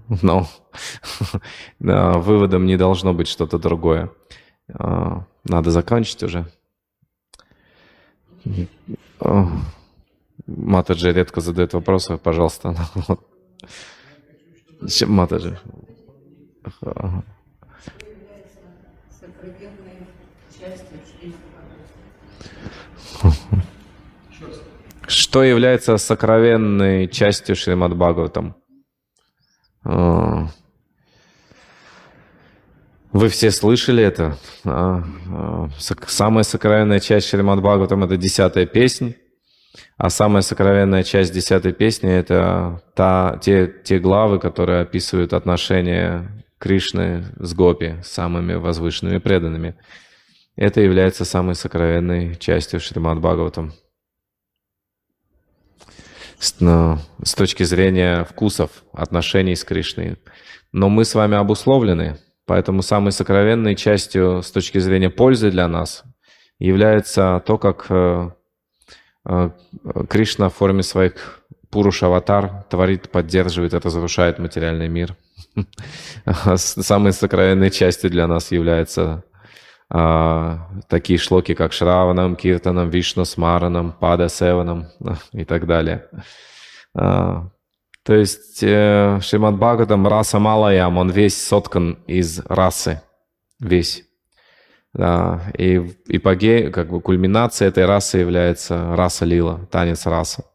Но 0.21 0.47
выводом 1.79 2.65
не 2.65 2.77
должно 2.77 3.13
быть 3.13 3.27
что-то 3.27 3.57
другое. 3.57 4.11
Надо 4.67 5.71
закончить 5.71 6.21
уже. 6.23 6.51
Матаджи 10.47 11.11
редко 11.11 11.41
задает 11.41 11.73
вопросы, 11.73 12.17
пожалуйста. 12.17 12.75
Матаджи. 15.07 15.59
Что 25.07 25.43
является 25.43 25.97
сокровенной 25.97 27.07
частью 27.07 27.55
Шримад 27.55 27.95
Бхагаватам? 27.95 28.55
Вы 33.15 33.29
все 33.29 33.49
слышали 33.49 34.03
это? 34.03 34.37
А, 34.65 35.01
а, 35.31 35.69
самая 36.05 36.43
сокровенная 36.43 36.99
часть 36.99 37.29
Шримад 37.29 37.61
Бхагаватам– 37.61 38.03
это 38.03 38.17
десятая 38.17 38.65
песня. 38.65 39.15
А 39.95 40.09
самая 40.09 40.41
сокровенная 40.41 41.01
часть 41.03 41.33
десятой 41.33 41.71
песни– 41.71 42.11
это 42.11 42.83
та, 42.93 43.39
те, 43.41 43.73
те 43.85 43.99
главы, 43.99 44.37
которые 44.39 44.81
описывают 44.81 45.31
отношения 45.31 46.43
Кришны 46.57 47.23
с 47.39 47.53
Гопи, 47.53 48.01
самыми 48.03 48.55
возвышенными 48.55 49.19
преданными. 49.19 49.77
Это 50.57 50.81
является 50.81 51.23
самой 51.23 51.55
сокровенной 51.55 52.35
частью 52.35 52.81
Шримад 52.81 53.19
Бхагаватам. 53.19 53.71
С, 56.37 56.59
ну, 56.59 56.97
с 57.23 57.33
точки 57.33 57.63
зрения 57.63 58.25
вкусов, 58.25 58.83
отношений 58.91 59.55
с 59.55 59.63
Кришной. 59.63 60.17
Но 60.73 60.89
мы 60.89 61.05
с 61.05 61.15
вами 61.15 61.37
обусловлены, 61.37 62.17
поэтому 62.45 62.81
самой 62.81 63.11
сокровенной 63.11 63.75
частью 63.75 64.41
с 64.41 64.51
точки 64.51 64.79
зрения 64.79 65.09
пользы 65.09 65.51
для 65.51 65.67
нас 65.67 66.03
является 66.59 67.41
то, 67.45 67.57
как 67.57 67.87
э, 67.89 68.29
Э, 69.25 69.49
Кришна 70.09 70.49
в 70.49 70.53
форме 70.55 70.83
своих 70.83 71.41
Пуруш-аватар 71.71 72.63
творит, 72.69 73.09
поддерживает 73.09 73.73
и 73.73 73.77
разрушает 73.77 74.39
материальный 74.39 74.87
мир. 74.87 75.15
Самой 76.55 77.11
сокровенной 77.11 77.71
частью 77.71 78.09
для 78.09 78.27
нас 78.27 78.51
являются 78.51 79.23
а, 79.89 80.69
такие 80.87 81.19
шлоки, 81.19 81.53
как 81.53 81.73
Шраванам, 81.73 82.35
Киртанам, 82.35 82.89
Вишну, 82.89 83.25
Смаранам, 83.25 83.91
Пада, 83.91 84.29
Севанам 84.29 84.87
и 85.33 85.43
так 85.43 85.65
далее. 85.65 86.07
То 88.05 88.13
есть 88.13 88.61
э, 88.61 89.19
Шримад 89.19 89.55
Бхагаватам, 89.55 90.07
раса 90.07 90.37
Малаям, 90.37 90.99
он 90.99 91.09
весь 91.09 91.43
соткан 91.43 91.93
из 92.05 92.39
расы, 92.45 93.01
весь. 93.59 94.03
Да, 94.93 95.41
и 95.57 95.77
ипогей, 96.05 96.71
как 96.71 96.89
бы 96.89 97.01
кульминация 97.01 97.67
этой 97.67 97.85
расы 97.85 98.19
является 98.19 98.95
раса 98.95 99.25
лила, 99.25 99.65
танец 99.71 100.05
раса. 100.05 100.45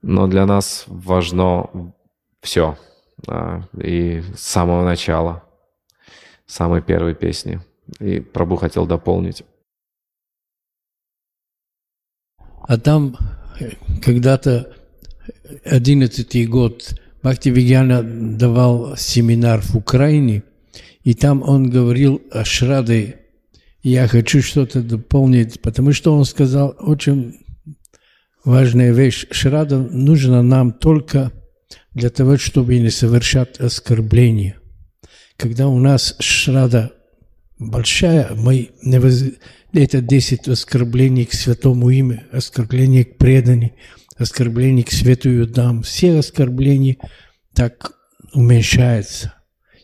Но 0.00 0.26
для 0.26 0.46
нас 0.46 0.84
важно 0.86 1.92
все. 2.40 2.78
Да, 3.18 3.68
и 3.78 4.22
с 4.34 4.40
самого 4.40 4.84
начала, 4.84 5.44
самой 6.46 6.80
первой 6.80 7.14
песни. 7.14 7.60
И 8.00 8.20
Прабу 8.20 8.56
хотел 8.56 8.86
дополнить. 8.86 9.44
А 12.62 12.78
там 12.78 13.16
когда-то 14.02 14.81
11 15.64 16.48
год 16.48 16.94
Бхакти 17.22 17.50
Вигьяна 17.50 18.02
давал 18.02 18.96
семинар 18.96 19.60
в 19.60 19.76
Украине– 19.76 20.42
и 21.04 21.14
там 21.14 21.42
он 21.42 21.68
говорил 21.68 22.22
о 22.30 22.44
Шраде. 22.44 23.16
Я 23.82 24.06
хочу 24.06 24.40
что-то 24.42 24.82
дополнить, 24.82 25.60
потому 25.60 25.92
что 25.92 26.16
он 26.16 26.24
сказал 26.24 26.76
очень 26.78 27.40
важная 28.44 28.92
вещь. 28.92 29.26
Шрада 29.30 29.78
нужна 29.78 30.42
нам 30.42 30.72
только 30.72 31.32
для 31.92 32.10
того, 32.10 32.36
чтобы 32.36 32.78
не 32.78 32.90
совершать 32.90 33.58
оскорбления. 33.58 34.56
Когда 35.36 35.66
у 35.66 35.80
нас 35.80 36.14
шрада 36.20 36.92
большая, 37.58 38.30
мы 38.36 38.70
не 38.82 39.00
воз... 39.00 39.24
это 39.72 40.00
10 40.00 40.46
оскорблений 40.46 41.24
к 41.24 41.32
святому 41.32 41.90
имя, 41.90 42.24
оскорбления 42.30 43.04
к 43.04 43.16
преданию, 43.16 43.72
оскорбления 44.16 44.84
к 44.84 44.90
святую 44.90 45.46
дам. 45.46 45.82
Все 45.82 46.18
оскорбления 46.18 46.96
так 47.54 47.92
уменьшаются. 48.32 49.34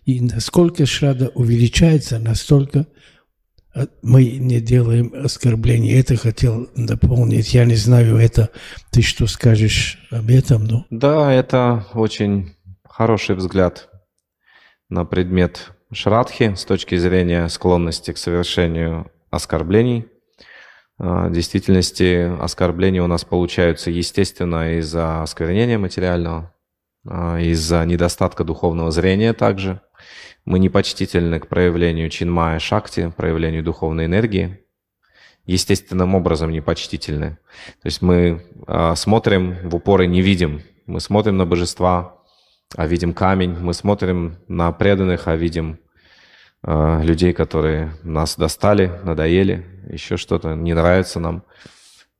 И 0.04 0.20
насколько 0.20 0.86
шрада 0.86 1.28
увеличается, 1.28 2.18
настолько 2.18 2.86
мы 4.02 4.24
не 4.24 4.60
делаем 4.60 5.12
оскорблений. 5.14 5.92
Это 5.98 6.16
хотел 6.16 6.68
дополнить. 6.76 7.54
Я 7.54 7.64
не 7.64 7.76
знаю, 7.76 8.16
это 8.16 8.50
ты 8.90 9.02
что 9.02 9.26
скажешь 9.26 9.98
об 10.10 10.30
этом? 10.30 10.64
Но... 10.64 10.86
Да, 10.90 11.32
это 11.32 11.86
очень 11.94 12.54
хороший 12.84 13.36
взгляд 13.36 13.88
на 14.88 15.04
предмет 15.04 15.72
шрадхи 15.92 16.54
с 16.54 16.64
точки 16.64 16.96
зрения 16.96 17.48
склонности 17.48 18.12
к 18.12 18.18
совершению 18.18 19.10
оскорблений. 19.30 20.06
А, 20.98 21.28
в 21.28 21.32
действительности 21.32 22.30
оскорбления 22.40 23.02
у 23.02 23.06
нас 23.06 23.24
получаются 23.24 23.90
естественно 23.90 24.78
из-за 24.78 25.22
осквернения 25.22 25.78
материального, 25.78 26.54
а, 27.06 27.38
из-за 27.38 27.84
недостатка 27.84 28.44
духовного 28.44 28.90
зрения 28.90 29.32
также– 29.32 29.80
мы 30.48 30.58
непочтительны 30.58 31.40
к 31.40 31.46
проявлению 31.46 32.08
чинмая 32.08 32.58
шакти, 32.58 33.12
проявлению 33.14 33.62
духовной 33.62 34.06
энергии, 34.06 34.64
естественным 35.44 36.14
образом 36.14 36.50
непочтительны. 36.50 37.38
То 37.82 37.86
есть 37.86 38.00
мы 38.00 38.46
э, 38.66 38.94
смотрим 38.96 39.68
в 39.68 39.76
упор 39.76 40.00
и 40.00 40.06
не 40.06 40.22
видим. 40.22 40.62
Мы 40.86 41.00
смотрим 41.00 41.36
на 41.36 41.44
божества, 41.44 42.16
а 42.74 42.86
видим 42.86 43.12
камень. 43.12 43.58
Мы 43.60 43.74
смотрим 43.74 44.38
на 44.48 44.72
преданных, 44.72 45.28
а 45.28 45.36
видим 45.36 45.80
э, 46.62 47.02
людей, 47.02 47.32
которые 47.32 47.92
нас 48.02 48.36
достали, 48.36 48.92
надоели, 49.04 49.64
еще 49.90 50.16
что-то 50.16 50.54
не 50.54 50.74
нравится 50.74 51.20
нам. 51.20 51.44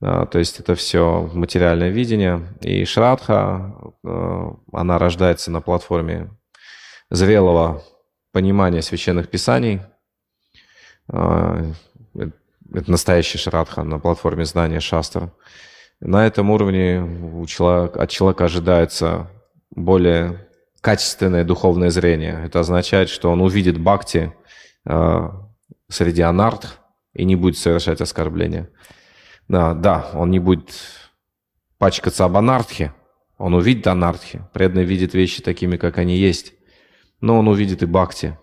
Э, 0.01 0.25
то 0.29 0.39
есть 0.39 0.59
это 0.59 0.75
все 0.75 1.29
материальное 1.33 1.89
видение. 1.89 2.55
И 2.61 2.85
Шрадха, 2.85 3.75
э, 4.03 4.51
она 4.73 4.97
рождается 4.97 5.51
на 5.51 5.61
платформе 5.61 6.29
зрелого 7.09 7.83
понимания 8.31 8.81
священных 8.81 9.29
писаний. 9.29 9.81
Это 11.07 12.91
настоящий 12.91 13.39
шрадха 13.39 13.83
на 13.83 13.97
платформе 13.97 14.45
знания 14.45 14.79
шастра. 14.79 15.33
На 15.99 16.27
этом 16.27 16.51
уровне 16.51 17.01
у 17.01 17.45
человека, 17.47 18.03
от 18.03 18.09
человека 18.11 18.45
ожидается 18.45 19.27
более 19.71 20.48
качественное 20.81 21.43
духовное 21.43 21.89
зрение. 21.89 22.41
Это 22.45 22.59
означает, 22.59 23.09
что 23.09 23.31
он 23.31 23.41
увидит 23.41 23.79
бхакти 23.79 24.33
э, 24.85 25.29
среди 25.87 26.21
анарт 26.21 26.79
и 27.13 27.25
не 27.25 27.35
будет 27.35 27.57
совершать 27.57 28.01
оскорбления. 28.01 28.69
Да, 29.47 29.73
да, 29.73 30.09
он 30.13 30.31
не 30.31 30.39
будет 30.39 30.71
пачкаться 31.77 32.25
об 32.25 32.37
анартхе, 32.37 32.93
он 33.37 33.53
увидит 33.53 33.87
анартхи. 33.87 34.43
Преданный 34.53 34.83
видит 34.83 35.13
вещи 35.13 35.41
такими, 35.41 35.77
как 35.77 35.97
они 35.97 36.17
есть 36.17 36.53
но 37.21 37.37
он 37.37 37.47
увидит 37.47 37.83
и 37.83 37.85
бхакти, 37.85 38.37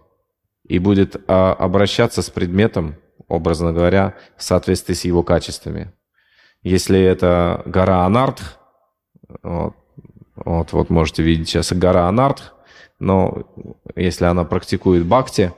и 0.65 0.79
будет 0.79 1.17
а, 1.29 1.53
обращаться 1.55 2.23
с 2.23 2.31
предметом, 2.31 2.97
образно 3.29 3.73
говоря, 3.73 4.15
в 4.37 4.43
соответствии 4.43 4.95
с 4.95 5.05
его 5.05 5.23
качествами. 5.23 5.93
Если 6.63 7.01
это 7.01 7.63
гора 7.65 8.05
Анартх, 8.05 8.59
вот, 9.43 9.75
вот, 10.47 10.73
вот 10.73 10.91
можете 10.91 11.25
видеть 11.25 11.49
сейчас 11.49 11.73
гора 11.73 12.07
Анартх, 12.07 12.55
но 13.01 13.43
если 13.97 14.27
она 14.27 14.45
практикует 14.45 15.05
бхакти, 15.05 15.53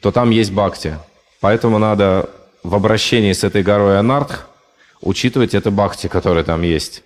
то 0.00 0.10
там 0.10 0.30
есть 0.30 0.52
бхакти. 0.52 0.98
Поэтому 1.40 1.78
надо 1.78 2.28
в 2.64 2.74
обращении 2.74 3.32
с 3.32 3.44
этой 3.44 3.62
горой 3.62 4.00
Анартх 4.00 4.48
учитывать 5.00 5.54
это 5.54 5.70
бхакти, 5.70 6.08
которое 6.08 6.42
там 6.42 6.62
есть. 6.62 7.04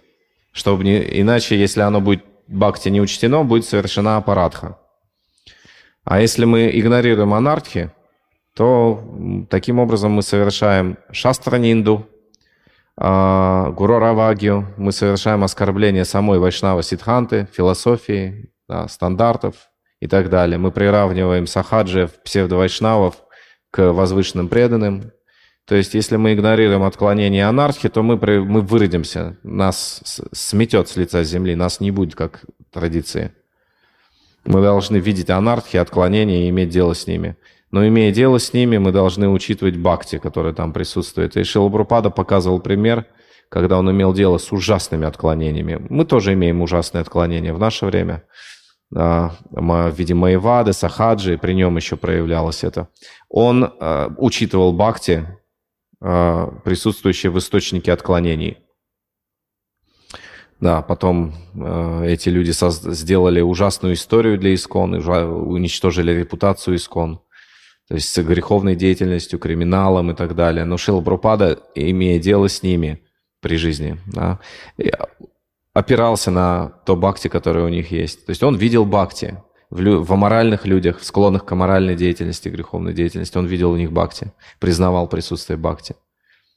Чтобы 0.52 0.84
не, 0.84 1.20
иначе, 1.20 1.60
если 1.60 1.82
оно 1.82 2.00
будет 2.00 2.24
бхакти 2.48 2.88
не 2.88 3.02
учтено, 3.02 3.44
будет 3.44 3.66
совершена 3.66 4.16
аппаратха. 4.16 4.78
А 6.02 6.20
если 6.20 6.46
мы 6.46 6.70
игнорируем 6.72 7.34
анархи, 7.34 7.90
то 8.54 9.46
таким 9.50 9.80
образом 9.80 10.12
мы 10.12 10.22
совершаем 10.22 10.96
шастранинду, 11.12 12.08
а, 12.98 13.70
гуроравагию, 13.72 14.74
мы 14.76 14.92
совершаем 14.92 15.44
оскорбление 15.44 16.04
самой 16.04 16.38
Вайшнава 16.38 16.82
Сидханты, 16.82 17.46
философии, 17.52 18.50
да, 18.68 18.88
стандартов 18.88 19.70
и 20.00 20.06
так 20.06 20.30
далее. 20.30 20.58
Мы 20.58 20.70
приравниваем 20.70 21.46
сахаджиев, 21.46 22.22
псевдовайшнавов 22.22 23.16
к 23.70 23.92
возвышенным 23.92 24.48
преданным. 24.48 25.12
То 25.66 25.74
есть, 25.74 25.94
если 25.94 26.16
мы 26.16 26.32
игнорируем 26.32 26.84
отклонение 26.84 27.46
анархии, 27.46 27.88
то 27.88 28.02
мы, 28.02 28.16
мы 28.16 28.60
выродимся, 28.62 29.36
нас 29.42 30.20
сметет 30.32 30.88
с 30.88 30.96
лица 30.96 31.22
земли, 31.24 31.54
нас 31.54 31.80
не 31.80 31.90
будет 31.90 32.14
как 32.14 32.44
традиции. 32.72 33.32
Мы 34.44 34.62
должны 34.62 34.98
видеть 34.98 35.28
анархии, 35.28 35.76
отклонения 35.76 36.46
и 36.46 36.48
иметь 36.50 36.68
дело 36.68 36.94
с 36.94 37.06
ними. 37.06 37.36
Но 37.70 37.86
имея 37.86 38.12
дело 38.12 38.38
с 38.38 38.52
ними, 38.52 38.78
мы 38.78 38.92
должны 38.92 39.28
учитывать 39.28 39.76
бхакти, 39.76 40.18
который 40.18 40.54
там 40.54 40.72
присутствует. 40.72 41.36
И 41.36 41.44
Шилабрупада 41.44 42.10
показывал 42.10 42.60
пример, 42.60 43.06
когда 43.48 43.78
он 43.78 43.90
имел 43.90 44.12
дело 44.12 44.38
с 44.38 44.52
ужасными 44.52 45.06
отклонениями. 45.06 45.84
Мы 45.88 46.04
тоже 46.04 46.34
имеем 46.34 46.62
ужасные 46.62 47.02
отклонения 47.02 47.52
в 47.52 47.58
наше 47.58 47.86
время. 47.86 48.22
А, 48.94 49.32
в 49.50 49.94
виде 49.96 50.14
Маевады, 50.14 50.72
Сахаджи, 50.72 51.38
при 51.38 51.54
нем 51.54 51.76
еще 51.76 51.96
проявлялось 51.96 52.62
это. 52.62 52.88
Он 53.28 53.72
а, 53.80 54.12
учитывал 54.16 54.72
бхакти, 54.72 55.26
а, 56.00 56.52
присутствующие 56.64 57.32
в 57.32 57.38
источнике 57.38 57.92
отклонений. 57.92 58.58
Да, 60.58 60.80
потом 60.80 61.34
э, 61.54 62.06
эти 62.06 62.30
люди 62.30 62.50
сделали 62.50 63.42
ужасную 63.42 63.92
историю 63.92 64.38
для 64.38 64.54
Искон, 64.54 64.94
уничтожили 64.94 66.12
репутацию 66.12 66.76
Искон, 66.76 67.20
то 67.88 67.94
есть 67.94 68.12
с 68.12 68.22
греховной 68.22 68.74
деятельностью, 68.74 69.38
криминалом 69.38 70.10
и 70.10 70.14
так 70.14 70.34
далее. 70.34 70.64
Но 70.64 70.76
Шила 70.76 71.00
Брупада, 71.00 71.60
имея 71.74 72.18
дело 72.18 72.48
с 72.48 72.62
ними 72.62 73.02
при 73.40 73.56
жизни, 73.56 73.98
да, 74.06 74.40
опирался 75.72 76.30
на 76.30 76.68
то 76.84 76.96
бхакти, 76.96 77.28
которое 77.28 77.64
у 77.64 77.68
них 77.68 77.90
есть. 77.92 78.26
То 78.26 78.30
есть 78.30 78.42
он 78.42 78.56
видел 78.56 78.84
бхакти 78.84 79.38
в, 79.70 79.80
лю- 79.80 80.02
в 80.02 80.12
аморальных 80.12 80.66
людях, 80.66 81.02
склонных 81.02 81.44
к 81.44 81.52
аморальной 81.52 81.94
деятельности, 81.94 82.48
греховной 82.48 82.92
деятельности. 82.92 83.38
Он 83.38 83.46
видел 83.46 83.70
у 83.70 83.76
них 83.76 83.92
бхакти, 83.92 84.32
признавал 84.58 85.06
присутствие 85.06 85.56
бхакти. 85.56 85.94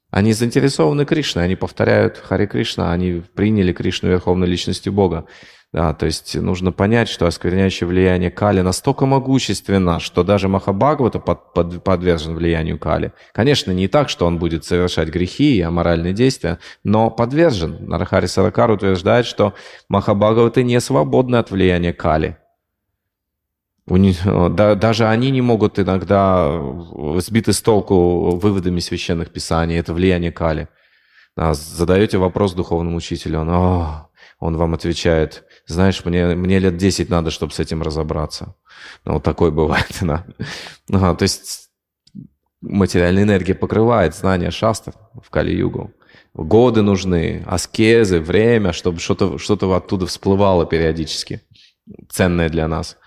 Они 0.10 0.34
заинтересованы 0.34 1.06
Кришной, 1.06 1.44
они 1.44 1.56
повторяют 1.56 2.18
Хари 2.18 2.48
Кришна, 2.48 2.92
они 2.92 3.22
приняли 3.36 3.74
Кришну 3.74 4.10
верховной 4.10 4.48
личностью 4.48 4.92
Бога. 4.92 5.26
Да, 5.72 5.94
то 5.94 6.08
есть 6.08 6.36
нужно 6.36 6.72
понять, 6.72 7.10
что 7.10 7.28
оскверняющее 7.28 7.88
влияние 7.88 8.32
Кали 8.32 8.62
настолько 8.62 9.06
могущественно, 9.06 10.00
что 10.00 10.24
даже 10.24 10.48
Махабхагавата 10.48 11.20
под, 11.20 11.54
под, 11.54 11.84
подвержен 11.84 12.34
влиянию 12.34 12.80
Кали. 12.80 13.14
Конечно, 13.34 13.72
не 13.72 13.88
так, 13.88 14.10
что 14.10 14.26
он 14.26 14.40
будет 14.40 14.66
совершать 14.66 15.10
грехи 15.10 15.58
и 15.58 15.62
аморальные 15.62 16.14
действия, 16.14 16.58
но 16.84 17.12
подвержен. 17.12 17.78
Нарахари 17.88 18.26
Саракар 18.26 18.72
утверждает, 18.72 19.28
что 19.28 19.54
Махабхагаваты 19.90 20.64
не 20.64 20.80
свободны 20.82 21.36
от 21.36 21.52
влияния 21.52 21.94
Кали. 21.94 22.38
Даже 23.86 25.08
они 25.08 25.30
не 25.30 25.42
могут 25.42 25.78
иногда 25.78 26.62
сбиты 27.18 27.54
с 27.54 27.62
толку 27.62 28.36
выводами 28.38 28.80
священных 28.80 29.32
писаний. 29.32 29.78
Это 29.78 29.94
влияние 29.94 30.32
Кали. 30.32 30.68
Задаете 31.36 32.18
вопрос 32.18 32.54
духовному 32.54 32.98
учителю, 32.98 33.42
он, 33.42 33.50
О, 33.50 34.09
он 34.40 34.56
вам 34.56 34.74
отвечает, 34.74 35.44
знаешь, 35.66 36.04
мне, 36.06 36.28
мне 36.36 36.60
лет 36.60 36.78
10 36.78 37.10
надо, 37.10 37.30
чтобы 37.30 37.54
с 37.54 37.60
этим 37.60 37.82
разобраться. 37.82 38.56
Ну, 39.06 39.14
вот 39.14 39.24
такой 39.24 39.52
бывает, 39.52 39.96
да. 40.02 40.26
А, 40.92 41.16
то 41.16 41.24
есть 41.24 41.70
материальная 42.62 43.24
энергия 43.24 43.54
покрывает 43.54 44.16
знания 44.16 44.52
шастр 44.52 44.94
в 45.22 45.30
Кали-югу. 45.30 45.94
Годы 46.34 46.82
нужны, 46.82 47.44
аскезы, 47.48 48.20
время, 48.20 48.72
чтобы 48.72 49.00
что-то 49.00 49.38
что 49.38 49.56
оттуда 49.76 50.06
всплывало 50.06 50.66
периодически, 50.66 51.42
ценное 52.10 52.50
для 52.50 52.68
нас. 52.68 52.98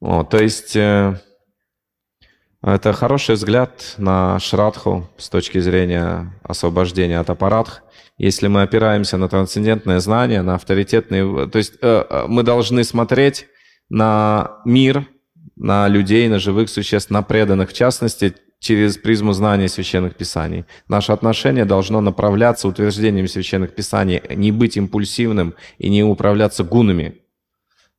Вот, 0.00 0.30
то 0.30 0.38
есть 0.38 0.76
э, 0.76 1.20
это 2.62 2.92
хороший 2.92 3.34
взгляд 3.34 3.94
на 3.98 4.38
Шрадху 4.38 5.08
с 5.18 5.28
точки 5.28 5.58
зрения 5.60 6.32
освобождения 6.42 7.18
от 7.18 7.28
аппаратх. 7.28 7.82
Если 8.20 8.48
мы 8.48 8.60
опираемся 8.60 9.16
на 9.16 9.30
трансцендентное 9.30 9.98
знание, 9.98 10.42
на 10.42 10.56
авторитетные... 10.56 11.48
То 11.48 11.56
есть 11.56 11.78
э, 11.80 12.04
э, 12.10 12.24
мы 12.28 12.42
должны 12.42 12.84
смотреть 12.84 13.46
на 13.88 14.60
мир, 14.66 15.06
на 15.56 15.88
людей, 15.88 16.28
на 16.28 16.38
живых 16.38 16.68
существ, 16.68 17.10
на 17.10 17.22
преданных, 17.22 17.70
в 17.70 17.72
частности, 17.72 18.34
через 18.58 18.98
призму 18.98 19.32
знания 19.32 19.68
священных 19.68 20.16
писаний. 20.16 20.66
Наше 20.86 21.12
отношение 21.12 21.64
должно 21.64 22.02
направляться 22.02 22.68
утверждением 22.68 23.26
священных 23.26 23.74
писаний, 23.74 24.20
не 24.28 24.52
быть 24.52 24.76
импульсивным 24.76 25.54
и 25.78 25.88
не 25.88 26.04
управляться 26.04 26.62
гунами. 26.62 27.22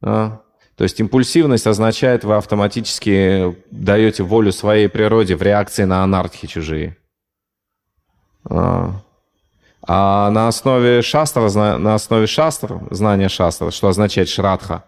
А? 0.03 0.41
То 0.75 0.83
есть 0.83 0.99
импульсивность 0.99 1.65
означает, 1.65 2.23
вы 2.25 2.35
автоматически 2.35 3.57
даете 3.71 4.21
волю 4.21 4.51
своей 4.51 4.87
природе 4.87 5.35
в 5.35 5.41
реакции 5.41 5.85
на 5.85 6.03
анархи 6.03 6.45
чужие. 6.45 6.95
А, 8.47 9.01
а 9.87 10.29
на 10.29 10.47
основе 10.47 11.01
шастра, 11.01 11.49
на 11.77 11.95
основе 11.95 12.27
шастра, 12.27 12.81
знания 12.91 13.29
шастра, 13.29 13.71
что 13.71 13.87
означает 13.87 14.29
шрадха, 14.29 14.85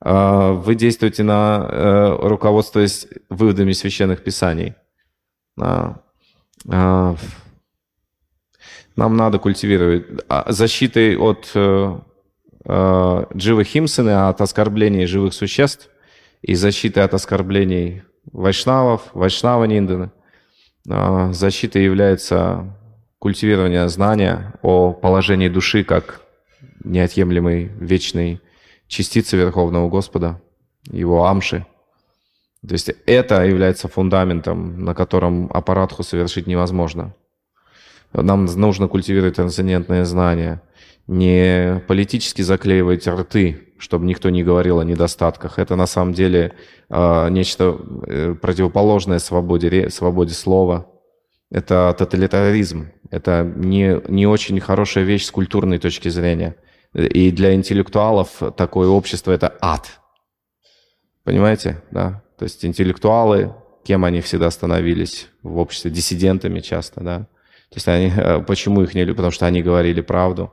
а, 0.00 0.52
вы 0.52 0.74
действуете 0.74 1.22
на 1.22 1.68
э, 1.70 2.16
руководствуясь 2.20 3.06
выводами 3.28 3.72
священных 3.72 4.22
писаний. 4.22 4.74
А, 5.60 5.96
нам 8.98 9.16
надо 9.16 9.38
культивировать 9.38 10.06
защитой 10.48 11.16
от 11.16 11.52
э, 11.54 12.00
э, 12.64 13.24
Дживы 13.32 13.62
Химсены 13.62 14.28
от 14.28 14.40
оскорблений 14.40 15.06
живых 15.06 15.34
существ 15.34 15.88
и 16.42 16.56
защиты 16.56 17.00
от 17.00 17.14
оскорблений 17.14 18.02
вайшнавов, 18.32 19.02
вайшнава 19.14 19.64
Нинданы. 19.64 20.10
Э, 20.88 21.32
защитой 21.32 21.84
является 21.84 22.76
культивирование 23.18 23.88
знания 23.88 24.54
о 24.62 24.92
положении 24.92 25.48
души 25.48 25.84
как 25.84 26.22
неотъемлемой 26.84 27.66
вечной 27.80 28.40
частицы 28.86 29.36
Верховного 29.36 29.88
Господа, 29.88 30.40
его 30.90 31.26
амши. 31.26 31.66
То 32.66 32.72
есть 32.72 32.90
это 33.06 33.44
является 33.44 33.88
фундаментом, 33.88 34.84
на 34.84 34.94
котором 34.94 35.50
аппаратху 35.52 36.02
совершить 36.02 36.46
невозможно. 36.46 37.14
Нам 38.12 38.46
нужно 38.46 38.88
культивировать 38.88 39.36
трансцендентное 39.36 40.04
знание– 40.04 40.62
не 41.08 41.82
политически 41.88 42.42
заклеивать 42.42 43.08
рты, 43.08 43.72
чтобы 43.78 44.04
никто 44.04 44.28
не 44.30 44.44
говорил 44.44 44.78
о 44.78 44.84
недостатках. 44.84 45.58
Это 45.58 45.74
на 45.74 45.86
самом 45.86 46.12
деле 46.12 46.52
э, 46.90 47.28
нечто 47.30 47.72
противоположное 48.40 49.18
свободе, 49.18 49.90
свободе 49.90 50.34
слова. 50.34 50.86
Это 51.50 51.94
тоталитаризм. 51.96 52.90
Это 53.10 53.42
не, 53.42 54.00
не 54.08 54.26
очень 54.26 54.60
хорошая 54.60 55.04
вещь 55.04 55.24
с 55.24 55.30
культурной 55.30 55.78
точки 55.78 56.08
зрения. 56.08 56.56
И 56.94 57.30
для 57.30 57.54
интеллектуалов 57.54 58.42
такое 58.56 58.88
общество– 58.88 59.32
это 59.32 59.56
ад. 59.60 60.00
Понимаете? 61.24 61.82
Да? 61.90 62.22
То 62.38 62.44
есть 62.44 62.64
интеллектуалы, 62.64 63.54
кем 63.84 64.04
они 64.04 64.20
всегда 64.20 64.50
становились 64.50 65.28
в 65.42 65.58
обществе? 65.58 65.90
Диссидентами 65.90 66.60
часто, 66.60 67.00
да? 67.02 67.18
То 67.70 67.76
есть 67.76 67.88
они, 67.88 68.12
э, 68.14 68.40
почему 68.40 68.82
их 68.82 68.94
не 68.94 69.02
любят? 69.02 69.16
Потому 69.16 69.32
что 69.32 69.46
они 69.46 69.62
говорили 69.62 70.00
правду 70.00 70.52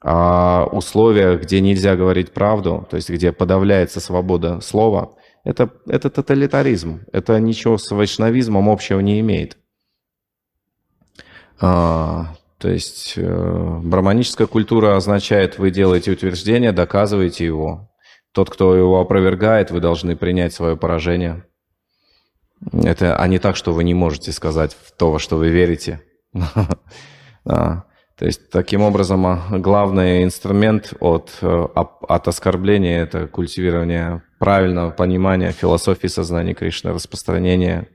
а 0.00 0.68
условиях, 0.70 1.42
где 1.42 1.60
нельзя 1.60 1.96
говорить 1.96 2.32
правду, 2.32 2.86
то 2.88 2.96
есть 2.96 3.10
где 3.10 3.32
подавляется 3.32 4.00
свобода 4.00 4.60
слова, 4.60 5.14
это, 5.44 5.70
это 5.86 6.10
тоталитаризм. 6.10 7.00
Это 7.12 7.38
ничего 7.40 7.78
с 7.78 7.90
вайшнавизмом 7.90 8.68
общего 8.68 9.00
не 9.00 9.20
имеет. 9.20 9.56
А, 11.60 12.34
то 12.58 12.68
есть 12.68 13.14
э, 13.16 13.80
браманическая 13.82 14.46
культура 14.46 14.96
означает, 14.96 15.58
вы 15.58 15.70
делаете 15.70 16.12
утверждение, 16.12 16.72
доказываете 16.72 17.44
его. 17.44 17.90
Тот, 18.32 18.50
кто 18.50 18.76
его 18.76 19.00
опровергает, 19.00 19.70
вы 19.70 19.80
должны 19.80 20.16
принять 20.16 20.52
свое 20.52 20.76
поражение. 20.76 21.44
Это, 22.72 23.16
а 23.16 23.26
не 23.28 23.38
так, 23.38 23.56
что 23.56 23.72
вы 23.72 23.84
не 23.84 23.94
можете 23.94 24.32
сказать 24.32 24.76
то, 24.96 25.12
во 25.12 25.18
что 25.18 25.36
вы 25.36 25.48
верите. 25.50 26.00
То 27.44 28.26
есть, 28.26 28.50
таким 28.50 28.82
образом, 28.82 29.24
а, 29.26 29.46
главный 29.52 30.24
инструмент 30.24 30.92
от, 30.98 31.38
э, 31.40 31.46
от 31.46 32.26
оскорбления– 32.26 33.00
это 33.04 33.28
культивирование 33.28 34.22
правильного 34.40 34.90
понимания 34.90 35.52
философии 35.52 36.08
сознания 36.08 36.52
Кришны, 36.52 36.92
распространение 36.92 37.86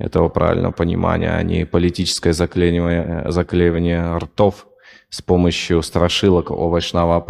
этого 0.00 0.28
правильного 0.28 0.72
понимания, 0.72 1.30
а 1.30 1.42
не 1.42 1.64
политическое 1.66 2.32
заклеивание, 2.32 3.30
заклеивание 3.30 4.16
ртов 4.16 4.66
с 5.10 5.22
помощью 5.22 5.82
страшилок 5.82 6.50
о 6.50 6.68
Вайшнава. 6.68 7.24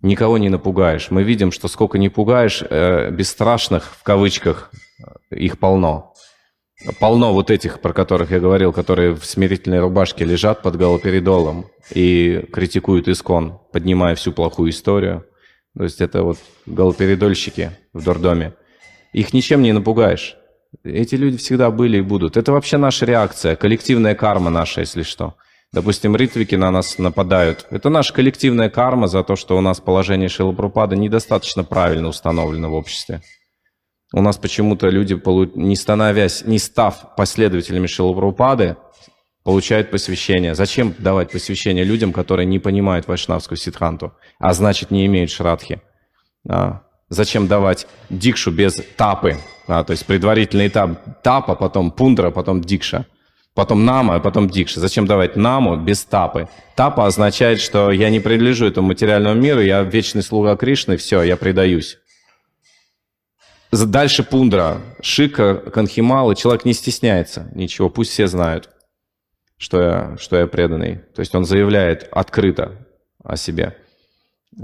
Никого 0.00 0.38
не 0.38 0.48
напугаешь. 0.48 1.10
Мы 1.10 1.24
видим, 1.24 1.50
что 1.50 1.66
сколько 1.66 1.98
не 1.98 2.08
пугаешь, 2.08 2.62
э, 2.62 3.10
бесстрашных, 3.10 3.96
в 3.98 4.02
кавычках, 4.04 4.70
их 5.30 5.58
полно. 5.58 6.14
Полно 7.00 7.32
вот 7.32 7.50
этих, 7.50 7.80
про 7.80 7.92
которых 7.92 8.30
я 8.30 8.38
говорил, 8.38 8.72
которые 8.72 9.14
в 9.14 9.24
смирительной 9.24 9.80
рубашке 9.80 10.24
лежат 10.24 10.62
под 10.62 10.76
галоперидолом 10.76 11.66
и 11.92 12.46
критикуют 12.52 13.08
искон, 13.08 13.58
поднимая 13.72 14.14
всю 14.14 14.32
плохую 14.32 14.70
историю. 14.70 15.24
То 15.76 15.82
есть 15.82 16.00
это 16.00 16.22
вот 16.22 16.38
галоперидольщики 16.66 17.72
в 17.92 18.04
дурдоме. 18.04 18.54
Их 19.12 19.32
ничем 19.32 19.62
не 19.62 19.72
напугаешь. 19.72 20.36
Эти 20.84 21.14
люди 21.14 21.38
всегда 21.38 21.70
были 21.70 21.98
и 21.98 22.02
будут. 22.02 22.36
Это 22.36 22.52
вообще 22.52 22.76
наша 22.76 23.06
реакция, 23.06 23.56
коллективная 23.56 24.14
карма 24.14 24.50
наша, 24.50 24.80
если 24.80 25.02
что. 25.02 25.34
Допустим, 25.72 26.16
ритвики 26.16 26.54
на 26.54 26.70
нас 26.70 26.98
нападают. 26.98 27.66
Это 27.70 27.90
наша 27.90 28.14
коллективная 28.14 28.70
карма 28.70 29.06
за 29.06 29.22
то, 29.22 29.36
что 29.36 29.56
у 29.56 29.60
нас 29.60 29.80
положение 29.80 30.28
Шилапрупада 30.28 30.96
недостаточно 30.96 31.62
правильно 31.62 32.08
установлено 32.08 32.70
в 32.70 32.74
обществе. 32.74 33.22
У 34.14 34.22
нас 34.22 34.38
почему-то 34.38 34.88
люди, 34.88 35.20
не 35.54 35.76
становясь, 35.76 36.44
не 36.46 36.58
став 36.58 37.14
последователями 37.16 37.86
Шилапрупады, 37.86 38.76
получают 39.44 39.90
посвящение. 39.90 40.54
Зачем 40.54 40.94
давать 40.98 41.30
посвящение 41.30 41.84
людям, 41.84 42.12
которые 42.12 42.46
не 42.46 42.58
понимают 42.58 43.06
вайшнавскую 43.06 43.58
ситханту, 43.58 44.12
а 44.38 44.54
значит 44.54 44.90
не 44.90 45.04
имеют 45.04 45.30
шрадхи? 45.30 45.82
А, 46.48 46.82
зачем 47.10 47.46
давать 47.46 47.86
дикшу 48.08 48.50
без 48.50 48.82
тапы? 48.96 49.36
А, 49.68 49.84
то 49.84 49.92
есть 49.92 50.06
предварительный 50.06 50.68
этап 50.68 51.22
тапа, 51.22 51.54
потом 51.54 51.90
пундра, 51.90 52.30
потом 52.30 52.62
дикша. 52.62 53.06
Потом 53.54 53.84
нама, 53.84 54.14
а 54.14 54.20
потом 54.20 54.48
дикша. 54.48 54.80
Зачем 54.80 55.06
давать 55.06 55.36
наму 55.36 55.76
без 55.76 56.04
тапы? 56.04 56.48
Тапа 56.74 57.06
означает, 57.06 57.60
что 57.60 57.90
я 57.90 58.08
не 58.08 58.18
принадлежу 58.18 58.66
этому 58.66 58.88
материальному 58.88 59.40
миру, 59.40 59.60
я 59.60 59.82
вечный 59.82 60.22
слуга 60.22 60.56
Кришны, 60.56 60.96
все, 60.96 61.22
я 61.22 61.36
предаюсь. 61.36 61.98
Дальше 63.70 64.22
пундра, 64.22 64.80
шика, 65.02 65.56
канхималы. 65.56 66.34
Человек 66.34 66.64
не 66.64 66.72
стесняется 66.72 67.50
ничего, 67.54 67.90
пусть 67.90 68.12
все 68.12 68.26
знают, 68.26 68.70
что 69.58 69.82
я, 69.82 70.16
что 70.18 70.38
я 70.38 70.46
преданный. 70.46 71.00
То 71.14 71.20
есть 71.20 71.34
он 71.34 71.44
заявляет 71.44 72.08
открыто 72.10 72.86
о 73.22 73.36
себе, 73.36 73.76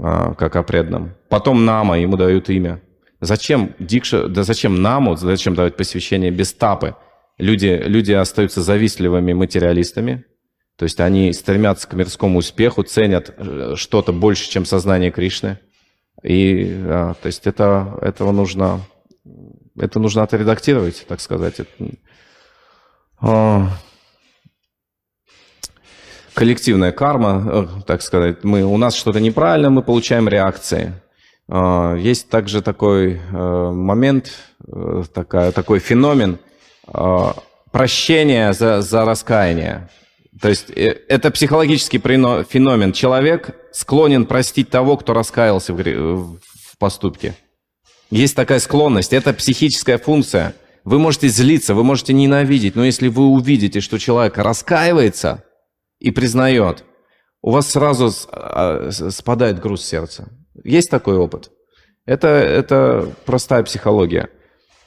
а, 0.01 0.33
как 0.33 0.55
о 0.55 0.63
преданном. 0.63 1.13
Потом 1.29 1.65
нама, 1.65 1.99
ему 1.99 2.17
дают 2.17 2.49
имя. 2.49 2.81
Зачем 3.21 3.75
дикша, 3.79 4.27
да 4.27 4.43
зачем 4.43 4.81
наму, 4.81 5.15
зачем 5.15 5.55
давать 5.55 5.77
посвящение 5.77 6.31
без 6.31 6.53
тапы? 6.53 6.95
Люди, 7.37 7.81
люди 7.85 8.11
остаются 8.11 8.61
завистливыми 8.61 9.33
материалистами, 9.33 10.25
то 10.77 10.83
есть 10.83 10.99
они 10.99 11.31
стремятся 11.33 11.87
к 11.87 11.93
мирскому 11.93 12.39
успеху, 12.39 12.83
ценят 12.83 13.33
э, 13.37 13.73
что-то 13.75 14.11
больше, 14.11 14.49
чем 14.49 14.65
сознание 14.65 15.11
Кришны. 15.11 15.59
И, 16.23 16.81
а, 16.85 17.13
то 17.13 17.27
есть 17.27 17.47
это, 17.47 17.97
этого 18.01 18.31
нужно 18.31 18.81
это 19.77 19.99
нужно 19.99 20.23
отредактировать, 20.23 21.05
так 21.07 21.19
сказать. 21.19 21.55
А, 23.19 23.69
коллективная 26.33 26.91
карма, 26.91 27.43
э, 27.45 27.81
так 27.85 28.01
сказать. 28.01 28.43
Мы, 28.43 28.63
у 28.63 28.77
нас 28.77 28.95
что-то 28.95 29.19
неправильно, 29.19 29.69
мы 29.69 29.81
получаем 29.81 30.29
реакции. 30.29 30.93
А, 31.47 31.95
есть 31.95 32.29
также 32.29 32.61
такой 32.61 33.13
э, 33.13 33.71
момент, 33.71 34.31
э, 34.67 35.03
такой 35.13 35.79
феномен 35.79 36.39
а, 36.87 37.35
прощения 37.71 38.53
за, 38.53 38.81
за 38.81 39.05
раскаяние. 39.05 39.89
То 40.41 40.49
есть 40.49 40.69
это 40.69 41.31
психологический 41.31 41.97
феномен. 41.97 42.91
Человек 42.91 43.55
склонен 43.71 44.25
простить 44.25 44.69
того, 44.69 44.97
кто 44.97 45.13
раскаялся 45.13 45.73
в, 45.73 45.81
в 45.81 46.77
поступке. 46.77 47.35
Есть 48.11 48.35
такая 48.35 48.59
склонность, 48.59 49.13
это 49.13 49.33
психическая 49.33 49.97
функция. 49.97 50.55
Вы 50.83 50.99
можете 50.99 51.29
злиться, 51.29 51.73
вы 51.73 51.83
можете 51.83 52.13
ненавидеть, 52.13 52.75
но 52.75 52.85
если 52.85 53.07
вы 53.07 53.27
увидите, 53.27 53.81
что 53.81 53.97
человек 53.97 54.37
раскаивается 54.37 55.43
и 55.99 56.11
признает, 56.11 56.83
у 57.41 57.51
вас 57.51 57.69
сразу 57.71 58.11
а, 58.31 58.89
спадает 58.91 59.59
груз 59.59 59.83
сердца. 59.83 60.29
Есть 60.63 60.89
такой 60.89 61.17
опыт. 61.17 61.51
Это, 62.05 62.27
это 62.27 63.13
простая 63.25 63.63
психология. 63.63 64.29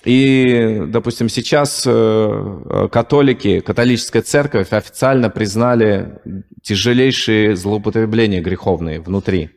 И, 0.05 0.83
допустим, 0.87 1.29
сейчас 1.29 1.85
э, 1.85 2.89
католики, 2.91 3.61
католическая 3.61 4.23
церковь 4.23 4.73
официально 4.73 5.29
признали 5.29 6.21
тяжелейшие 6.63 7.57
злоупотребления 7.57 8.41
греховные 8.41 9.01
внутри 9.01 9.51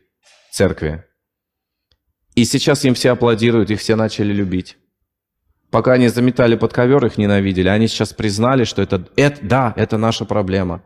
церкви. 0.50 1.04
И 2.34 2.44
сейчас 2.44 2.84
им 2.84 2.94
все 2.94 3.10
аплодируют, 3.10 3.70
их 3.70 3.80
все 3.80 3.94
начали 3.94 4.32
любить. 4.32 4.76
Пока 5.70 5.92
они 5.92 6.08
заметали 6.08 6.56
под 6.56 6.72
ковер, 6.72 7.04
их 7.06 7.16
ненавидели, 7.16 7.68
они 7.68 7.86
сейчас 7.86 8.12
признали, 8.12 8.64
что 8.64 8.82
это, 8.82 9.08
это 9.16 9.38
да, 9.42 9.72
это 9.76 9.96
наша 9.96 10.24
проблема. 10.24 10.82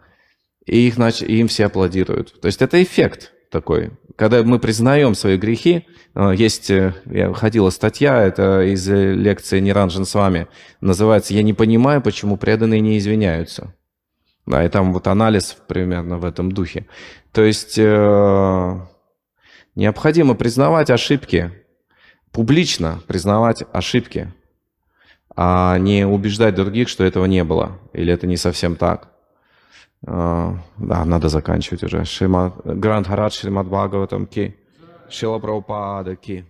И 0.67 0.87
их 0.87 0.99
нач... 0.99 1.23
и 1.23 1.39
им 1.39 1.49
все 1.49 1.67
аплодируют. 1.67 2.41
То 2.41 2.47
есть 2.47 2.61
это 2.61 2.81
эффект 2.83 3.33
такой. 3.51 3.93
Когда 4.17 4.43
мы 4.43 4.59
признаем 4.59 5.15
свои 5.15 5.37
грехи, 5.37 5.87
э, 6.15 6.33
есть, 6.37 6.71
э, 6.71 6.95
я 7.07 7.33
ходила 7.33 7.71
статья, 7.71 8.23
это 8.23 8.63
из 8.63 8.89
лекции 8.89 9.61
Неранжен 9.61 10.05
с 10.05 10.15
вами, 10.15 10.49
называется 10.81 11.35
«Я 11.35 11.43
не 11.43 11.53
понимаю, 11.53 12.01
почему 12.01 12.37
преданные 12.37 12.81
не 12.81 12.99
извиняются». 12.99 13.75
Да, 14.47 14.65
и 14.65 14.69
там 14.69 14.93
вот 14.93 15.09
анализ 15.09 15.57
примерно 15.67 16.19
в 16.19 16.25
этом 16.25 16.53
духе. 16.53 16.87
То 17.33 17.43
есть 17.43 17.77
э, 17.79 18.81
Необходимо 19.77 20.35
признавать 20.35 20.89
ошибки, 20.89 21.53
публично 22.33 23.03
признавать 23.07 23.63
ошибки, 23.75 24.33
а 25.37 25.77
не 25.77 26.07
убеждать 26.07 26.55
других, 26.55 26.89
что 26.89 27.05
этого 27.05 27.27
не 27.27 27.45
было, 27.45 27.79
или 27.93 28.11
это 28.11 28.27
не 28.27 28.39
совсем 28.39 28.77
так. 28.77 29.11
А, 30.05 30.55
да, 30.79 31.05
надо 31.05 31.29
заканчивать 31.29 31.85
уже. 31.85 32.05
Шримад, 32.05 32.55
Гранд 32.65 33.07
Харат 33.07 33.33
Шримад 33.33 33.67
Бхагаватам 33.67 34.27
Ки, 34.27 34.55
Шила 35.09 35.39
Прабхупада 35.39 36.17
Ки. 36.17 36.45